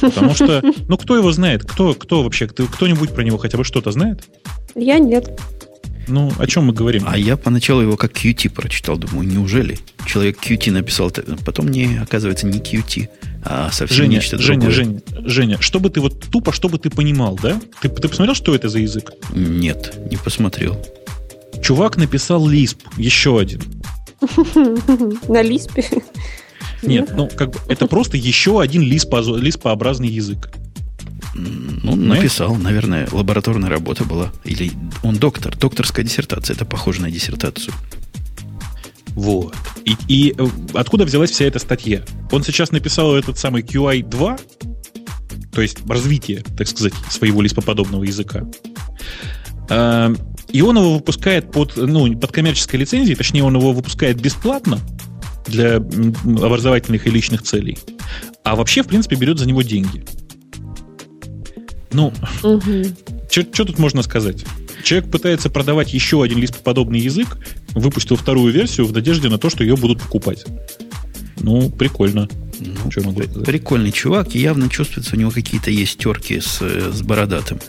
[0.00, 1.64] Потому что, ну, кто его знает?
[1.64, 4.24] Кто, кто вообще, кто-нибудь про него хотя бы что-то знает?
[4.74, 5.38] Я нет.
[6.08, 7.04] Ну, о чем мы говорим?
[7.06, 8.96] А я поначалу его как QT прочитал.
[8.96, 9.78] Думаю, неужели?
[10.06, 11.10] Человек QT написал,
[11.44, 13.08] потом не, оказывается, не QT,
[13.44, 14.76] а совсем Женя, нечто Женя, другое.
[14.76, 17.60] Женя, Женя, чтобы ты вот тупо, чтобы ты понимал, да?
[17.80, 19.12] Ты, ты посмотрел, что это за язык?
[19.34, 20.80] Нет, не посмотрел.
[21.62, 23.62] Чувак написал Lisp, еще один.
[25.28, 25.84] На Лиспе?
[26.82, 30.50] Нет, ну как бы это просто еще один лиспообразный язык.
[31.34, 34.32] Ну, написал, наверное, лабораторная работа была.
[34.44, 34.72] Или
[35.02, 36.54] он доктор, докторская диссертация.
[36.54, 37.74] Это похоже на диссертацию.
[39.10, 39.54] Вот.
[39.84, 42.02] И, и э, откуда взялась вся эта статья?
[42.30, 44.38] Он сейчас написал этот самый QI 2,
[45.52, 48.44] то есть развитие, так сказать, своего лиспоподобного языка.
[49.70, 50.12] А,
[50.48, 54.80] и он его выпускает под, ну, под коммерческой лицензией, точнее, он его выпускает бесплатно,
[55.46, 57.78] для образовательных и личных целей.
[58.44, 60.04] А вообще, в принципе, берет за него деньги.
[61.92, 62.12] Ну,
[62.42, 62.84] угу.
[63.30, 64.44] что тут можно сказать?
[64.82, 67.38] Человек пытается продавать еще один лист-подобный язык,
[67.70, 70.44] выпустил вторую версию в надежде на то, что ее будут покупать.
[71.40, 72.28] Ну, прикольно.
[72.60, 73.44] Ну, что могу сказать?
[73.44, 77.60] Прикольный чувак, и явно чувствуется, у него какие-то есть терки с, с бородатым.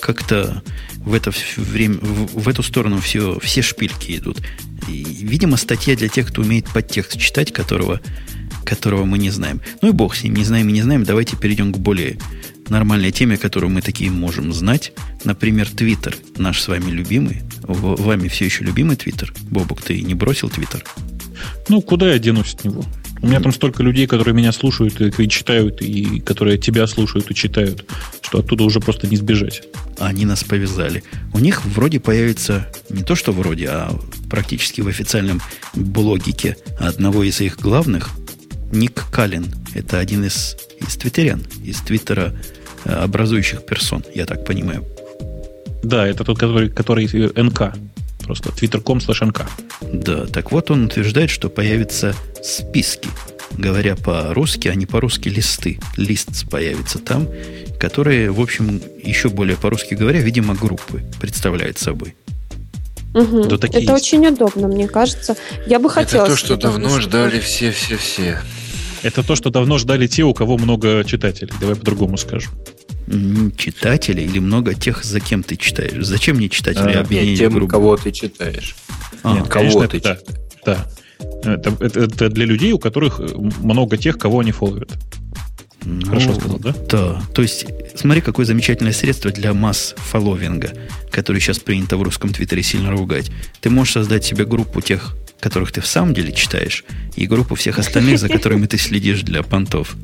[0.00, 0.62] Как-то
[0.98, 4.38] в это время, в, в эту сторону все, все шпильки идут.
[4.88, 8.00] И, видимо, статья для тех, кто умеет подтекст читать, которого,
[8.64, 9.60] которого мы не знаем.
[9.82, 11.04] Ну и бог с ним, не знаем и не знаем.
[11.04, 12.18] Давайте перейдем к более
[12.68, 14.92] нормальной теме, которую мы такие можем знать.
[15.24, 17.42] Например, Твиттер, наш с вами любимый.
[17.62, 19.32] Вами все еще любимый Твиттер.
[19.50, 20.84] Бобук, ты не бросил Твиттер?
[21.68, 22.84] Ну, куда я денусь от него?
[23.22, 27.30] У меня там столько людей, которые меня слушают и, и читают, и которые тебя слушают
[27.30, 27.84] и читают,
[28.20, 29.62] что оттуда уже просто не сбежать.
[29.98, 31.02] Они нас повязали.
[31.32, 33.98] У них вроде появится, не то что вроде, а
[34.30, 35.40] практически в официальном
[35.74, 38.10] блогике одного из их главных,
[38.72, 39.46] Ник Каллен.
[39.74, 42.34] Это один из, из твиттерян, из твиттера
[42.84, 44.84] э, образующих персон, я так понимаю.
[45.82, 47.74] Да, это тот, который, который НК
[48.26, 48.50] просто.
[48.50, 49.46] Twitter.com slash nk.
[49.92, 53.08] Да, так вот он утверждает, что появятся списки.
[53.56, 55.78] Говоря по-русски, а не по-русски листы.
[55.96, 57.28] Лист появится там,
[57.78, 62.16] которые, в общем, еще более по-русски говоря, видимо, группы представляют собой.
[63.14, 63.44] Угу.
[63.44, 63.90] Да, Это есть.
[63.90, 65.36] очень удобно, мне кажется.
[65.66, 66.24] Я бы хотела...
[66.24, 68.40] Это то, что давно ждали все-все-все.
[69.02, 71.52] Это то, что давно ждали те, у кого много читателей.
[71.60, 72.52] Давай по-другому скажем.
[73.56, 76.04] Читателей или много тех, за кем ты читаешь?
[76.04, 77.68] Зачем мне читатели а, объединить тем, группу?
[77.68, 78.74] кого ты читаешь.
[79.22, 80.20] А, нет, кого ты это, читаешь.
[80.64, 80.86] Да.
[81.44, 84.90] Это, это, это для людей, у которых много тех, кого они фолловят.
[85.84, 86.74] Ну, Хорошо сказал, да?
[86.90, 87.22] Да.
[87.32, 90.72] То есть, смотри, какое замечательное средство для масс-фолловинга,
[91.12, 93.30] которое сейчас принято в русском твиттере сильно ругать.
[93.60, 96.84] Ты можешь создать себе группу тех, которых ты в самом деле читаешь,
[97.14, 99.94] и группу всех остальных, за которыми ты следишь для понтов.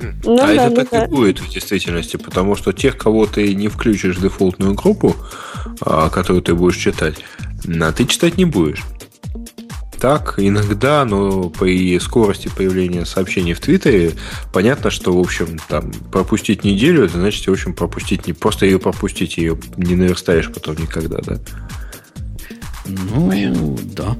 [0.00, 1.04] Ну, а да, это ну, так да.
[1.04, 5.16] и будет в действительности, потому что тех, кого ты не включишь в дефолтную группу,
[5.80, 7.16] а, которую ты будешь читать,
[7.62, 8.84] ты читать не будешь.
[9.98, 14.12] Так, иногда, но при скорости появления сообщений в Твиттере
[14.52, 18.78] понятно, что, в общем, там пропустить неделю, это значит, в общем, пропустить не просто ее
[18.78, 21.38] пропустить, ее не наверстаешь потом никогда, да?
[22.86, 24.16] Ну, да.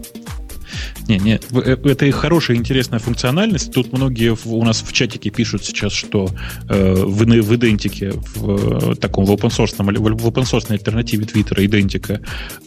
[1.08, 3.72] Не, не, э, это и хорошая, интересная функциональность.
[3.72, 6.28] Тут многие у нас в чатике пишут сейчас, что
[6.68, 12.20] э, в, в идентике, в таком в open source, в open source альтернативе Твиттера идентика,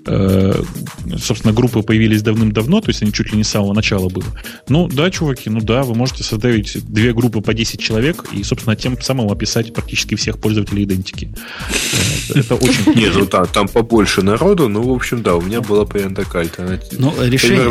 [0.07, 0.63] э,
[1.19, 4.25] собственно, группы появились давным-давно, то есть они чуть ли не с самого начала было.
[4.67, 8.75] Ну, да, чуваки, ну да, вы можете создать две группы по 10 человек и, собственно,
[8.75, 11.31] тем самым описать практически всех пользователей идентики.
[12.33, 12.95] Э, это очень...
[12.95, 16.99] Нет, ну там, там побольше народу, ну, в общем, да, у меня была такая альтернатива.
[16.99, 17.67] Ну, решение,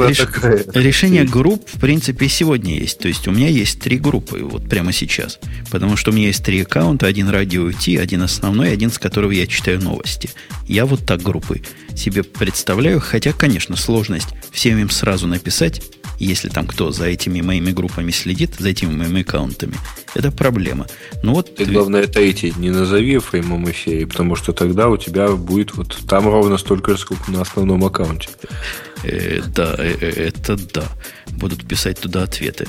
[0.75, 2.99] Решение групп, в принципе, сегодня есть.
[2.99, 5.39] То есть у меня есть три группы вот прямо сейчас.
[5.71, 7.07] Потому что у меня есть три аккаунта.
[7.07, 10.31] Один радио Ти, один основной, один с которого я читаю новости.
[10.67, 11.63] Я вот так группы
[11.95, 13.01] себе представляю.
[13.01, 15.83] Хотя, конечно, сложность всем им сразу написать,
[16.21, 19.75] если там кто за этими моими группами следит, за этими моими аккаунтами,
[20.15, 20.87] это проблема.
[21.23, 21.57] Ну вот...
[21.57, 25.75] Ты, главное, это эти не назови в прямом эфире, потому что тогда у тебя будет
[25.75, 28.29] вот там ровно столько же, сколько на основном аккаунте.
[29.05, 30.85] Э, да, э, э, это да.
[31.33, 32.67] Будут писать туда ответы.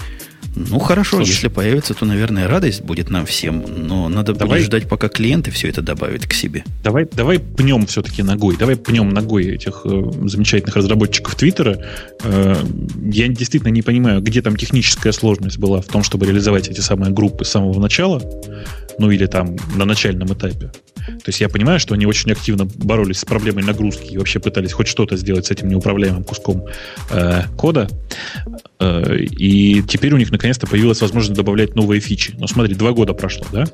[0.56, 4.66] Ну, хорошо, Слушай, если появится, то, наверное, радость будет нам всем, но надо давай, будет
[4.66, 6.66] ждать, пока клиенты все это добавят к себе.
[6.84, 11.82] Давай, давай пнем все-таки ногой, давай пнем ногой этих э, замечательных разработчиков Твиттера.
[12.24, 12.56] Э,
[13.06, 17.14] я действительно не понимаю, где там техническая сложность была в том, чтобы реализовать эти самые
[17.14, 18.22] группы с самого начала,
[19.00, 20.72] ну или там на начальном этапе.
[21.08, 24.74] То есть я понимаю, что они очень активно боролись с проблемой нагрузки и вообще пытались
[24.74, 26.66] хоть что-то сделать с этим неуправляемым куском
[27.10, 27.90] э, кода.
[28.80, 32.36] Э, и теперь у них наконец-то появилась возможность добавлять новые фичи.
[32.38, 33.66] Но смотри, два года прошло, да?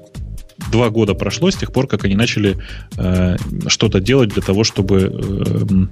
[0.71, 2.57] Два года прошло с тех пор, как они начали
[2.97, 3.37] э,
[3.67, 5.87] что-то делать для того, чтобы э,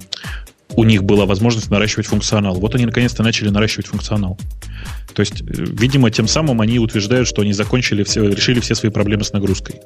[0.74, 2.56] у них была возможность наращивать функционал.
[2.56, 4.38] Вот они наконец-то начали наращивать функционал.
[5.14, 8.90] То есть, э, видимо, тем самым они утверждают, что они закончили все, решили все свои
[8.90, 9.76] проблемы с нагрузкой.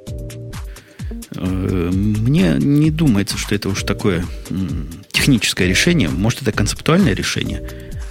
[1.40, 4.24] Э, мне не думается, что это уж такое
[5.10, 6.08] техническое решение.
[6.08, 7.62] Может, это концептуальное решение.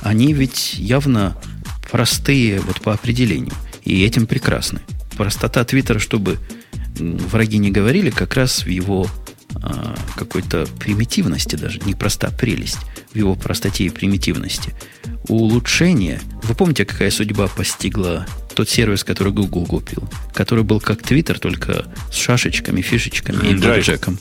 [0.01, 1.37] Они ведь явно
[1.91, 3.53] простые вот по определению.
[3.85, 4.81] И этим прекрасны.
[5.17, 6.37] Простота Твиттера, чтобы
[6.97, 9.07] враги не говорили, как раз в его
[9.55, 12.77] а, какой-то примитивности даже, не проста прелесть,
[13.13, 14.73] в его простоте и примитивности.
[15.27, 16.21] Улучшение.
[16.43, 18.25] Вы помните, какая судьба постигла
[18.59, 20.03] тот сервис, который Google купил?
[20.33, 24.19] Который был как Twitter, только с шашечками, фишечками и джеком.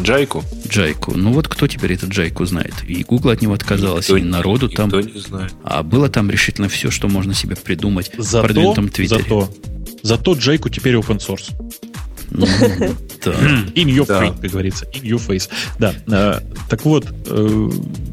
[0.00, 0.42] Джайку?
[0.66, 1.12] Джайку.
[1.14, 2.72] Ну вот кто теперь этот Джайку знает?
[2.86, 5.00] И Google от него отказалась, никто, и народу никто там.
[5.00, 5.52] не знает.
[5.64, 9.22] А было там решительно все, что можно себе придумать зато, в продвинутом Твиттере.
[9.22, 9.52] Зато,
[10.02, 11.52] зато Джайку теперь open source.
[12.30, 14.86] In your face, как говорится.
[14.92, 15.48] In your face.
[15.78, 15.94] Да.
[16.06, 17.70] Э, так вот, э,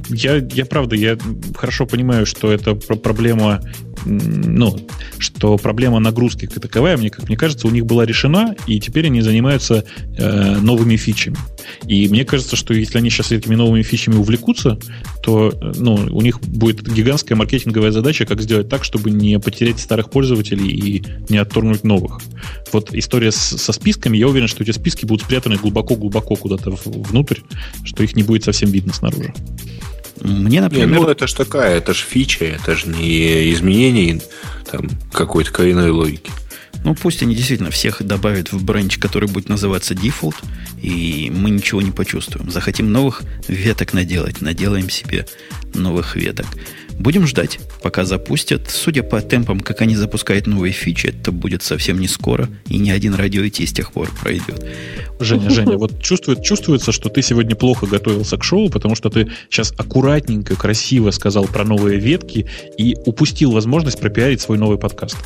[0.10, 1.18] я, я правда, я
[1.56, 3.62] хорошо понимаю, что это проблема
[4.06, 4.78] ну,
[5.18, 9.08] что проблема нагрузки как таковая, мне, как мне кажется, у них была решена, и теперь
[9.08, 9.84] они занимаются
[10.18, 11.38] э, новыми фичами.
[11.88, 14.78] И мне кажется, что если они сейчас этими новыми фичами увлекутся,
[15.24, 20.10] то ну, у них будет гигантская маркетинговая задача, как сделать так, чтобы не потерять старых
[20.10, 22.22] пользователей и не отторгнуть новых.
[22.72, 23.74] Вот история с, со
[24.06, 27.40] списками, я уверен, что эти списки будут спрятаны глубоко-глубоко куда-то внутрь,
[27.84, 29.34] что их не будет совсем видно снаружи.
[30.22, 30.88] Мне, например...
[30.88, 34.22] Не, ну, это ж такая, это ж фича, это же не изменение
[34.72, 36.32] там, какой-то коренной логики.
[36.84, 40.36] Ну, пусть они действительно всех добавят в бранч, который будет называться default,
[40.82, 42.52] и мы ничего не почувствуем.
[42.52, 45.26] Захотим новых веток наделать, наделаем себе
[45.74, 46.46] новых веток.
[47.00, 48.70] Будем ждать, пока запустят.
[48.70, 52.90] Судя по темпам, как они запускают новые фичи, это будет совсем не скоро, и ни
[52.90, 54.66] один радио IT с тех пор пройдет.
[55.20, 59.30] Женя, Женя, вот чувствует, чувствуется, что ты сегодня плохо готовился к шоу, потому что ты
[59.50, 62.48] сейчас аккуратненько, красиво сказал про новые ветки
[62.78, 65.18] и упустил возможность пропиарить свой новый подкаст.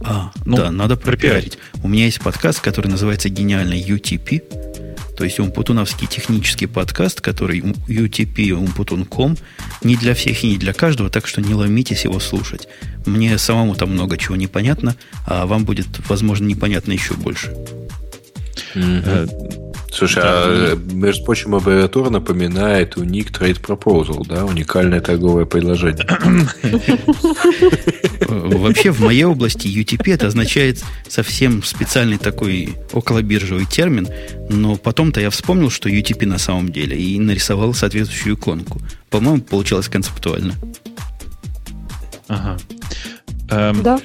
[0.00, 1.58] А, ну, да, надо пропиарить.
[1.82, 4.42] У меня есть подкаст, который называется «Гениальный UTP»,
[5.16, 9.36] то есть умпутуновский технический подкаст, который UTP умпутун.com,
[9.82, 12.68] не для всех и не для каждого, так что не ломитесь его слушать.
[13.06, 14.96] Мне самому там много чего непонятно,
[15.26, 17.54] а вам будет, возможно, непонятно еще больше.
[18.74, 19.63] Mm-hmm.
[19.94, 24.44] Слушай, да, а, между прочим, аббревиатура напоминает Unique Trade Proposal, да?
[24.44, 26.04] Уникальное торговое предложение.
[28.28, 34.08] Вообще, в моей области UTP это означает совсем специальный такой околобиржевый термин,
[34.50, 38.80] но потом-то я вспомнил, что UTP на самом деле, и нарисовал соответствующую иконку.
[39.10, 40.54] По-моему, получилось концептуально.
[42.26, 42.56] Ага.
[43.50, 44.00] Эм, да.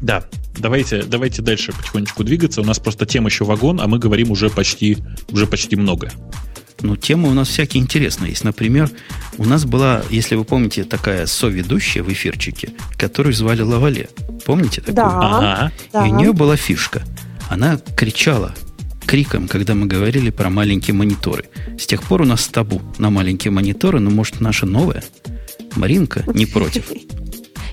[0.00, 0.24] Да,
[0.58, 2.60] давайте, давайте дальше потихонечку двигаться.
[2.60, 4.98] У нас просто тема еще вагон, а мы говорим уже почти,
[5.30, 6.10] уже почти много.
[6.80, 8.44] Ну, темы у нас всякие интересные есть.
[8.44, 8.90] Например,
[9.38, 14.10] у нас была, если вы помните, такая соведущая в эфирчике, которую звали Лавале.
[14.44, 14.96] Помните такую?
[14.96, 15.06] Да.
[15.06, 15.72] Ага.
[15.92, 16.06] да.
[16.06, 17.02] И у нее была фишка.
[17.48, 18.54] Она кричала
[19.06, 21.44] криком, когда мы говорили про маленькие мониторы.
[21.78, 25.02] С тех пор у нас табу на маленькие мониторы, но, может, наша новая?
[25.76, 26.90] Маринка не против.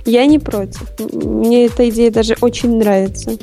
[0.06, 0.82] Я не против.
[1.14, 3.38] Мне эта идея даже очень нравится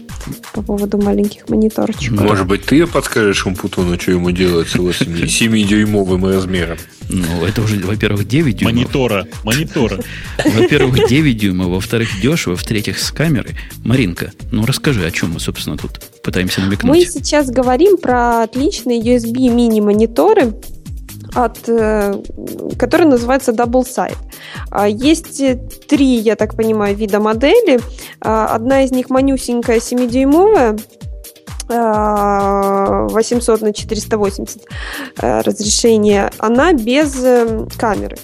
[0.52, 2.20] по поводу маленьких мониторчиков.
[2.20, 6.78] Может быть, ты подскажешь Умпутуну, что ему делать с его 7-дюймовым размером?
[7.08, 8.74] Ну, это уже, во-первых, 9 дюймов.
[8.74, 9.26] Монитора.
[9.44, 9.98] Монитора.
[10.44, 13.56] Во-первых, 9 дюймов, во-вторых, дешево, в-третьих, с камерой.
[13.84, 16.94] Маринка, ну расскажи, о чем мы, собственно, тут пытаемся намекнуть.
[16.94, 20.54] Мы сейчас говорим про отличные USB мини-мониторы,
[21.44, 22.14] от, э,
[22.78, 24.16] который называется Double Side.
[24.70, 25.40] А, есть
[25.86, 27.80] три, я так понимаю, вида модели.
[28.20, 30.80] А, одна из них манюсенькая 7-дюймовая,
[31.68, 34.62] 800 на 480
[35.20, 38.16] э, разрешение, она без э, камеры.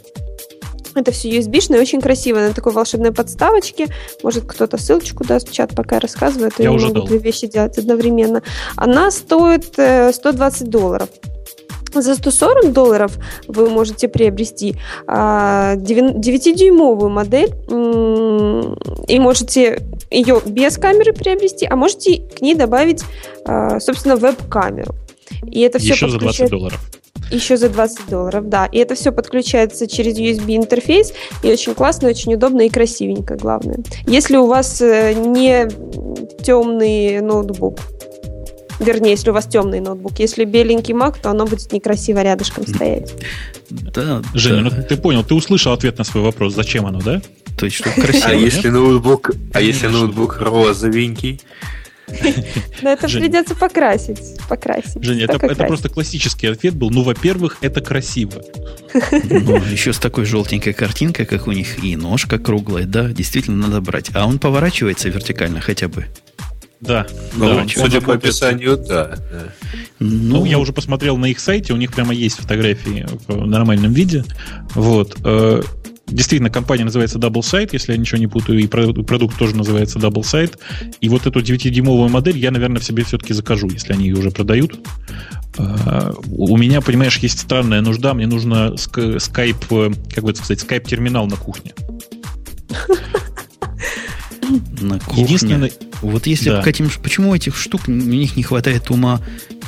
[0.94, 3.88] Это все USB-шное, очень красиво, на такой волшебной подставочке.
[4.22, 6.50] Может, кто-то ссылочку даст в чат, пока я рассказываю.
[6.56, 7.06] Я, я уже могу дал.
[7.08, 8.42] две вещи делать одновременно.
[8.76, 11.08] Она стоит 120 долларов.
[12.02, 14.74] За 140 долларов вы можете приобрести
[15.06, 17.54] 9-дюймовую а, модель
[19.08, 23.02] и можете ее без камеры приобрести, а можете к ней добавить,
[23.44, 24.94] а, собственно, веб-камеру.
[25.50, 26.36] И это все Еще подключает...
[26.36, 26.80] за 20 долларов.
[27.30, 28.66] Еще за 20 долларов, да.
[28.66, 31.12] И это все подключается через USB интерфейс.
[31.42, 33.78] И очень классно, очень удобно и красивенько, главное.
[34.06, 35.68] Если у вас э, не
[36.42, 37.78] темный ноутбук,
[38.80, 40.18] Вернее, если у вас темный ноутбук.
[40.18, 43.12] Если беленький Mac, то оно будет некрасиво рядышком стоять.
[43.70, 44.76] Да, Женя, да.
[44.76, 46.54] ну ты понял, ты услышал ответ на свой вопрос.
[46.54, 47.22] Зачем оно, да?
[47.56, 48.28] То есть, что красиво.
[48.28, 51.40] А если ноутбук, а если ноутбук розовенький?
[52.82, 54.38] Но это придется покрасить.
[54.48, 55.02] Покрасить.
[55.02, 56.90] Женя, это, это просто классический ответ был.
[56.90, 58.42] Ну, во-первых, это красиво.
[58.92, 63.80] Ну, еще с такой желтенькой картинкой, как у них, и ножка круглая, да, действительно надо
[63.80, 64.10] брать.
[64.14, 66.06] А он поворачивается вертикально хотя бы.
[66.86, 67.06] Да.
[67.34, 69.16] Ну, да, судя по описанию, да.
[69.98, 73.92] Ну, ну, я уже посмотрел на их сайте, у них прямо есть фотографии в нормальном
[73.92, 74.24] виде.
[74.74, 75.16] Вот.
[75.24, 75.62] Э,
[76.06, 80.22] действительно, компания называется Double Site, если я ничего не путаю, и продукт тоже называется Double
[80.22, 80.58] Site.
[81.00, 84.30] И вот эту 9-дюймовую модель я, наверное, в себе все-таки закажу, если они ее уже
[84.30, 84.78] продают.
[85.58, 88.14] Э, у меня, понимаешь, есть странная нужда.
[88.14, 91.72] Мне нужно скайп, э, как бы сказать, скайп-терминал на кухне.
[94.84, 95.22] На кухне.
[95.22, 96.62] Единственное, вот если да.
[96.62, 99.20] к этим, почему этих штук у них не хватает ума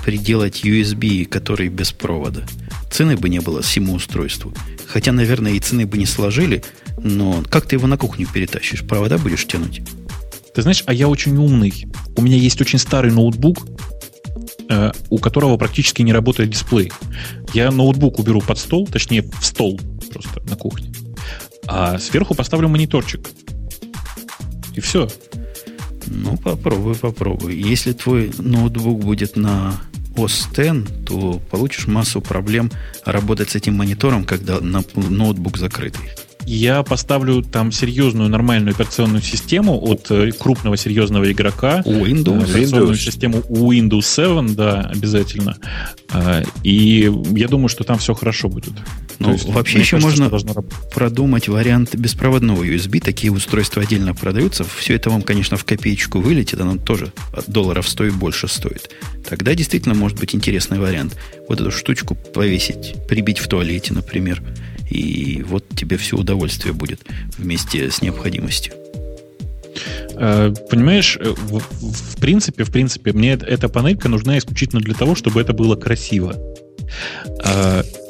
[0.04, 2.44] приделать USB, который без провода?
[2.90, 4.52] Цены бы не было всему устройству.
[4.86, 6.62] Хотя, наверное, и цены бы не сложили,
[6.98, 8.82] но как ты его на кухню перетащишь?
[8.82, 9.80] Провода будешь тянуть?
[10.54, 11.86] Ты знаешь, а я очень умный.
[12.16, 13.66] У меня есть очень старый ноутбук,
[14.68, 16.92] э, у которого практически не работает дисплей.
[17.54, 19.80] Я ноутбук уберу под стол, точнее, в стол
[20.12, 20.92] просто на кухне.
[21.66, 23.28] А сверху поставлю мониторчик.
[24.76, 25.08] И все.
[26.06, 27.56] Ну, попробуй, попробуй.
[27.56, 29.74] Если твой ноутбук будет на
[30.14, 32.70] OS X, то получишь массу проблем
[33.04, 36.08] работать с этим монитором, когда ноутбук закрытый
[36.46, 41.82] я поставлю там серьезную нормальную операционную систему от э, крупного серьезного игрока.
[41.84, 42.44] Windows.
[42.44, 42.96] Операционную Windows.
[42.96, 45.56] систему Windows 7, да, обязательно.
[46.12, 48.74] А, и я думаю, что там все хорошо будет.
[49.18, 50.62] Ну, есть, вообще еще кажется, можно
[50.92, 53.00] продумать вариант беспроводного USB.
[53.00, 54.64] Такие устройства отдельно продаются.
[54.64, 56.60] Все это вам, конечно, в копеечку вылетит.
[56.60, 58.90] Оно тоже от долларов стоит больше стоит.
[59.28, 61.16] Тогда действительно может быть интересный вариант.
[61.48, 64.42] Вот эту штучку повесить, прибить в туалете, например
[64.90, 67.00] и вот тебе все удовольствие будет
[67.38, 68.74] вместе с необходимостью.
[70.12, 75.14] Э, понимаешь, э, в, в принципе, в принципе, мне эта панелька нужна исключительно для того,
[75.14, 76.34] чтобы это было красиво.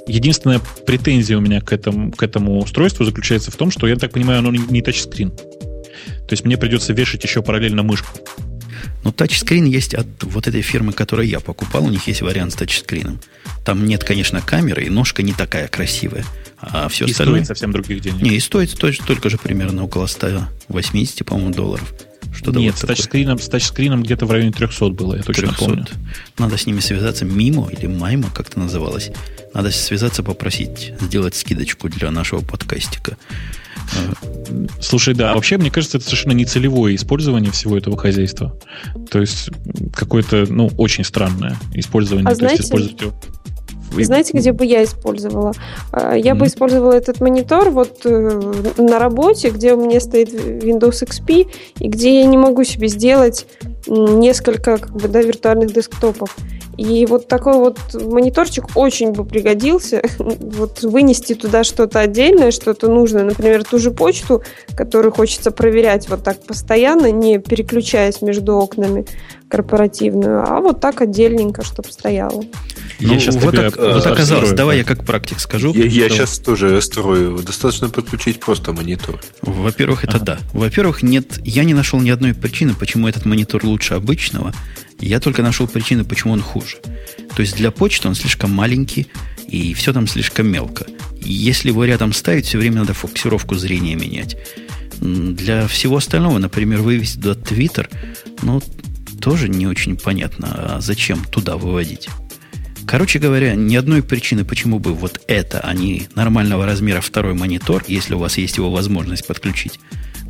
[0.06, 4.12] Единственная претензия у меня к этому, к этому устройству заключается в том, что, я так
[4.12, 5.30] понимаю, оно не, тачскрин.
[5.30, 8.10] То есть мне придется вешать еще параллельно мышку.
[9.02, 11.84] Ну, тачскрин есть от вот этой фирмы, которую я покупал.
[11.84, 13.20] У них есть вариант с тачскрином.
[13.64, 16.24] Там нет, конечно, камеры, и ножка не такая красивая.
[16.58, 17.40] А все и остальное...
[17.40, 18.22] стоит совсем других денег.
[18.22, 21.92] Не, и стоит, стоит только же примерно около 180, по-моему, долларов.
[22.36, 25.64] Что-то Нет, вот с, тачскрином, с тачскрином где-то в районе 300 было, я точно 300.
[25.64, 25.86] помню.
[26.38, 27.24] Надо с ними связаться.
[27.24, 29.10] Мимо или Маймо, как это называлось.
[29.54, 33.16] Надо связаться, попросить сделать скидочку для нашего подкастика.
[34.80, 38.58] Слушай, да, вообще, мне кажется, это совершенно нецелевое использование всего этого хозяйства.
[39.10, 39.50] То есть,
[39.94, 42.26] какое-то, ну, очень странное использование.
[42.26, 43.14] А То знаете, есть, использовать его
[43.92, 45.52] знаете, где бы я использовала?
[45.92, 46.34] А, я mm-hmm.
[46.34, 48.40] бы использовала этот монитор вот э,
[48.78, 51.48] на работе, где у меня стоит Windows XP,
[51.78, 53.46] и где я не могу себе сделать
[53.86, 56.36] несколько как бы, да, виртуальных десктопов.
[56.76, 60.02] И вот такой вот мониторчик очень бы пригодился.
[60.18, 64.42] вот вынести туда что-то отдельное, что-то нужное, например, ту же почту,
[64.76, 69.06] которую хочется проверять вот так постоянно, не переключаясь между окнами
[69.48, 72.42] корпоративную, а вот так отдельненько, чтобы стояло.
[72.98, 74.52] Ну, я сейчас вот, так, э, вот оказалось.
[74.52, 75.72] Давай я как практик скажу.
[75.74, 77.38] Я, я сейчас тоже строю.
[77.38, 79.20] Достаточно подключить просто монитор.
[79.42, 80.24] Во-первых, это ага.
[80.24, 80.38] да.
[80.52, 84.55] Во-первых, нет, я не нашел ни одной причины, почему этот монитор лучше обычного.
[84.98, 86.78] Я только нашел причину, почему он хуже.
[87.35, 89.09] То есть для почты он слишком маленький,
[89.47, 90.86] и все там слишком мелко.
[91.20, 94.36] Если его рядом ставить, все время надо фокусировку зрения менять.
[95.01, 97.90] Для всего остального, например, вывести туда Твиттер,
[98.43, 98.62] ну,
[99.20, 102.09] тоже не очень понятно, а зачем туда выводить.
[102.86, 107.85] Короче говоря, ни одной причины, почему бы вот это, а не нормального размера второй монитор,
[107.89, 109.81] если у вас есть его возможность подключить,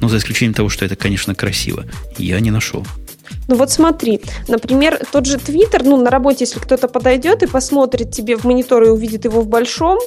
[0.00, 1.84] но за исключением того, что это, конечно, красиво,
[2.16, 2.86] я не нашел.
[3.48, 8.10] Ну вот смотри, например, тот же Твиттер, ну на работе, если кто-то подойдет и посмотрит
[8.10, 9.98] тебе в монитор и увидит его в большом,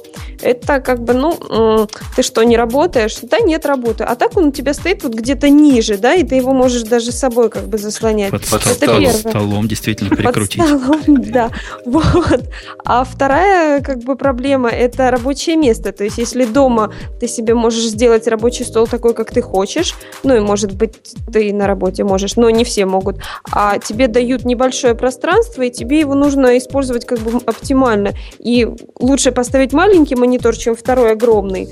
[0.41, 3.17] это как бы, ну, ты что, не работаешь?
[3.23, 4.11] Да нет, работаю.
[4.11, 7.11] А так он у тебя стоит вот где-то ниже, да, и ты его можешь даже
[7.11, 8.31] с собой как бы заслонять.
[8.31, 10.59] Под, под стол, столом действительно прикрутить.
[10.59, 11.51] Под столом, да.
[11.85, 12.43] Вот.
[12.83, 15.91] А вторая как бы проблема– это рабочее место.
[15.91, 20.35] То есть если дома ты себе можешь сделать рабочий стол такой, как ты хочешь, ну
[20.35, 20.93] и может быть
[21.31, 23.17] ты на работе можешь, но не все могут,
[23.51, 28.13] а тебе дают небольшое пространство, и тебе его нужно использовать как бы оптимально.
[28.39, 28.67] И
[28.99, 31.69] лучше поставить маленький монитор, чем второй огромный,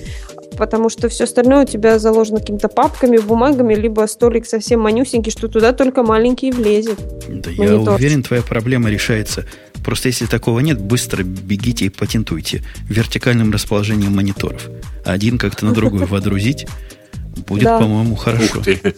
[0.57, 5.47] потому что все остальное у тебя заложено какими-то папками, бумагами, либо столик совсем манюсенький, что
[5.47, 6.99] туда только маленький влезет.
[7.27, 9.45] Да, я уверен, твоя проблема решается.
[9.85, 14.69] Просто если такого нет, быстро бегите и патентуйте вертикальным расположением мониторов.
[15.05, 16.67] Один как-то на другой водрузить,
[17.45, 17.79] Будет, да.
[17.79, 18.59] по-моему, хорошо.
[18.59, 18.95] Ух ты.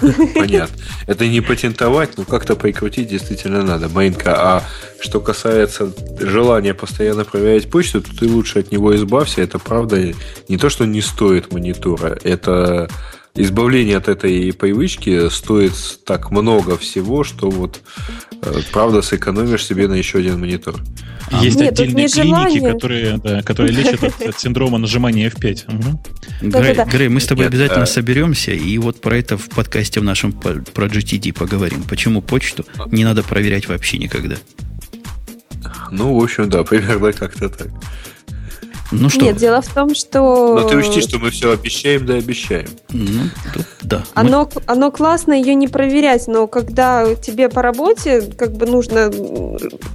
[0.34, 0.76] Понятно.
[1.06, 3.88] Это не патентовать, но как-то прикрутить действительно надо.
[3.88, 4.62] Маинка, а
[5.00, 9.42] что касается желания постоянно проверять почту, то ты лучше от него избавься.
[9.42, 10.12] Это правда
[10.48, 12.18] не то, что не стоит монитора.
[12.22, 12.88] Это
[13.34, 15.72] избавление от этой привычки стоит
[16.04, 17.80] так много всего, что вот
[18.42, 20.76] э, правда сэкономишь себе на еще один монитор.
[21.40, 25.74] Есть Нет, отдельные клиники, которые, да, которые лечат от, от синдрома нажимания F5.
[25.74, 26.02] Угу.
[26.42, 27.86] Грей, Грей, мы с тобой Нет, обязательно а...
[27.86, 31.84] соберемся и вот про это в подкасте в нашем про GTD поговорим.
[31.84, 34.36] Почему почту не надо проверять вообще никогда?
[35.92, 37.68] Ну, в общем, да, примерно как-то так.
[38.90, 39.24] Ну что?
[39.24, 40.58] Нет, дело в том, что...
[40.60, 42.68] Но ты учти, что мы все обещаем, да обещаем.
[42.90, 43.24] Ну,
[43.82, 44.04] да.
[44.14, 44.62] Оно, мы...
[44.66, 49.12] оно классно ее не проверять, но когда тебе по работе как бы нужно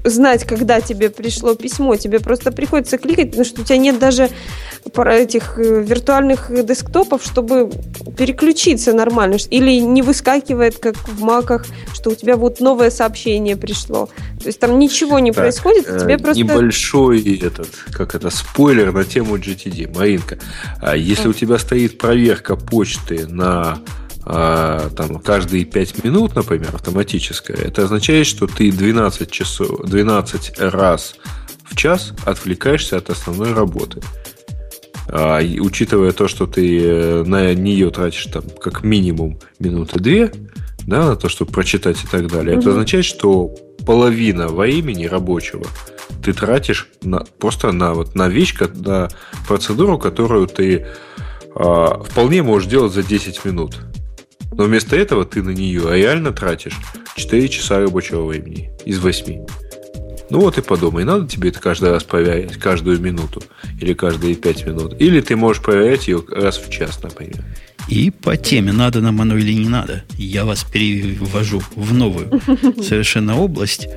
[0.04, 4.30] знать, когда тебе пришло письмо, тебе просто приходится кликать, потому что у тебя нет даже
[4.96, 7.70] этих э, виртуальных десктопов, чтобы
[8.18, 9.38] переключиться нормально.
[9.50, 14.08] Или не выскакивает, как в маках, что у тебя вот новое сообщение пришло.
[14.40, 16.44] То есть там ничего не так, происходит, тебе э, просто...
[16.44, 19.96] Небольшой этот, как это, спойлер спойлер на тему GTD.
[19.96, 20.38] Маринка,
[20.82, 23.80] а если у тебя стоит проверка почты на
[24.24, 31.16] а, там, каждые 5 минут, например, автоматическая, это означает, что ты 12, часов, 12 раз
[31.64, 34.02] в час отвлекаешься от основной работы.
[35.08, 40.32] А, и, учитывая то, что ты э, на нее тратишь там как минимум минуты две,
[40.88, 42.62] да, на то, чтобы прочитать и так далее, угу.
[42.62, 43.52] это означает, что
[43.86, 45.66] половина времени рабочего
[46.24, 49.10] ты тратишь на, просто на, вот, на вещь, на
[49.48, 50.86] процедуру, которую ты
[51.56, 53.78] э, вполне можешь делать за 10 минут.
[54.52, 56.80] Но вместо этого ты на нее реально тратишь
[57.16, 59.46] 4 часа рабочего времени из 8.
[60.30, 63.44] Ну вот и подумай, надо тебе это каждый раз проверять, каждую минуту
[63.80, 64.96] или каждые пять минут.
[65.00, 67.44] Или ты можешь проверять ее раз в час, например.
[67.88, 72.42] И по теме, надо нам оно или не надо, я вас перевожу в новую
[72.82, 73.88] совершенно область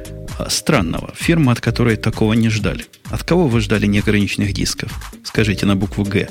[0.49, 1.13] странного.
[1.17, 2.85] Фирма, от которой такого не ждали.
[3.11, 4.93] От кого вы ждали неограниченных дисков?
[5.25, 6.29] Скажите на букву «Г».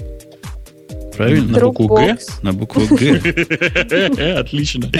[1.15, 1.53] Правильно?
[1.53, 2.17] На букву Г?
[2.43, 4.38] На букву Г.
[4.39, 4.91] Отлично.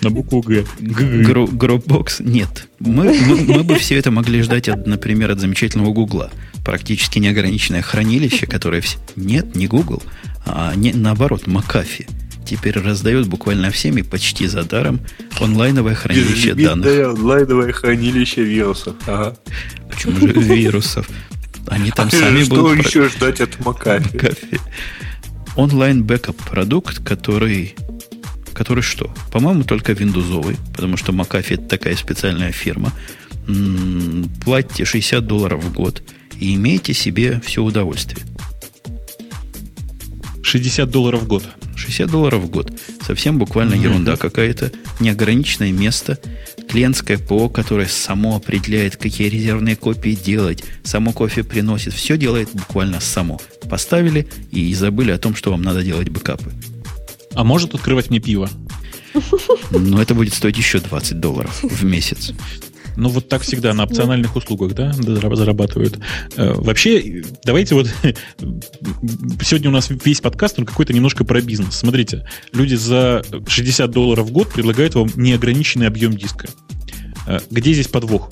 [0.00, 0.64] На букву Г.
[0.80, 2.68] Гробокс нет.
[2.78, 6.30] Мы, мы, мы бы все это могли ждать, от, например, от замечательного Гугла.
[6.64, 8.82] Практически неограниченное хранилище, которое...
[8.82, 8.98] Все...
[9.16, 10.02] Нет, не Google,
[10.46, 12.06] а не, наоборот, McAfee
[12.46, 15.00] теперь раздает буквально всеми почти за даром
[15.40, 16.86] онлайновое хранилище данных.
[17.08, 18.94] онлайновое хранилище вирусов.
[19.06, 19.36] Ага.
[19.90, 21.08] Почему же вирусов?
[21.68, 22.86] Они там сами Что будут...
[22.86, 24.14] Что еще ждать от McAfee?
[24.14, 24.60] McAfee
[25.56, 27.74] онлайн-бэкап продукт, который,
[28.52, 29.12] который что?
[29.32, 32.92] По-моему, только виндузовый, потому что McAfee это такая специальная фирма.
[33.46, 36.02] М-м, платите 60 долларов в год
[36.38, 38.24] и имейте себе все удовольствие.
[40.44, 41.44] 60 долларов в год.
[41.74, 42.70] 60 долларов в год.
[43.04, 43.82] Совсем буквально mm-hmm.
[43.82, 44.70] ерунда какая-то.
[45.00, 46.18] Неограниченное место.
[46.68, 50.62] Клиентское ПО, которое само определяет, какие резервные копии делать.
[50.82, 51.94] Само кофе приносит.
[51.94, 53.40] Все делает буквально само.
[53.68, 56.52] Поставили и забыли о том, что вам надо делать бэкапы.
[57.32, 58.48] А может открывать мне пиво?
[59.70, 62.32] Но это будет стоить еще 20 долларов в месяц.
[62.96, 65.98] Ну, вот так всегда на опциональных услугах, да, зарабатывают.
[66.36, 67.88] Э, вообще, давайте вот...
[69.42, 71.76] Сегодня у нас весь подкаст, он какой-то немножко про бизнес.
[71.76, 76.48] Смотрите, люди за 60 долларов в год предлагают вам неограниченный объем диска.
[77.26, 78.30] Э, где здесь подвох?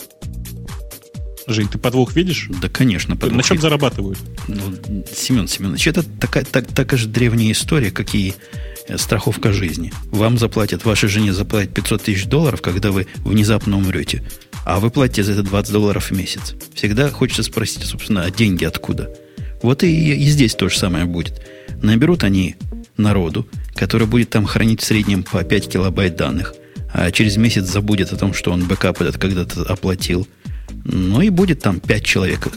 [1.48, 2.48] Жень, ты подвох видишь?
[2.60, 3.16] Да, конечно.
[3.16, 4.18] Подвох На чем зарабатывают?
[4.47, 9.92] Ну, Семен Семенович, это такая, так, такая же древняя история, как и э, страховка жизни.
[10.10, 14.22] Вам заплатят, вашей жене заплатят 500 тысяч долларов, когда вы внезапно умрете
[14.64, 16.54] а вы платите за это 20 долларов в месяц.
[16.74, 19.10] Всегда хочется спросить, собственно, а деньги откуда?
[19.62, 21.42] Вот и, и здесь то же самое будет.
[21.82, 22.56] Наберут они
[22.96, 26.54] народу, который будет там хранить в среднем по 5 килобайт данных,
[26.92, 30.28] а через месяц забудет о том, что он бэкап этот когда-то оплатил.
[30.84, 32.48] Ну и будет там 5 человек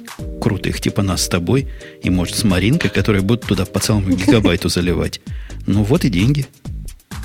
[0.42, 1.68] крутых, типа нас с тобой,
[2.02, 5.22] и может с Маринкой, которые будут туда по целому гигабайту заливать.
[5.68, 6.48] Ну вот и деньги.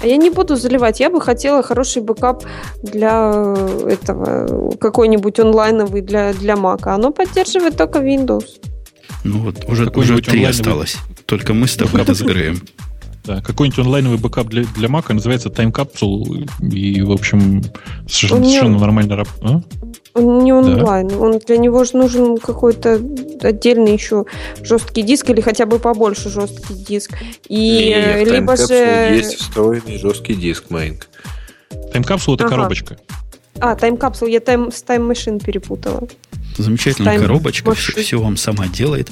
[0.03, 1.01] А я не буду заливать.
[1.01, 2.45] Я бы хотела хороший бэкап
[2.83, 3.55] для
[3.87, 6.89] этого, какой-нибудь онлайновый для, для Mac.
[6.89, 8.47] Оно поддерживает только Windows.
[9.25, 10.97] Ну вот, уже, уже три осталось.
[11.27, 12.61] Только мы с тобой это сгораем.
[13.25, 16.49] Да, какой-нибудь онлайновый бэкап для, для Mac называется Time Capsule.
[16.73, 17.63] И, в общем,
[18.09, 19.45] совершенно, совершенно нормально работает.
[19.45, 19.63] А?
[20.15, 21.19] Он не онлайн, да.
[21.19, 23.01] он для него же нужен какой-то
[23.43, 24.25] отдельный еще
[24.63, 27.13] жесткий диск или хотя бы побольше жесткий диск.
[27.49, 31.07] И Нет, либо же есть встроенный жесткий диск, Майнк.
[31.93, 32.57] Time Capsule это ага.
[32.57, 32.97] коробочка.
[33.61, 36.09] А, Time Capsule, я time, с Time Machine перепутала.
[36.57, 39.11] Замечательная Time коробочка, все, все вам сама делает.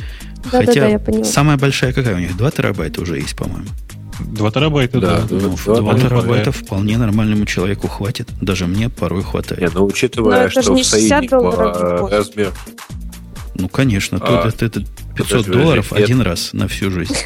[0.50, 1.24] Да, Хотя да, да, я поняла.
[1.24, 2.36] самая большая какая у них?
[2.36, 3.66] 2 терабайта уже есть, по-моему.
[4.20, 5.20] 2 терабайта, да.
[5.20, 5.26] да.
[5.30, 8.28] Ну, 2, 2 терабайта вполне нормальному человеку хватит.
[8.40, 9.60] Даже мне порой хватает.
[9.60, 12.52] Нет, ну учитывая, но что в соединении размер...
[13.54, 14.80] Ну, конечно, а, тут это, это
[15.16, 17.14] 500 подожди, долларов подожди, один раз на всю жизнь.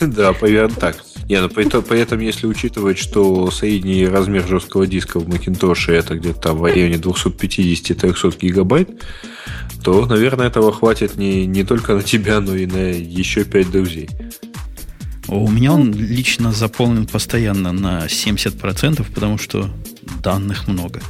[0.00, 0.96] Да, примерно так.
[1.28, 6.14] Не, ну при, при этом, если учитывать, что средний размер жесткого диска в Macintosh это
[6.14, 8.90] где-то там в районе 250-300 гигабайт,
[9.82, 14.08] то, наверное, этого хватит не, не только на тебя, но и на еще 5 друзей.
[15.28, 19.70] У меня он лично заполнен постоянно на 70%, потому что
[20.22, 21.02] данных много.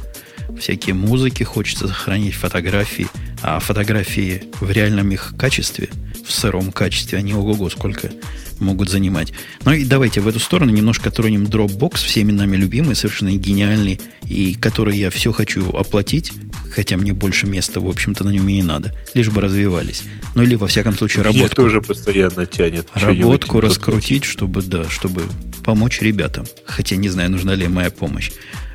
[0.59, 3.07] Всякие музыки хочется сохранить, фотографии.
[3.41, 5.87] А фотографии в реальном их качестве,
[6.29, 8.11] в сыром качестве, они ого-го сколько
[8.59, 9.33] могут занимать.
[9.65, 14.53] Ну и давайте в эту сторону немножко тронем Dropbox, всеми нами любимый, совершенно гениальный, и
[14.53, 16.31] который я все хочу оплатить,
[16.71, 20.03] хотя мне больше места, в общем-то, на нем и не надо, лишь бы развивались.
[20.35, 21.39] Ну или, во всяком случае, работу...
[21.39, 22.87] Меня тоже постоянно тянет.
[22.93, 25.23] Работку раскрутить, чтобы, да, чтобы
[25.63, 26.45] помочь ребятам.
[26.65, 28.31] Хотя не знаю, нужна ли моя помощь.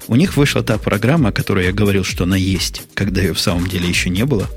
[0.06, 3.40] У них вышла та программа, о которой я говорил, что она есть, когда ее в
[3.40, 4.51] самом деле еще не было.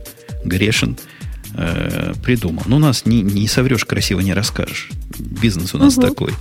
[0.43, 0.97] Грешен
[1.55, 2.63] э, придумал.
[2.65, 4.89] Но ну, у нас не, не соврешь, красиво не расскажешь.
[5.19, 6.07] Бизнес у нас угу.
[6.07, 6.33] такой.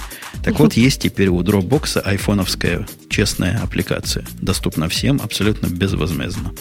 [0.42, 0.64] Так угу.
[0.64, 4.24] вот, есть теперь у Dropbox айфоновская честная аппликация.
[4.40, 6.52] Доступна всем абсолютно безвозмездно.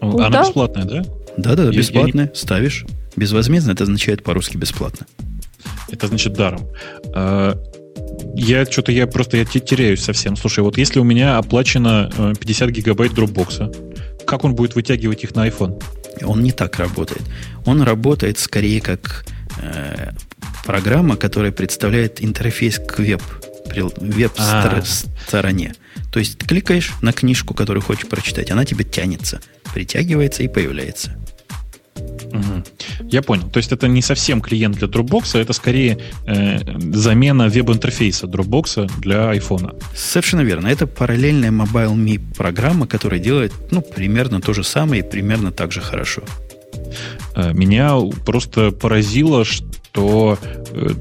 [0.00, 0.42] Она да?
[0.42, 1.04] бесплатная, да?
[1.36, 2.26] Да-да, бесплатная.
[2.26, 2.34] Не...
[2.34, 2.84] Ставишь.
[3.16, 5.06] Безвозмездно это означает по-русски бесплатно.
[5.90, 6.68] Это значит даром.
[7.14, 7.58] А,
[8.34, 10.36] я что-то, я просто я теряюсь совсем.
[10.36, 13.72] Слушай, вот если у меня оплачено 50 э, гигабайт дропбокса,
[14.26, 15.82] как он будет вытягивать их на iPhone?
[16.22, 17.22] Он не так работает.
[17.64, 19.24] Он работает скорее как
[19.58, 20.12] э,
[20.64, 23.22] программа, которая представляет интерфейс к веб,
[23.96, 25.74] веб-стороне.
[25.76, 26.12] А.
[26.12, 29.40] То есть кликаешь на книжку, которую хочешь прочитать, она тебе тянется
[29.76, 31.18] притягивается и появляется.
[32.32, 33.08] Угу.
[33.10, 33.48] Я понял.
[33.50, 36.58] То есть это не совсем клиент для Dropbox, а это скорее э,
[36.92, 39.82] замена веб-интерфейса Dropbox для iPhone.
[39.94, 40.68] Совершенно верно.
[40.68, 45.80] Это параллельная MobileMe программа, которая делает ну, примерно то же самое и примерно так же
[45.80, 46.22] хорошо.
[47.34, 47.94] Э, меня
[48.24, 49.66] просто поразило, что
[49.96, 50.36] э,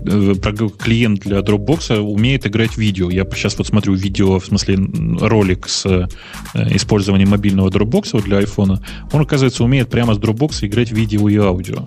[0.05, 3.09] э, клиент для Dropbox умеет играть видео.
[3.09, 4.77] Я сейчас вот смотрю видео, в смысле
[5.19, 6.07] ролик с
[6.53, 8.79] использованием мобильного Dropbox для iPhone.
[9.11, 11.85] Он, оказывается, умеет прямо с Dropbox играть видео и аудио.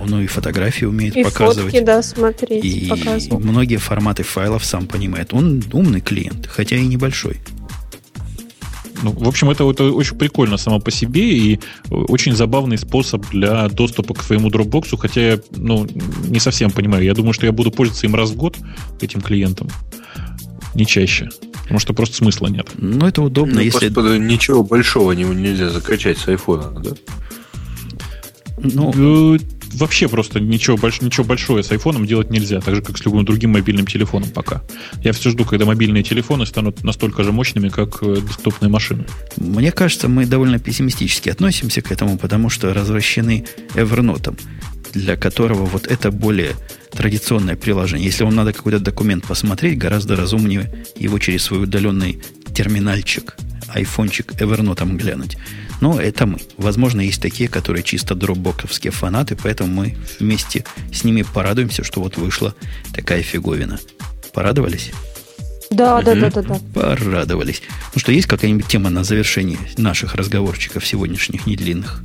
[0.00, 1.72] Он и фотографии умеет и показывать.
[1.72, 3.44] Фотки, да, смотреть, и показывать.
[3.44, 5.32] многие форматы файлов сам понимает.
[5.32, 7.40] Он умный клиент, хотя и небольшой.
[9.02, 11.60] Ну, в общем, это, это очень прикольно само по себе и
[11.90, 15.86] очень забавный способ для доступа к своему Dropbox, хотя я ну,
[16.28, 17.04] не совсем понимаю.
[17.04, 18.56] Я думаю, что я буду пользоваться им раз в год,
[19.00, 19.68] этим клиентом.
[20.74, 21.28] Не чаще.
[21.62, 22.68] Потому что просто смысла нет.
[22.78, 23.88] Ну, это удобно, ну, если...
[23.88, 26.90] Господи, ничего большого нельзя закачать с айфона, да?
[28.58, 29.38] Ну, э,
[29.74, 33.24] вообще просто ничего, больш, ничего большое с айфоном делать нельзя, так же, как с любым
[33.24, 34.62] другим мобильным телефоном пока.
[35.02, 39.06] Я все жду, когда мобильные телефоны станут настолько же мощными, как э, десктопные машины.
[39.36, 44.38] Мне кажется, мы довольно пессимистически относимся к этому, потому что развращены Evernote,
[44.92, 46.56] для которого вот это более
[46.92, 48.06] традиционное приложение.
[48.06, 52.20] Если вам надо какой-то документ посмотреть, гораздо разумнее его через свой удаленный
[52.54, 53.36] терминальчик,
[53.68, 55.36] айфончик Evernote глянуть.
[55.80, 56.38] Но это мы.
[56.56, 62.16] Возможно, есть такие, которые чисто дропбоковские фанаты, поэтому мы вместе с ними порадуемся, что вот
[62.16, 62.54] вышла
[62.94, 63.78] такая фиговина.
[64.32, 64.92] Порадовались?
[65.70, 66.60] Да, да, да, да, да.
[66.74, 67.62] Порадовались.
[67.94, 72.02] Ну что, есть какая-нибудь тема на завершение наших разговорчиков сегодняшних недлинных?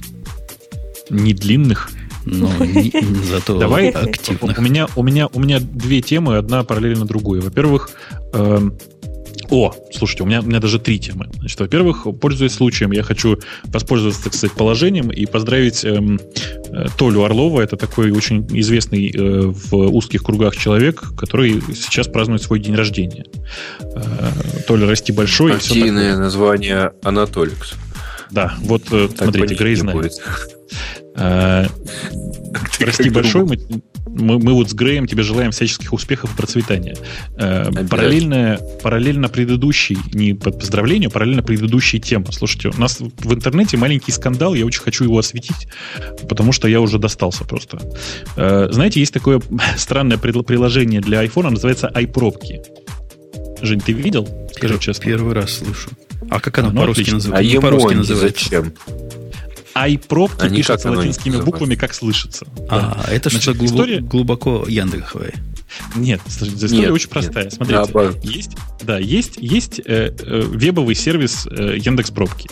[1.10, 1.91] Недлинных?
[2.26, 2.91] Но не,
[3.26, 4.57] зато Давай, активных.
[4.57, 7.39] У меня, у, меня, у меня две темы, одна параллельно другой.
[7.39, 7.89] Во-первых,
[8.34, 8.69] э,
[9.52, 11.30] о, слушайте, у меня, у меня даже три темы.
[11.40, 16.19] Значит, во-первых, пользуясь случаем, я хочу воспользоваться, так сказать, положением и поздравить эм,
[16.69, 17.61] э, Толю Орлова.
[17.61, 23.26] Это такой очень известный э, в узких кругах человек, который сейчас празднует свой день рождения.
[23.82, 24.32] Э,
[24.68, 25.53] Толя, расти большой.
[25.56, 27.73] Активное название Анатоликс.
[28.32, 30.14] Да, вот так смотрите, Грей знает.
[31.15, 31.65] Э,
[32.80, 33.57] расти большой, мы,
[34.07, 36.95] мы, мы вот с Греем тебе желаем всяческих успехов и процветания.
[37.38, 42.28] Э, параллельно, параллельно предыдущей, не под поздравлению, а параллельно предыдущей темы.
[42.32, 45.68] Слушайте, у нас в интернете маленький скандал, я очень хочу его осветить,
[46.28, 47.80] потому что я уже достался просто.
[48.36, 49.41] Э, знаете, есть такое
[49.78, 52.61] странное приложение для iPhone, называется iPробки.
[53.61, 54.28] Жень, ты видел?
[54.56, 55.06] Скажи честно.
[55.06, 55.90] Первый раз слышу.
[56.30, 57.57] А как оно ну, по-русски называется?
[57.57, 58.44] А по-русски называется?
[58.45, 58.73] Зачем?
[59.76, 62.45] iPropки а пишется латинскими буквами, как слышится.
[62.69, 63.11] А, да.
[63.14, 63.99] это что-то глубоко, история...
[64.02, 65.34] глубоко яндексовое.
[65.95, 67.45] Нет, история нет, очень простая.
[67.45, 67.53] Нет.
[67.53, 68.52] Смотрите, да, есть,
[68.84, 72.49] да, есть, есть э, э, вебовый сервис э, Яндекс Пробки,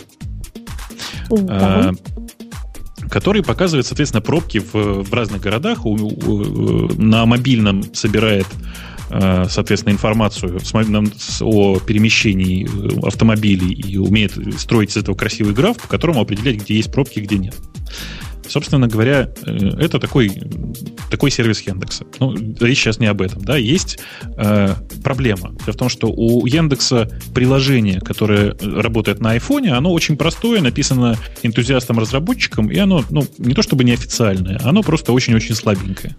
[1.30, 1.92] э,
[3.10, 5.84] который показывает, соответственно, пробки в, в разных городах.
[5.84, 8.89] У, у, на мобильном собирает Э,
[9.48, 10.60] соответственно, информацию
[11.40, 16.76] о перемещении э, автомобилей и умеет строить из этого красивый граф, по которому определять, где
[16.76, 17.54] есть пробки, где нет.
[18.48, 20.30] Собственно говоря, э, это такой,
[21.08, 22.04] такой сервис Яндекса.
[22.18, 23.42] Ну, речь сейчас не об этом.
[23.42, 23.56] Да?
[23.56, 24.00] Есть
[24.36, 24.74] э,
[25.04, 25.50] проблема.
[25.64, 31.16] Дело в том, что у Яндекса приложение, которое работает на айфоне, оно очень простое, написано
[31.42, 36.16] энтузиастом-разработчиком, и оно ну, не то чтобы неофициальное, оно просто очень-очень слабенькое.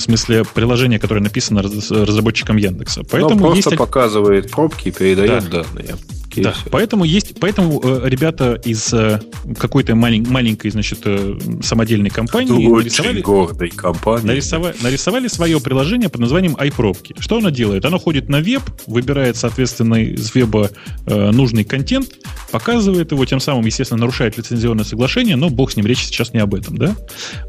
[0.00, 3.02] В смысле, приложение, которое написано разработчиком Яндекса.
[3.10, 3.76] Поэтому Но просто есть...
[3.76, 5.62] показывает пробки и передает да.
[5.62, 5.94] данные.
[6.36, 9.20] Да, поэтому есть, поэтому э, ребята из э,
[9.58, 14.26] какой-то малень, маленькой, значит, э, самодельной компании Очень нарисовали, гордой компании.
[14.26, 17.16] Нарисовали, нарисовали свое приложение под названием iPробки.
[17.18, 17.84] Что оно делает?
[17.84, 20.70] Оно ходит на веб, выбирает, соответственно, из веба
[21.06, 22.14] э, нужный контент,
[22.50, 26.40] показывает его, тем самым, естественно, нарушает лицензионное соглашение, но бог с ним, речь сейчас не
[26.40, 26.96] об этом, да?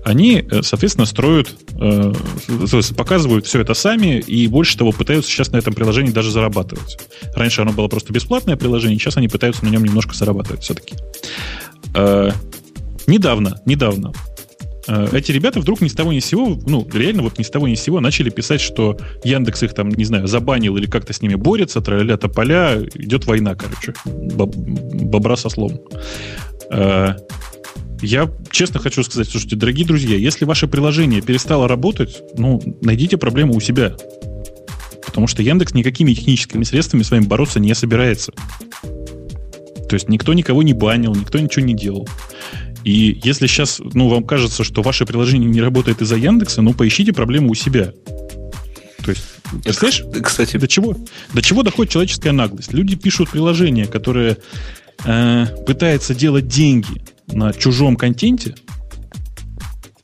[0.03, 1.49] Они, э, соответственно, строят,
[1.79, 2.13] э,
[2.95, 6.97] показывают все это сами и больше того пытаются сейчас на этом приложении даже зарабатывать.
[7.35, 8.99] Раньше оно было просто бесплатное приложение, приложений.
[8.99, 10.95] Сейчас они пытаются на нем немножко зарабатывать все-таки.
[11.93, 12.31] Э,
[13.05, 14.13] недавно, недавно
[14.87, 17.49] э, эти ребята вдруг ни с того ни с сего, ну, реально вот ни с
[17.49, 21.11] того ни с сего начали писать, что Яндекс их там, не знаю, забанил или как-то
[21.11, 25.81] с ними борется, траля тополя, идет война, короче, боб, бобра со слом.
[26.71, 27.15] Э,
[28.01, 33.53] я честно хочу сказать, слушайте, дорогие друзья, если ваше приложение перестало работать, ну, найдите проблему
[33.53, 33.97] у себя
[35.11, 38.31] потому что Яндекс никакими техническими средствами с вами бороться не собирается.
[39.89, 42.07] То есть никто никого не банил, никто ничего не делал.
[42.85, 47.11] И если сейчас, ну, вам кажется, что ваше приложение не работает из-за Яндекса, ну, поищите
[47.11, 47.91] проблему у себя.
[49.03, 49.23] То есть,
[49.65, 50.95] представляешь, кстати, до чего,
[51.33, 52.71] до чего доходит человеческая наглость?
[52.71, 54.37] Люди пишут приложения, которые
[55.03, 58.55] э, пытается делать деньги на чужом контенте,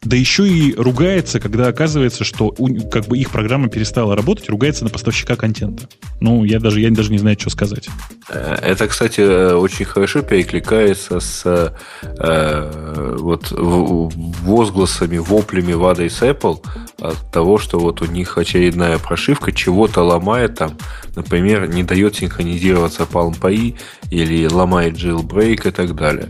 [0.04, 4.84] да еще и ругается, когда оказывается, что у, как бы их программа перестала работать, ругается
[4.84, 5.88] на поставщика контента.
[6.20, 7.88] Ну, я даже, я даже не знаю, что сказать.
[8.30, 16.64] Э, это, кстати, э, очень хорошо перекликается с э, вот возгласами, воплями в адрес Apple
[17.00, 20.78] от того, что вот у них очередная прошивка чего-то ломает там,
[21.16, 23.76] например, не дает синхронизироваться Palm PI
[24.12, 26.30] или ломает jailbreak и так далее.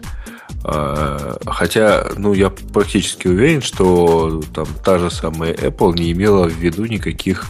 [0.70, 6.52] А, хотя, ну, я практически уверен, что там та же самая Apple не имела в
[6.52, 7.46] виду никаких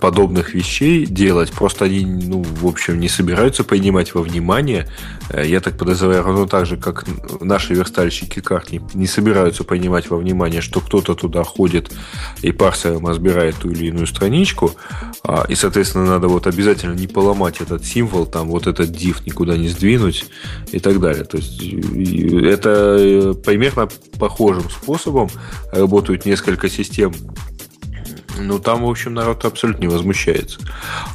[0.00, 1.52] подобных вещей делать.
[1.52, 4.88] Просто они, ну, в общем, не собираются принимать во внимание.
[5.30, 7.04] Э, я так подозреваю, равно так же, как
[7.40, 11.92] наши верстальщики карт не, не собираются принимать во внимание, что кто-то туда ходит
[12.42, 14.72] и парсером разбирает ту или иную страничку.
[15.22, 19.56] А, и, соответственно, надо вот обязательно не поломать этот символ, там вот этот div никуда
[19.56, 20.26] не сдвинуть
[20.72, 21.24] и так далее.
[21.24, 25.28] То есть это э, примерно похожим способом
[25.72, 27.12] работают несколько систем
[28.38, 30.60] ну, там, в общем, народ абсолютно не возмущается.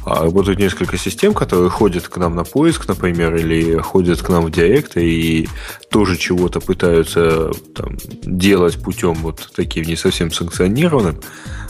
[0.04, 4.46] А работают несколько систем, которые ходят к нам на поиск, например, или ходят к нам
[4.46, 5.48] в директ и
[5.90, 11.20] тоже чего-то пытаются там, делать путем вот таким не совсем санкционированным.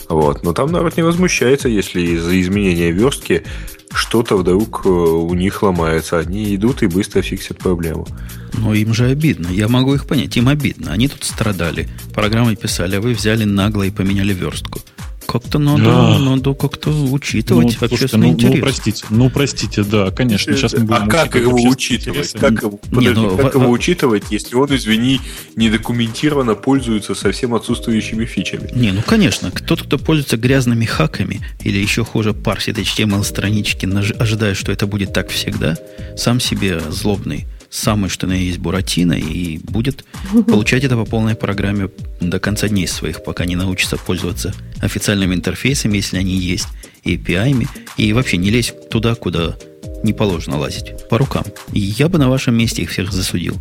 [0.09, 0.43] Вот.
[0.43, 3.45] Но там народ не возмущается, если из-за изменения верстки
[3.93, 6.19] что-то вдруг э, у них ломается.
[6.19, 8.07] Они идут и быстро фиксят проблему.
[8.55, 9.49] Но им же обидно.
[9.49, 10.37] Я могу их понять.
[10.37, 10.93] Им обидно.
[10.93, 11.89] Они тут страдали.
[12.15, 14.81] Программы писали, а вы взяли нагло и поменяли верстку.
[15.27, 16.19] Как-то надо, да.
[16.19, 20.57] надо как-то учитывать ну, слушайте, ну, ну, простите, ну, простите, да, конечно.
[20.57, 22.33] Сейчас мы будем а как его учитывать?
[22.33, 23.61] Как, его, подожди, ну, как в...
[23.61, 25.21] его учитывать, если он, извини,
[25.57, 28.71] недокументированно пользуется совсем отсутствующими фичами?
[28.75, 29.51] Не, ну, конечно.
[29.51, 33.87] Кто-то, кто пользуется грязными хаками или еще хуже парсит HTML-странички,
[34.19, 35.77] ожидая, что это будет так всегда,
[36.17, 37.47] сам себе злобный
[37.77, 40.05] самый, что на есть Буратино, и будет
[40.47, 41.91] получать это по полной программе
[42.21, 46.69] до конца дней своих, пока не научится пользоваться официальными интерфейсами, если они есть,
[47.05, 49.57] и API, и вообще не лезть туда, куда
[50.03, 51.45] не положено лазить, по рукам.
[51.73, 53.57] И я бы на вашем месте их всех засудил.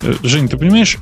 [0.00, 0.98] Э, Жень, ты понимаешь,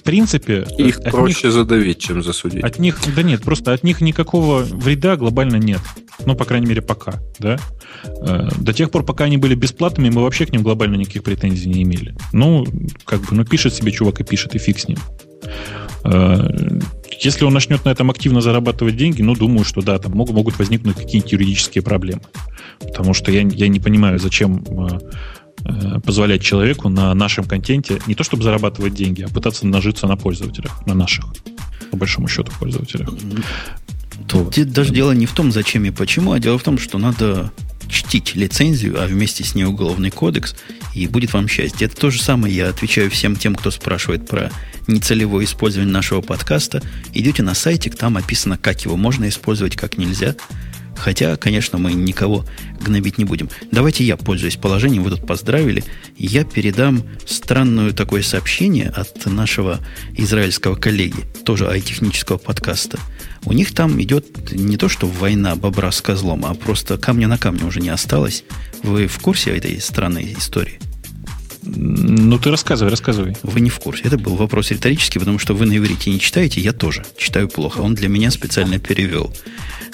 [0.00, 0.66] в принципе...
[0.78, 2.64] Их проще них, задавить, чем засудить.
[2.64, 5.80] От них, да нет, просто от них никакого вреда глобально нет.
[6.24, 7.58] Ну, по крайней мере, пока, да?
[8.22, 11.68] Э, до тех пор, пока они были бесплатными, мы вообще к ним глобально никаких претензий
[11.68, 12.14] не имели.
[12.32, 12.66] Ну,
[13.04, 14.98] как бы, ну, пишет себе чувак и пишет, и фиг с ним.
[16.04, 16.78] Э,
[17.20, 20.58] если он начнет на этом активно зарабатывать деньги, ну, думаю, что да, там могут, могут
[20.58, 22.22] возникнуть какие-нибудь юридические проблемы.
[22.78, 24.98] Потому что я, я не понимаю, зачем Э,
[26.04, 30.86] позволять человеку на нашем контенте не то чтобы зарабатывать деньги, а пытаться нажиться на пользователях,
[30.86, 31.26] на наших,
[31.90, 33.10] по большому счету, пользователях.
[34.28, 34.72] Тут вот.
[34.72, 37.52] даже дело не в том, зачем и почему, а дело в том, что надо
[37.88, 40.54] чтить лицензию, а вместе с ней уголовный кодекс,
[40.94, 41.86] и будет вам счастье.
[41.86, 44.50] Это то же самое я отвечаю всем тем, кто спрашивает про
[44.86, 46.82] нецелевое использование нашего подкаста.
[47.12, 50.36] Идете на сайтик, там описано, как его можно использовать, как нельзя.
[51.00, 52.44] Хотя, конечно, мы никого
[52.80, 53.48] гнобить не будем.
[53.72, 55.82] Давайте я, пользуясь положением, вы тут поздравили,
[56.16, 59.80] я передам странное такое сообщение от нашего
[60.14, 62.98] израильского коллеги, тоже айтехнического подкаста.
[63.44, 67.38] У них там идет не то, что война бобра с козлом, а просто камня на
[67.38, 68.44] камне уже не осталось.
[68.82, 70.78] Вы в курсе этой странной истории?
[71.62, 73.36] Ну, ты рассказывай, рассказывай.
[73.42, 74.04] Вы не в курсе.
[74.04, 77.80] Это был вопрос риторический, потому что вы на иврите не читаете, я тоже читаю плохо.
[77.80, 79.34] Он для меня специально перевел.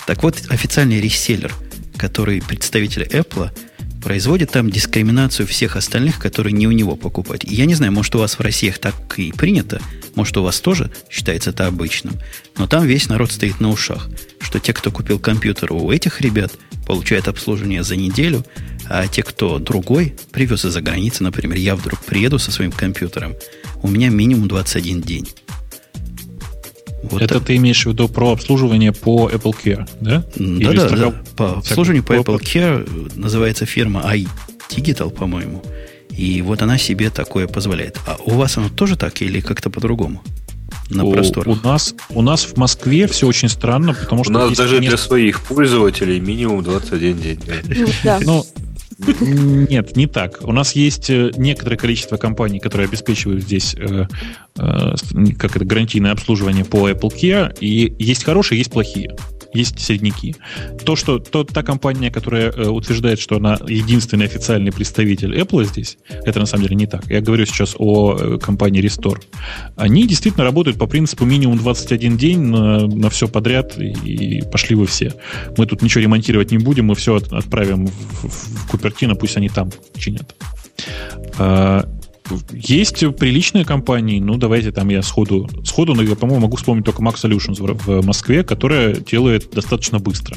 [0.07, 1.53] Так вот, официальный реселлер,
[1.97, 3.51] который представитель Apple,
[4.03, 7.45] производит там дискриминацию всех остальных, которые не у него покупать.
[7.45, 9.81] И я не знаю, может, у вас в России так и принято,
[10.15, 12.15] может, у вас тоже считается это обычным,
[12.57, 14.09] но там весь народ стоит на ушах,
[14.41, 16.53] что те, кто купил компьютер у этих ребят,
[16.87, 18.47] получают обслуживание за неделю,
[18.89, 23.35] а те, кто другой, привез из-за границы, например, я вдруг приеду со своим компьютером,
[23.83, 25.29] у меня минимум 21 день.
[27.11, 30.25] Вот это, это ты имеешь в виду про обслуживание по Apple Care, да?
[30.37, 31.15] Да, да, да.
[31.37, 35.63] По обслуживанию по Apple Care называется фирма iDigital, по-моему.
[36.11, 37.99] И вот она себе такое позволяет.
[38.07, 40.23] А у вас оно тоже так или как-то по-другому?
[40.89, 41.59] На у, просторах?
[41.63, 44.33] У нас, у нас в Москве все очень странно, потому что...
[44.33, 44.89] У нас даже несколько...
[44.89, 47.41] для своих пользователей минимум 21 день.
[48.23, 48.47] Ну,
[48.99, 50.41] нет, не так.
[50.43, 54.07] У нас есть э, некоторое количество компаний, которые обеспечивают здесь э,
[54.59, 54.95] э,
[55.39, 59.15] как это, гарантийное обслуживание по Apple Care, и есть хорошие, есть плохие
[59.57, 60.37] есть середняки.
[60.85, 65.99] То, что то, та компания, которая э, утверждает, что она единственный официальный представитель Apple здесь,
[66.09, 67.11] это на самом деле не так.
[67.11, 69.23] Я говорю сейчас о э, компании Restore.
[69.77, 74.77] Они действительно работают по принципу минимум 21 день на, на все подряд, и, и пошли
[74.77, 75.13] вы все.
[75.57, 79.37] Мы тут ничего ремонтировать не будем, мы все от, отправим в, в, в Купертино, пусть
[79.37, 80.35] они там чинят.
[81.39, 81.89] А,
[82.53, 87.03] есть приличные компании, ну, давайте там я сходу, сходу, но я, по-моему, могу вспомнить только
[87.03, 90.37] Max Solutions в, в Москве, которая делает достаточно быстро.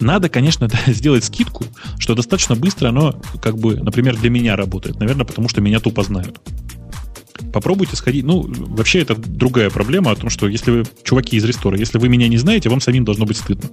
[0.00, 1.64] Надо, конечно, сделать скидку,
[1.98, 4.98] что достаточно быстро оно, как бы, например, для меня работает.
[5.00, 6.40] Наверное, потому что меня тупо знают.
[7.52, 8.24] Попробуйте сходить.
[8.24, 12.08] Ну, вообще, это другая проблема о том, что если вы, чуваки из рестора, если вы
[12.08, 13.70] меня не знаете, вам самим должно быть стыдно.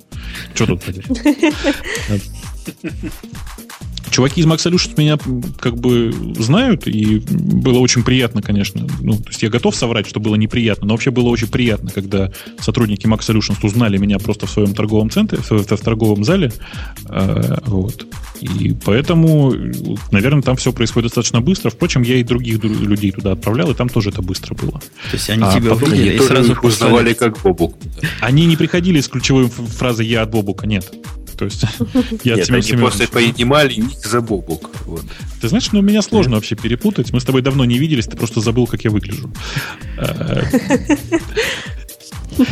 [0.53, 0.83] Что тут
[4.11, 5.17] Чуваки из Max Solutions меня
[5.59, 8.85] как бы знают, и было очень приятно, конечно.
[8.99, 12.31] Ну, то есть я готов соврать, что было неприятно, но вообще было очень приятно, когда
[12.59, 16.51] сотрудники Max Solutions узнали меня просто в своем торговом центре, в, в, в торговом зале.
[17.09, 18.05] Э, вот.
[18.41, 19.53] И поэтому,
[20.11, 21.69] наверное, там все происходит достаточно быстро.
[21.69, 24.79] Впрочем, я и других людей туда отправлял, и там тоже это быстро было.
[24.79, 27.75] То есть они а тебя увидели и сразу узнавали как Бобук.
[28.19, 30.91] Они не приходили с ключевой фразой «я от Бобука», нет.
[31.41, 31.65] То есть
[32.23, 34.69] я Нет, они просто понимали ник за Бобук.
[34.85, 35.03] Вот.
[35.41, 37.11] Ты знаешь, ну у меня сложно вообще перепутать.
[37.11, 39.33] Мы с тобой давно не виделись, ты просто забыл, как я выгляжу.
[39.97, 40.43] Э,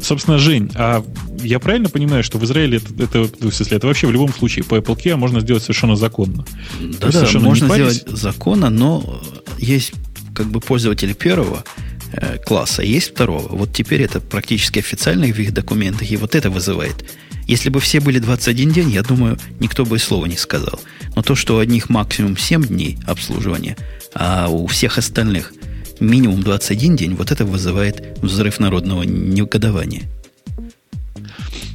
[0.00, 1.04] собственно, Жень, а
[1.42, 4.64] я правильно понимаю, что в Израиле это, это, в смысле, это вообще в любом случае
[4.64, 6.46] по Apple Care можно сделать совершенно законно?
[6.80, 9.22] Да, да, можно сделать законно, но
[9.58, 9.92] есть
[10.34, 11.64] как бы пользователи первого
[12.12, 13.48] э, класса, есть второго.
[13.48, 17.04] Вот теперь это практически официально в их документах, и вот это вызывает
[17.48, 20.78] если бы все были 21 день, я думаю, никто бы и слова не сказал.
[21.16, 23.76] Но то, что у одних максимум 7 дней обслуживания,
[24.14, 25.54] а у всех остальных
[25.98, 30.02] минимум 21 день, вот это вызывает взрыв народного негодования.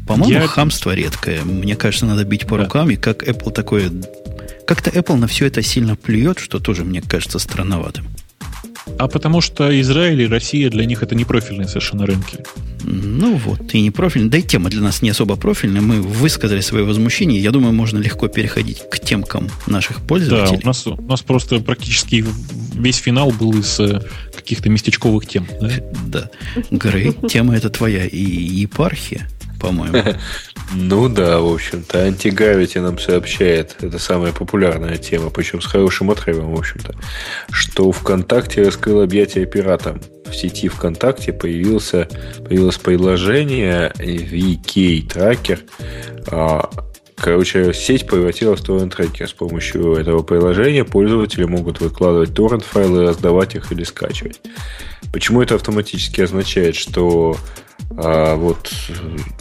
[0.08, 0.48] По-моему, я...
[0.48, 1.44] хамство редкое.
[1.44, 2.66] Мне кажется, надо бить по да.
[2.66, 3.91] рукам, и как Apple такое...
[4.68, 8.06] Как-то Apple на все это сильно плюет, что тоже мне кажется странноватым.
[9.04, 12.38] А потому что Израиль и Россия для них это не профильные совершенно рынки.
[12.84, 14.32] Ну вот, и не профильные.
[14.32, 15.82] Да и тема для нас не особо профильная.
[15.82, 17.42] Мы высказали свое возмущение.
[17.42, 20.60] Я думаю, можно легко переходить к темкам наших пользователей.
[20.60, 22.24] Да, у нас, у нас просто практически
[22.76, 24.02] весь финал был из э,
[24.34, 25.48] каких-то местечковых тем.
[25.60, 25.70] Да,
[26.08, 26.30] да.
[26.72, 29.28] Грей, тема это твоя и епархия
[29.64, 29.98] по-моему.
[30.76, 31.99] Ну да, в общем-то.
[31.99, 36.95] Антигравити нам сообщает, это самая популярная тема, причем с хорошим отрывом, в общем-то,
[37.52, 40.02] что ВКонтакте раскрыл объятия пиратам.
[40.26, 42.07] В сети ВКонтакте появился,
[42.48, 45.60] появилось приложение VK Tracker.
[46.31, 46.72] А,
[47.18, 49.30] короче, сеть превратилась в торрент-трекер.
[49.30, 54.41] С помощью этого приложения пользователи могут выкладывать торрент-файлы, раздавать их или скачивать.
[55.11, 57.38] Почему это автоматически означает, что
[57.95, 58.72] а вот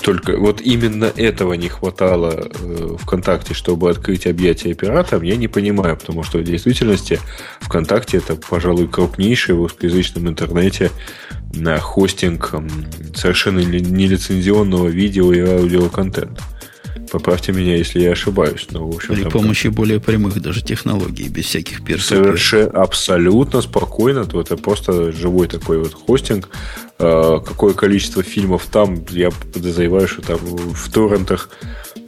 [0.02, 5.96] только вот именно этого не хватало э, ВКонтакте, чтобы открыть объятия пиратам, я не понимаю,
[5.96, 7.18] потому что в действительности
[7.60, 10.90] ВКонтакте это, пожалуй, крупнейший в русскоязычном интернете
[11.54, 12.54] на хостинг
[13.14, 16.42] совершенно нелицензионного видео и аудиоконтента.
[17.12, 18.66] Поправьте меня, если я ошибаюсь.
[18.70, 19.76] Но, в общем, При помощи как...
[19.76, 22.09] более прямых даже технологий, без всяких персов.
[22.09, 24.24] Совершенно абсолютно спокойно.
[24.24, 26.48] То это просто живой такой вот хостинг.
[26.98, 31.51] А, какое количество фильмов там, я подозреваю, что там в торрентах,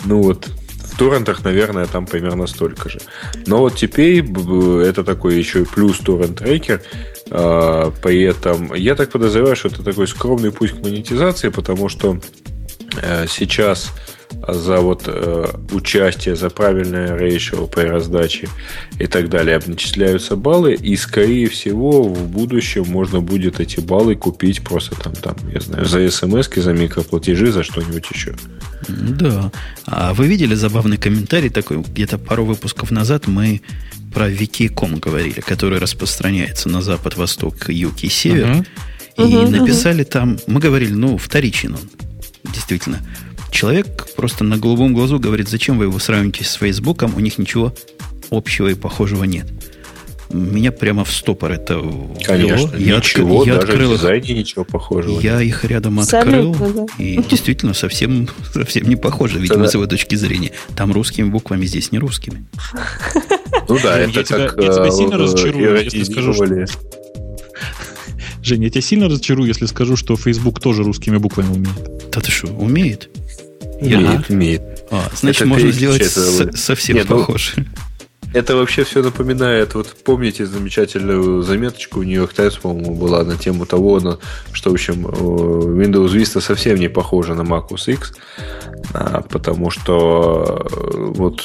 [0.06, 2.98] ну вот, в торрентах, наверное, там примерно столько же.
[3.46, 6.80] Но вот теперь это такой еще и плюс торрент-трекер.
[7.30, 12.18] А, при этом я так подозреваю, что это такой скромный путь к монетизации, потому что
[13.02, 13.92] э, сейчас
[14.46, 18.48] за вот э, участие, за правильное рейшо при раздаче
[18.98, 24.62] и так далее начисляются баллы, и скорее всего в будущем можно будет эти баллы купить
[24.62, 28.34] просто там, там я знаю, за смс за микроплатежи, за что-нибудь еще.
[28.88, 29.50] Да.
[29.86, 33.62] А вы видели забавный комментарий такой, где-то пару выпусков назад мы
[34.12, 38.46] про Wiki.com говорили, который распространяется на запад, восток, юг и север.
[38.46, 38.66] Uh-huh.
[39.16, 40.08] И uh-huh, написали uh-huh.
[40.08, 42.52] там, мы говорили, ну, вторичен он.
[42.52, 43.00] Действительно
[43.54, 47.72] человек просто на голубом глазу говорит, зачем вы его сравните с Фейсбуком, у них ничего
[48.30, 49.46] общего и похожего нет.
[50.30, 51.80] Меня прямо в стопор это
[52.24, 55.20] Конечно, я ничего, открыл, я даже открыл в дизайне их, ничего похожего.
[55.20, 55.42] Я нет.
[55.42, 56.86] их рядом открыл, да.
[56.98, 59.70] и действительно совсем, совсем не похоже, видимо, Тогда...
[59.70, 60.50] с его точки зрения.
[60.74, 62.46] Там русскими буквами, здесь не русскими.
[63.68, 64.60] Ну да, это я как...
[64.60, 66.66] Я тебя сильно э, разочарую, если скажу, что...
[68.42, 72.10] Женя, я тебя сильно разочарую, если скажу, что Facebook тоже русскими буквами умеет.
[72.10, 73.08] Да ты что, умеет?
[73.84, 74.34] Умеет, я...
[74.34, 74.62] умеет.
[74.90, 77.52] А, значит, это можно сделать с- совсем Нет, похоже.
[77.56, 77.64] Ну,
[78.34, 83.64] это вообще все напоминает, вот помните замечательную заметочку в Нью-Йорк Таймс, по-моему, была на тему
[83.64, 84.18] того,
[84.52, 88.12] что, в общем, Windows Vista совсем не похожа на Mac OS X,
[88.92, 91.42] а, потому что э, вот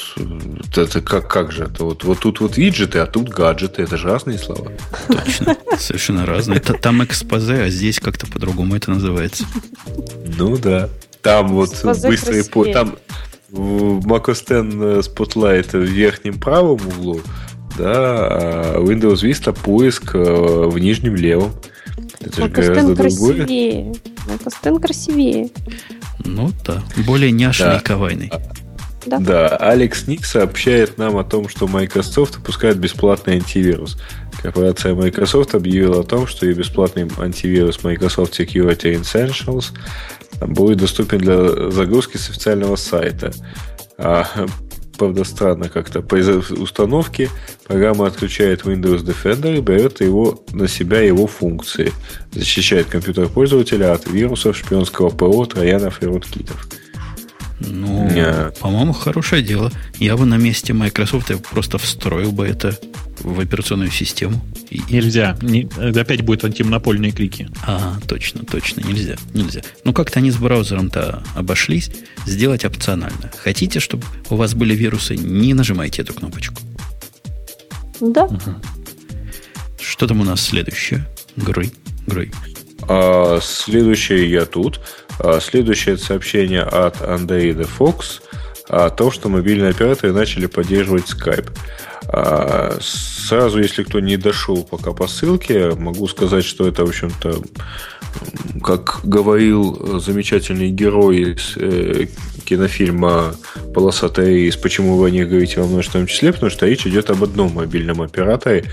[0.76, 1.84] это как, как же это?
[1.84, 4.72] Вот, вот тут вот виджеты, а тут гаджеты, это же разные слова.
[5.06, 6.58] Точно, совершенно разные.
[6.58, 9.44] Это там экспозе, а здесь как-то по-другому это называется.
[10.38, 10.88] Ну да.
[11.22, 12.44] Там вот быстрые...
[12.44, 12.64] По...
[12.66, 12.96] Там
[13.50, 17.20] в Mac OS X Spotlight в верхнем правом углу
[17.80, 21.52] да, а Windows Vista поиск э, в нижнем левом.
[22.20, 23.92] Это же гораздо красивее.
[24.26, 25.50] MacOS красивее.
[26.24, 27.78] Ну да, более няшный да.
[27.78, 27.82] и
[29.06, 29.18] Да.
[29.18, 33.96] да, Алекс Ник сообщает нам о том, что Microsoft выпускает бесплатный антивирус.
[34.42, 39.72] Корпорация Microsoft объявила о том, что ее бесплатный антивирус Microsoft Security Essentials
[40.40, 43.32] будет доступен для загрузки с официального сайта.
[43.98, 44.26] А,
[44.98, 46.02] правда, странно как-то.
[46.02, 47.28] По установке
[47.66, 51.92] программа отключает Windows Defender и берет его, на себя его функции.
[52.32, 56.68] Защищает компьютер пользователя от вирусов, шпионского ПО, троянов и руткитов.
[57.60, 58.58] Ну, yeah.
[58.58, 59.70] по-моему, хорошее дело.
[59.98, 62.78] Я бы на месте Microsoft просто встроил бы это
[63.20, 64.40] в операционную систему.
[64.88, 65.36] Нельзя.
[65.42, 67.48] Не, опять будут антимонопольные крики.
[67.66, 69.16] А, точно, точно, нельзя.
[69.34, 69.62] Нельзя.
[69.84, 71.90] Ну, как-то они с браузером-то обошлись.
[72.26, 73.30] Сделать опционально.
[73.38, 76.60] Хотите, чтобы у вас были вирусы, не нажимайте эту кнопочку.
[78.00, 78.24] Да.
[78.24, 78.54] Угу.
[79.80, 81.06] Что там у нас следующее?
[81.36, 81.72] Грей.
[82.06, 82.30] Грей.
[82.82, 84.80] А, следующее я тут.
[85.18, 88.22] А, следующее сообщение от Андреида Фокс
[88.70, 91.50] о том, что мобильные операторы начали поддерживать Skype.
[92.06, 97.42] А, сразу, если кто не дошел пока по ссылке, могу сказать, что это, в общем-то,
[98.62, 102.06] как говорил замечательный герой из э,
[102.44, 103.34] кинофильма
[103.74, 107.22] «Полосатый рейс», почему вы о них говорите во множественном числе, потому что речь идет об
[107.22, 108.64] одном мобильном операторе,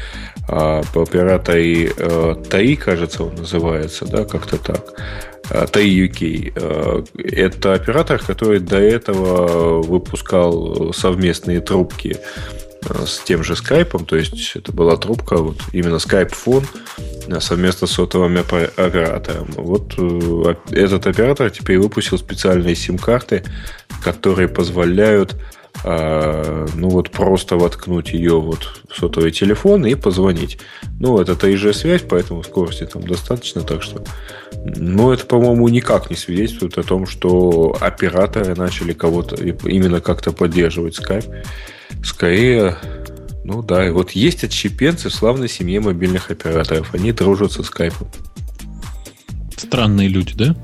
[0.48, 4.86] а, операторе э, ТАИ, кажется, он называется, да, как-то так.
[5.50, 6.54] TAI UK.
[6.56, 12.18] Э, это оператор, который до этого выпускал совместные трубки
[12.84, 16.66] э, с тем же скайпом, то есть это была трубка, вот именно Skype фон
[17.28, 19.48] э, совместно с сотовым оператором.
[19.56, 19.94] Вот
[20.72, 23.44] этот оператор теперь выпустил специальные сим-карты,
[24.04, 25.36] которые позволяют
[25.84, 30.58] ну вот просто воткнуть ее вот в сотовый телефон и позвонить.
[31.00, 34.04] Ну, это 3G связь, поэтому скорости там достаточно, так что
[34.66, 41.00] ну, это, по-моему, никак не свидетельствует о том, что операторы начали кого-то именно как-то поддерживать
[41.00, 41.46] Skype.
[42.04, 42.78] Скорее,
[43.44, 46.94] ну да, и вот есть отщепенцы в славной семье мобильных операторов.
[46.94, 48.10] Они дружат со скайпом.
[49.56, 50.56] Странные люди, да?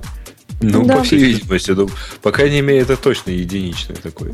[0.62, 0.98] Ну, да.
[0.98, 1.90] по всей видимости, ну,
[2.22, 4.34] по крайней мере, это точно единичное такое.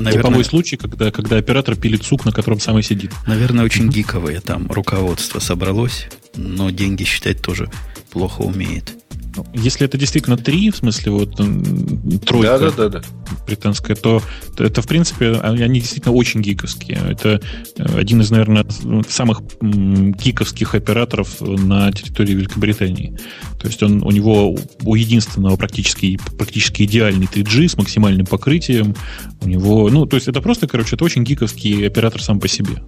[0.00, 3.12] Наверное, Типовой случай, когда, когда оператор пилит сук, на котором самый сидит.
[3.26, 7.70] Наверное, очень гиковое там руководство собралось, но деньги считать тоже
[8.10, 8.99] плохо умеет.
[9.36, 13.02] Ну, если это действительно три, в смысле вот тройка да, да, да, да.
[13.46, 14.22] британская, то
[14.58, 16.98] это, в принципе, они действительно очень гиковские.
[17.08, 17.40] Это
[17.76, 18.66] э, один из, наверное,
[19.08, 23.16] самых гиковских операторов на территории Великобритании.
[23.60, 28.96] То есть он, у него у единственного практически, практически идеальный 3G с максимальным покрытием.
[29.42, 32.82] У него, ну, то есть это просто, короче, это очень гиковский оператор сам по себе.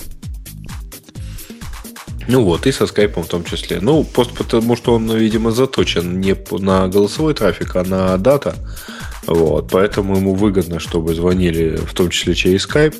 [2.28, 3.78] Ну вот, и со скайпом в том числе.
[3.80, 8.54] Ну, просто потому что он, видимо, заточен не на голосовой трафик, а на дата.
[9.26, 12.94] Вот, поэтому ему выгодно, чтобы звонили в том числе через скайп.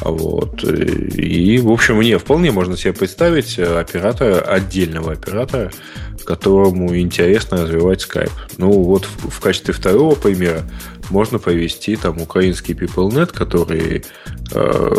[0.00, 0.62] Вот.
[0.64, 5.72] И, в общем, мне вполне можно себе представить оператора, отдельного оператора,
[6.26, 8.32] которому интересно развивать Skype.
[8.58, 10.62] Ну, вот в, в качестве второго примера
[11.10, 14.04] можно повести там украинский PeopleNet, который
[14.52, 14.90] э,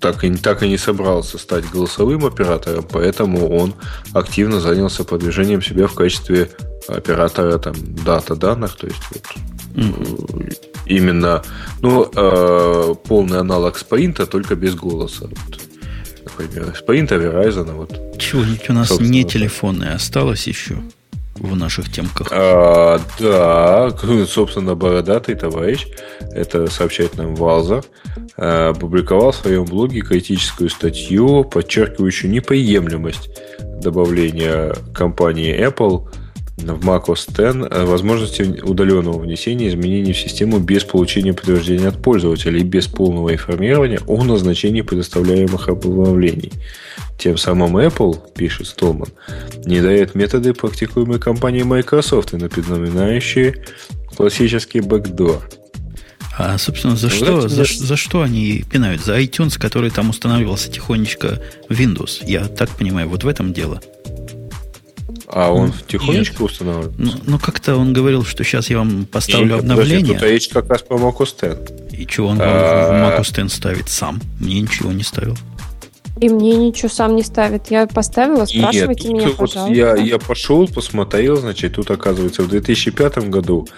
[0.00, 3.74] так, и, так и не собрался стать голосовым оператором, поэтому он
[4.12, 6.50] активно занялся продвижением себя в качестве
[6.86, 7.74] оператора там
[8.04, 9.22] дата данных, то есть вот,
[9.74, 10.56] mm-hmm.
[10.86, 11.42] именно
[11.80, 15.26] ну, э, полный аналог спринта, только без голоса.
[15.26, 15.67] Вот
[16.46, 16.74] например.
[16.74, 18.18] Sprint, Verizon, вот.
[18.18, 20.78] Чего-нибудь у нас Собственно, не телефонное осталось еще
[21.36, 22.28] в наших темках.
[22.32, 23.90] А, да,
[24.26, 25.86] собственно, бородатый товарищ,
[26.32, 27.82] это сообщает нам Валза,
[28.36, 33.30] опубликовал в своем блоге критическую статью, подчеркивающую неприемлемость
[33.80, 36.08] добавления компании Apple
[36.58, 42.58] в macOS 10 э, возможности удаленного внесения изменений в систему без получения подтверждения от пользователя
[42.58, 46.52] и без полного информирования о назначении предоставляемых обновлений.
[47.18, 49.08] Тем самым Apple, пишет Столман,
[49.64, 53.64] не дает методы, практикуемые компанией Microsoft, и напоминающие
[54.16, 55.42] классический бэкдор.
[56.38, 59.04] А, собственно, за, что, за, за что они пинают?
[59.04, 62.22] За iTunes, который там устанавливался тихонечко Windows.
[62.24, 63.80] Я так понимаю, вот в этом дело.
[65.30, 66.50] А он тихонечко Нет.
[66.50, 66.98] устанавливает?
[66.98, 70.00] Ну, ну, как-то он говорил, что сейчас я вам поставлю Нет, обновление.
[70.00, 71.34] Подожди, тут речь как раз по macOS
[71.90, 72.00] 10.
[72.00, 73.14] И что он а...
[73.14, 74.20] в macOS 10 ставит сам?
[74.40, 75.36] Мне ничего не ставил.
[76.20, 77.70] И мне ничего сам не ставит.
[77.70, 79.74] Я поставила, спрашивайте Нет, меня, вот пожалуйста.
[79.74, 83.68] Я, я пошел, посмотрел, значит, тут, оказывается, в 2005 году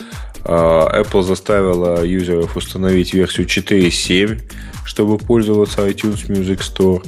[0.44, 4.40] а, Apple заставила юзеров установить версию 4.7,
[4.84, 7.04] чтобы пользоваться iTunes Music Store.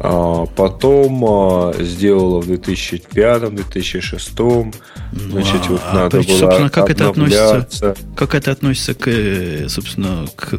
[0.00, 4.74] А, потом а, сделала в 2005-2006.
[5.12, 7.96] Значит, вот А, надо то есть, было собственно, как это относится, обновляться.
[8.14, 10.54] как это относится к, э, собственно, к,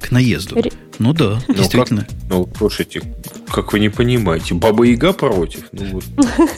[0.00, 0.56] к наезду?
[0.56, 2.06] Ре- Ну да, Ну, действительно.
[2.28, 3.00] Ну, слушайте,
[3.50, 5.64] как вы не понимаете, Баба Яга против.
[5.72, 6.04] Ну, вот.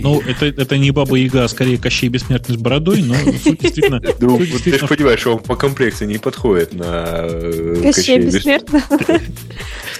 [0.00, 4.00] Ну, это, это не Баба Яга, а скорее Кощей Бессмертный с бородой, но суть действительно...
[4.20, 8.34] Ну, ты же понимаешь, что он по комплекции не подходит на э, Кощей Кощея Бес-
[8.34, 8.82] бессмертно.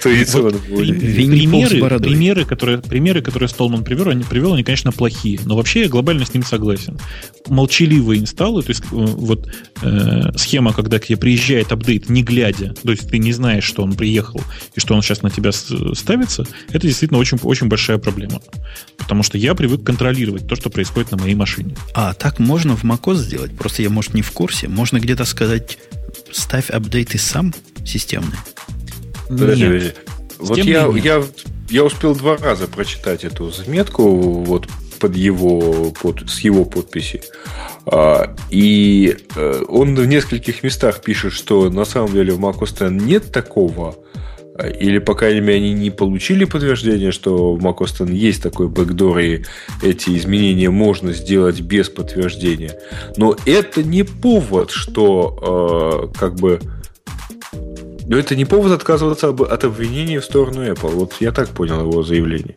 [0.01, 0.99] традиционно Вот будет.
[0.99, 5.39] при- Винни-Пух с примеры, примеры, которые, примеры, которые Столман привел, они, привел, они, конечно, плохие.
[5.45, 6.97] Но вообще я глобально с ним согласен.
[7.47, 9.49] Молчаливые инсталлы, то есть э, вот
[9.81, 13.83] э, схема, когда к тебе приезжает апдейт, не глядя, то есть ты не знаешь, что
[13.83, 14.41] он приехал
[14.75, 18.41] и что он сейчас на тебя ставится, это действительно очень, очень большая проблема.
[18.97, 21.75] Потому что я привык контролировать то, что происходит на моей машине.
[21.93, 23.57] А, так можно в macOS сделать?
[23.57, 24.67] Просто я, может, не в курсе.
[24.67, 25.77] Можно где-то сказать,
[26.31, 27.53] ставь апдейты сам
[27.85, 28.37] системный.
[29.27, 29.95] Подожди, Нет.
[30.39, 31.23] Вот я, я,
[31.69, 34.67] я успел два раза прочитать эту заметку вот
[34.99, 37.21] под его, под, с его подписи.
[37.91, 42.97] А, и э, он в нескольких местах пишет, что на самом деле в Mac OS
[42.97, 43.95] X нет такого,
[44.55, 48.43] а, или, по крайней мере, они не получили подтверждение, что в Mac OS X есть
[48.43, 49.43] такой бэкдор, и
[49.81, 52.79] эти изменения можно сделать без подтверждения.
[53.17, 56.59] Но это не повод, что э, как бы
[58.05, 60.89] но это не повод отказываться от обвинения в сторону Apple.
[60.89, 62.55] Вот я так понял его заявление.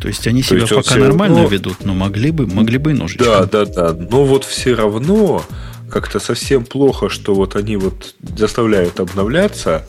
[0.00, 2.78] То есть они То себя есть пока всё нормально равно- ведут, но могли бы, могли
[2.78, 3.26] бы и ножичком.
[3.26, 3.92] Да, да, да.
[3.92, 5.44] Но вот все равно
[5.90, 9.86] как-то совсем плохо, что вот они вот заставляют обновляться,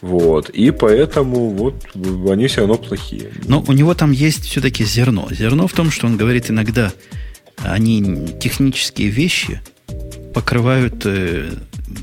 [0.00, 1.74] вот, и поэтому вот
[2.30, 3.32] они все равно плохие.
[3.46, 5.28] Но у него там есть все-таки зерно.
[5.30, 6.92] Зерно в том, что он говорит иногда,
[7.58, 9.60] они технические вещи
[10.32, 11.50] покрывают э,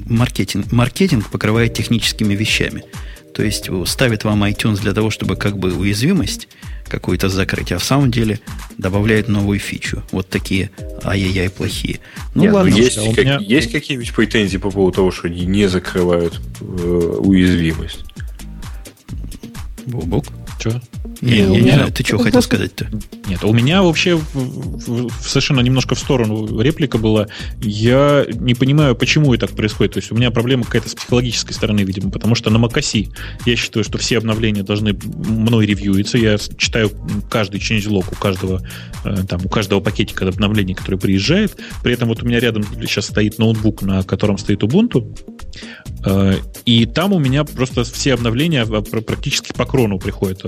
[0.07, 0.71] маркетинг.
[0.71, 2.83] Маркетинг покрывает техническими вещами.
[3.33, 6.47] То есть э, ставит вам iTunes для того, чтобы как бы уязвимость
[6.87, 8.39] какую-то закрыть, а в самом деле
[8.77, 10.03] добавляет новую фичу.
[10.11, 10.71] Вот такие
[11.03, 11.99] ай-яй-яй плохие.
[12.35, 15.45] Ну Нет, ладно, есть, а как- меня- есть какие-нибудь претензии по поводу того, что они
[15.45, 17.99] не закрывают э, уязвимость?
[19.85, 20.25] Бобок.
[20.59, 20.81] Че?
[21.21, 22.87] Не, Не, у меня- ты что хотел сказать-то?
[23.27, 24.19] Нет, у меня вообще
[25.21, 27.27] совершенно немножко в сторону реплика была.
[27.61, 29.93] Я не понимаю, почему и так происходит.
[29.93, 33.09] То есть у меня проблема какая-то с психологической стороны, видимо, потому что на macOS
[33.45, 36.17] я считаю, что все обновления должны мной ревьюиться.
[36.17, 36.91] Я читаю
[37.29, 38.61] каждый changelog у каждого,
[39.03, 41.57] э, там, у каждого пакетика обновлений, который приезжает.
[41.83, 45.17] При этом вот у меня рядом сейчас стоит ноутбук, на котором стоит Ubuntu.
[46.05, 46.35] Э,
[46.65, 50.43] И там у меня просто все обновления практически по крону приходят.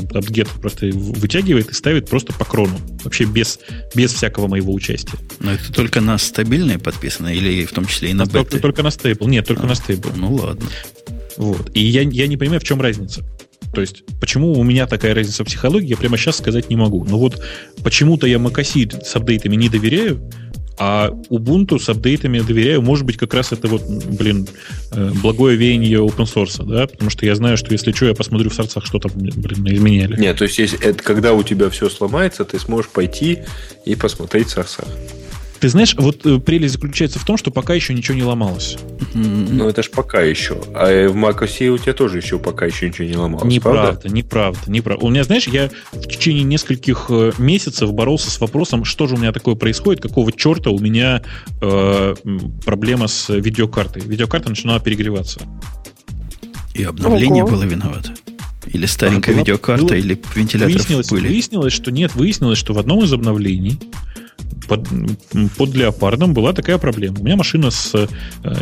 [0.50, 2.80] Апдгет просто вытягивает и ставит просто по крону.
[3.04, 3.60] Вообще без,
[3.96, 5.18] без всякого моего участия.
[5.40, 8.60] Но это только на стабильные подписано или в том числе и на только, беты?
[8.60, 9.28] только на стейбл.
[9.28, 10.10] Нет, только А, на стейбл.
[10.16, 10.68] Ну ладно.
[11.38, 11.72] Вот.
[11.74, 13.24] И я, я не понимаю, в чем разница.
[13.74, 17.06] То есть, почему у меня такая разница в психологии, я прямо сейчас сказать не могу.
[17.06, 17.42] Но вот
[17.84, 20.30] почему-то я macOS с апдейтами не доверяю,
[20.80, 22.82] а Ubuntu с апдейтами доверяю.
[22.82, 24.48] Может быть, как раз это вот, блин,
[24.92, 26.88] э, благое веяние open source, да?
[26.88, 30.20] Потому что я знаю, что если что, я посмотрю в сорцах, что там, блин, изменяли.
[30.20, 33.40] Нет, то есть, если это когда у тебя все сломается, ты сможешь пойти
[33.84, 34.88] и посмотреть в сорсах.
[35.60, 38.78] Ты знаешь, вот э, прелесть заключается в том, что пока еще ничего не ломалось.
[39.14, 40.62] Ну, это ж пока еще.
[40.74, 44.10] А в macOS у тебя тоже еще пока еще ничего не ломалось, Неправда, правда?
[44.10, 45.06] неправда, неправда.
[45.06, 49.18] У меня, знаешь, я в течение нескольких э, месяцев боролся с вопросом, что же у
[49.18, 51.24] меня такое происходит, какого черта у меня
[51.62, 52.16] э,
[52.66, 54.02] проблема с видеокартой.
[54.04, 55.42] Видеокарта начинала перегреваться.
[56.74, 57.52] И обновление Ого.
[57.54, 58.14] было виновато.
[58.68, 61.28] Или старенькая Была- видеокарта, было- или вентилятор Выяснилось, в пыли.
[61.28, 63.80] выяснилось, что нет, выяснилось, что в одном из обновлений
[64.68, 64.88] под,
[65.58, 67.20] под леопардом была такая проблема.
[67.20, 68.08] У меня машина с э,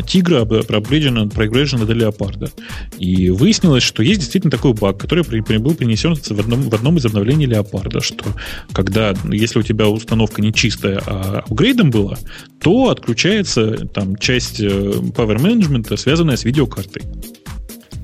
[0.07, 2.52] Тигра проапгрейджена, проапгрейджена до леопарда.
[2.98, 6.74] И выяснилось, что есть действительно такой баг, который при- при- был принесен в одном, в
[6.74, 8.26] одном из обновлений леопарда, что
[8.72, 12.18] когда, если у тебя установка не чистая, а апгрейдом была,
[12.61, 17.03] то отключается там часть э, power management, связанная с видеокартой.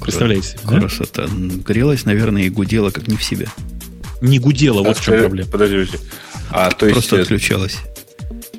[0.01, 0.79] Представляете себе, да?
[0.81, 1.25] Красота.
[1.65, 3.47] Грелась, наверное, и гудела, как не в себя.
[4.21, 5.49] Не гудела, вот А в чем проблема.
[5.49, 5.97] Подожди, подожди.
[6.55, 7.77] А то есть, Просто э, отключалась.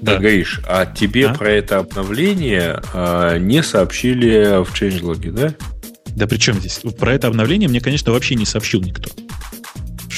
[0.00, 0.18] да, Да.
[0.18, 1.34] Гаиш, а тебе А?
[1.34, 5.54] про это обновление а, не сообщили в changelog, да?
[6.16, 6.80] Да при чем здесь?
[6.98, 9.10] Про это обновление мне, конечно, вообще не сообщил никто.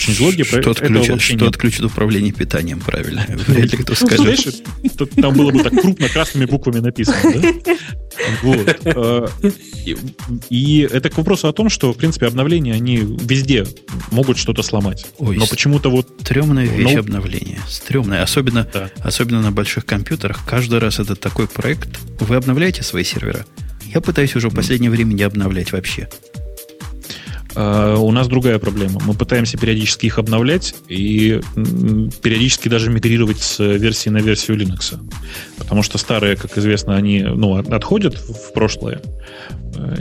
[0.06, 1.42] Changelog что, отключит, что нет.
[1.48, 3.26] отключит управление питанием, правильно.
[3.46, 4.20] Вряд ли кто скажет.
[4.20, 4.46] Знаешь,
[5.16, 7.76] там было бы так крупно красными буквами написано, да?
[8.42, 8.80] Вот.
[8.84, 9.28] Э,
[10.48, 13.66] и это к вопросу о том, что, в принципе, обновления, они везде
[14.10, 15.06] могут что-то сломать.
[15.18, 16.08] Ой, Но почему-то вот...
[16.20, 17.60] Стремная вещь ну, обновления.
[17.68, 18.22] Стремная.
[18.22, 18.90] Особенно, да.
[18.98, 20.40] особенно на больших компьютерах.
[20.46, 21.88] Каждый раз это такой проект.
[22.20, 23.44] Вы обновляете свои сервера?
[23.84, 26.08] Я пытаюсь уже в последнее время не обновлять вообще.
[27.56, 29.00] Uh, у нас другая проблема.
[29.06, 31.40] Мы пытаемся периодически их обновлять и
[32.22, 34.98] периодически даже мигрировать с версии на версию Linux.
[35.56, 39.00] Потому что старые, как известно, они ну, отходят в прошлое.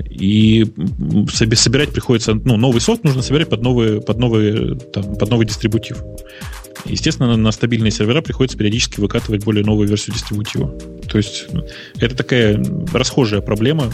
[0.10, 0.66] И
[1.32, 6.04] собирать приходится, ну, новый софт нужно собирать под новый, под новый, там, под новый дистрибутив.
[6.84, 10.70] Естественно, на стабильные сервера приходится периодически выкатывать более новую версию дистрибутива.
[11.10, 11.66] То есть ну,
[12.00, 13.92] это такая расхожая проблема.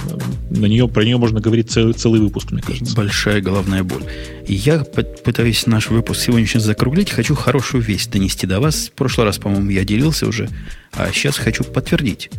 [0.50, 2.96] На нее, про нее можно говорить целый, целый выпуск, мне кажется.
[2.96, 4.04] Большая головная боль.
[4.48, 7.12] Я пытаюсь наш выпуск сегодняшний закруглить.
[7.12, 8.90] Хочу хорошую весть донести до вас.
[8.90, 10.50] В прошлый раз, по-моему, я делился уже.
[10.94, 12.30] А сейчас хочу подтвердить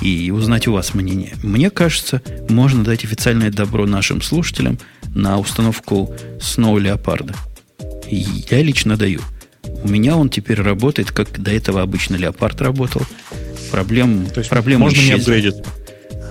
[0.00, 1.34] и узнать у вас мнение.
[1.42, 4.78] Мне кажется, можно дать официальное добро нашим слушателям
[5.14, 7.34] на установку Snow Leopard.
[8.10, 9.20] Я лично даю–
[9.84, 13.02] у меня он теперь работает, как до этого обычно леопард работал.
[13.70, 15.14] Проблем, То есть проблем можно исчезли.
[15.14, 15.54] не апгрейдить?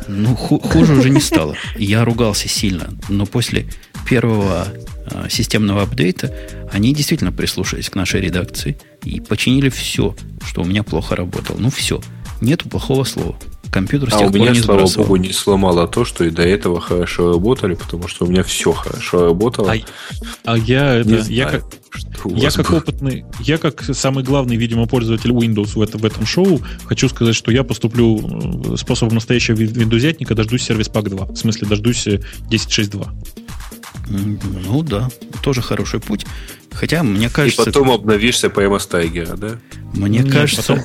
[0.07, 1.55] Ну, ху- хуже уже не стало.
[1.77, 3.67] Я ругался сильно, но после
[4.09, 4.67] первого
[5.11, 6.33] э, системного апдейта
[6.71, 10.15] они действительно прислушались к нашей редакции и починили все,
[10.45, 11.57] что у меня плохо работало.
[11.59, 12.01] Ну, все.
[12.41, 13.37] Нету плохого слова
[13.71, 16.43] компьютер с а тех у меня, не слава богу, не сломало то, что и до
[16.43, 19.73] этого хорошо работали, потому что у меня все хорошо работало.
[19.73, 21.65] А, а я, это, знаю, я как,
[22.25, 26.61] я как опытный, я как самый главный, видимо, пользователь Windows в, это, в этом шоу,
[26.85, 31.25] хочу сказать, что я поступлю э, способом настоящего виндузятника, дождусь сервис Pack 2.
[31.25, 33.07] В смысле, дождусь 10.6.2.
[34.09, 35.09] Ну да,
[35.43, 36.25] тоже хороший путь.
[36.77, 37.63] Хотя, мне кажется...
[37.63, 39.59] И потом обновишься по MS Tiger, да?
[39.93, 40.79] Мне Нет, кажется,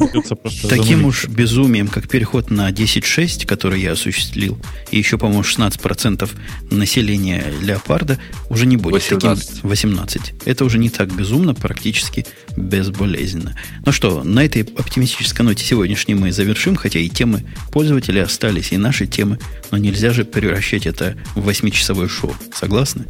[0.68, 4.58] таким уж безумием, как переход на 10.6, который я осуществил,
[4.90, 6.30] и еще, по-моему, 16%
[6.70, 9.48] населения Леопарда уже не будет 18.
[9.48, 9.68] таким...
[9.68, 10.34] 18.
[10.46, 12.24] Это уже не так безумно, практически
[12.56, 13.54] безболезненно.
[13.84, 18.78] Ну что, на этой оптимистической ноте сегодняшней мы завершим, хотя и темы пользователей остались, и
[18.78, 19.38] наши темы,
[19.70, 22.34] но нельзя же превращать это в 8-часовое шоу.
[22.54, 23.04] Согласны?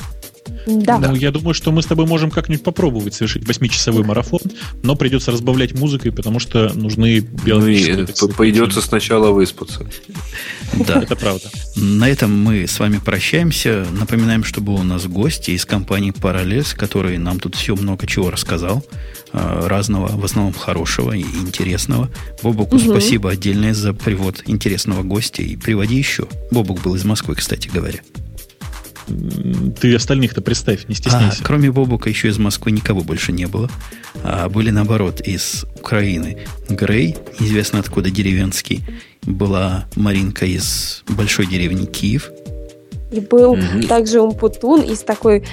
[0.66, 0.98] Да.
[0.98, 4.40] Ну, я думаю, что мы с тобой можем как-нибудь попробовать совершить восьмичасовой марафон,
[4.82, 8.06] но придется разбавлять музыкой, потому что нужны биологические...
[8.20, 9.86] Ну, придется сначала выспаться.
[10.86, 11.02] Да.
[11.02, 11.50] Это правда.
[11.76, 13.86] На этом мы с вами прощаемся.
[13.98, 18.30] Напоминаем, что был у нас гости из компании Parallels, который нам тут все много чего
[18.30, 18.84] рассказал.
[19.32, 22.10] Э, разного, в основном хорошего и интересного.
[22.42, 22.90] Бобуку угу.
[22.90, 25.42] спасибо отдельное за привод интересного гостя.
[25.42, 26.26] И приводи еще.
[26.50, 28.00] Бобук был из Москвы, кстати говоря.
[29.80, 31.38] Ты остальных-то представь, не стесняйся.
[31.40, 33.70] А, кроме Бобука еще из Москвы никого больше не было.
[34.22, 36.38] А были, наоборот, из Украины.
[36.68, 38.84] Грей, известно откуда деревенский.
[39.22, 42.30] Была Маринка из большой деревни Киев.
[43.10, 45.44] И был mm также Умпутун из такой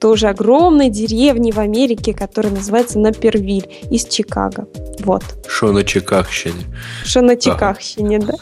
[0.00, 4.66] тоже огромной деревни в Америке, которая называется Напервиль из Чикаго.
[5.00, 5.22] Вот.
[5.46, 6.64] Что на Чикагщине.
[7.04, 8.32] Что на Чикагщине, да.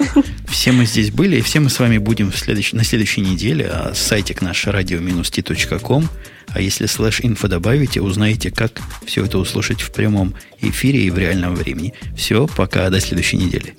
[0.48, 2.72] Все мы здесь были, и все мы с вами будем в следующ...
[2.72, 3.68] на следующей неделе.
[3.70, 6.08] А сайтик наш radio-t.com.
[6.48, 11.18] А если слэш инфо добавите, узнаете, как все это услышать в прямом эфире и в
[11.18, 11.92] реальном времени.
[12.16, 13.76] Все, пока, до следующей недели.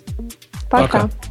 [0.70, 1.08] Пока.
[1.08, 1.29] пока.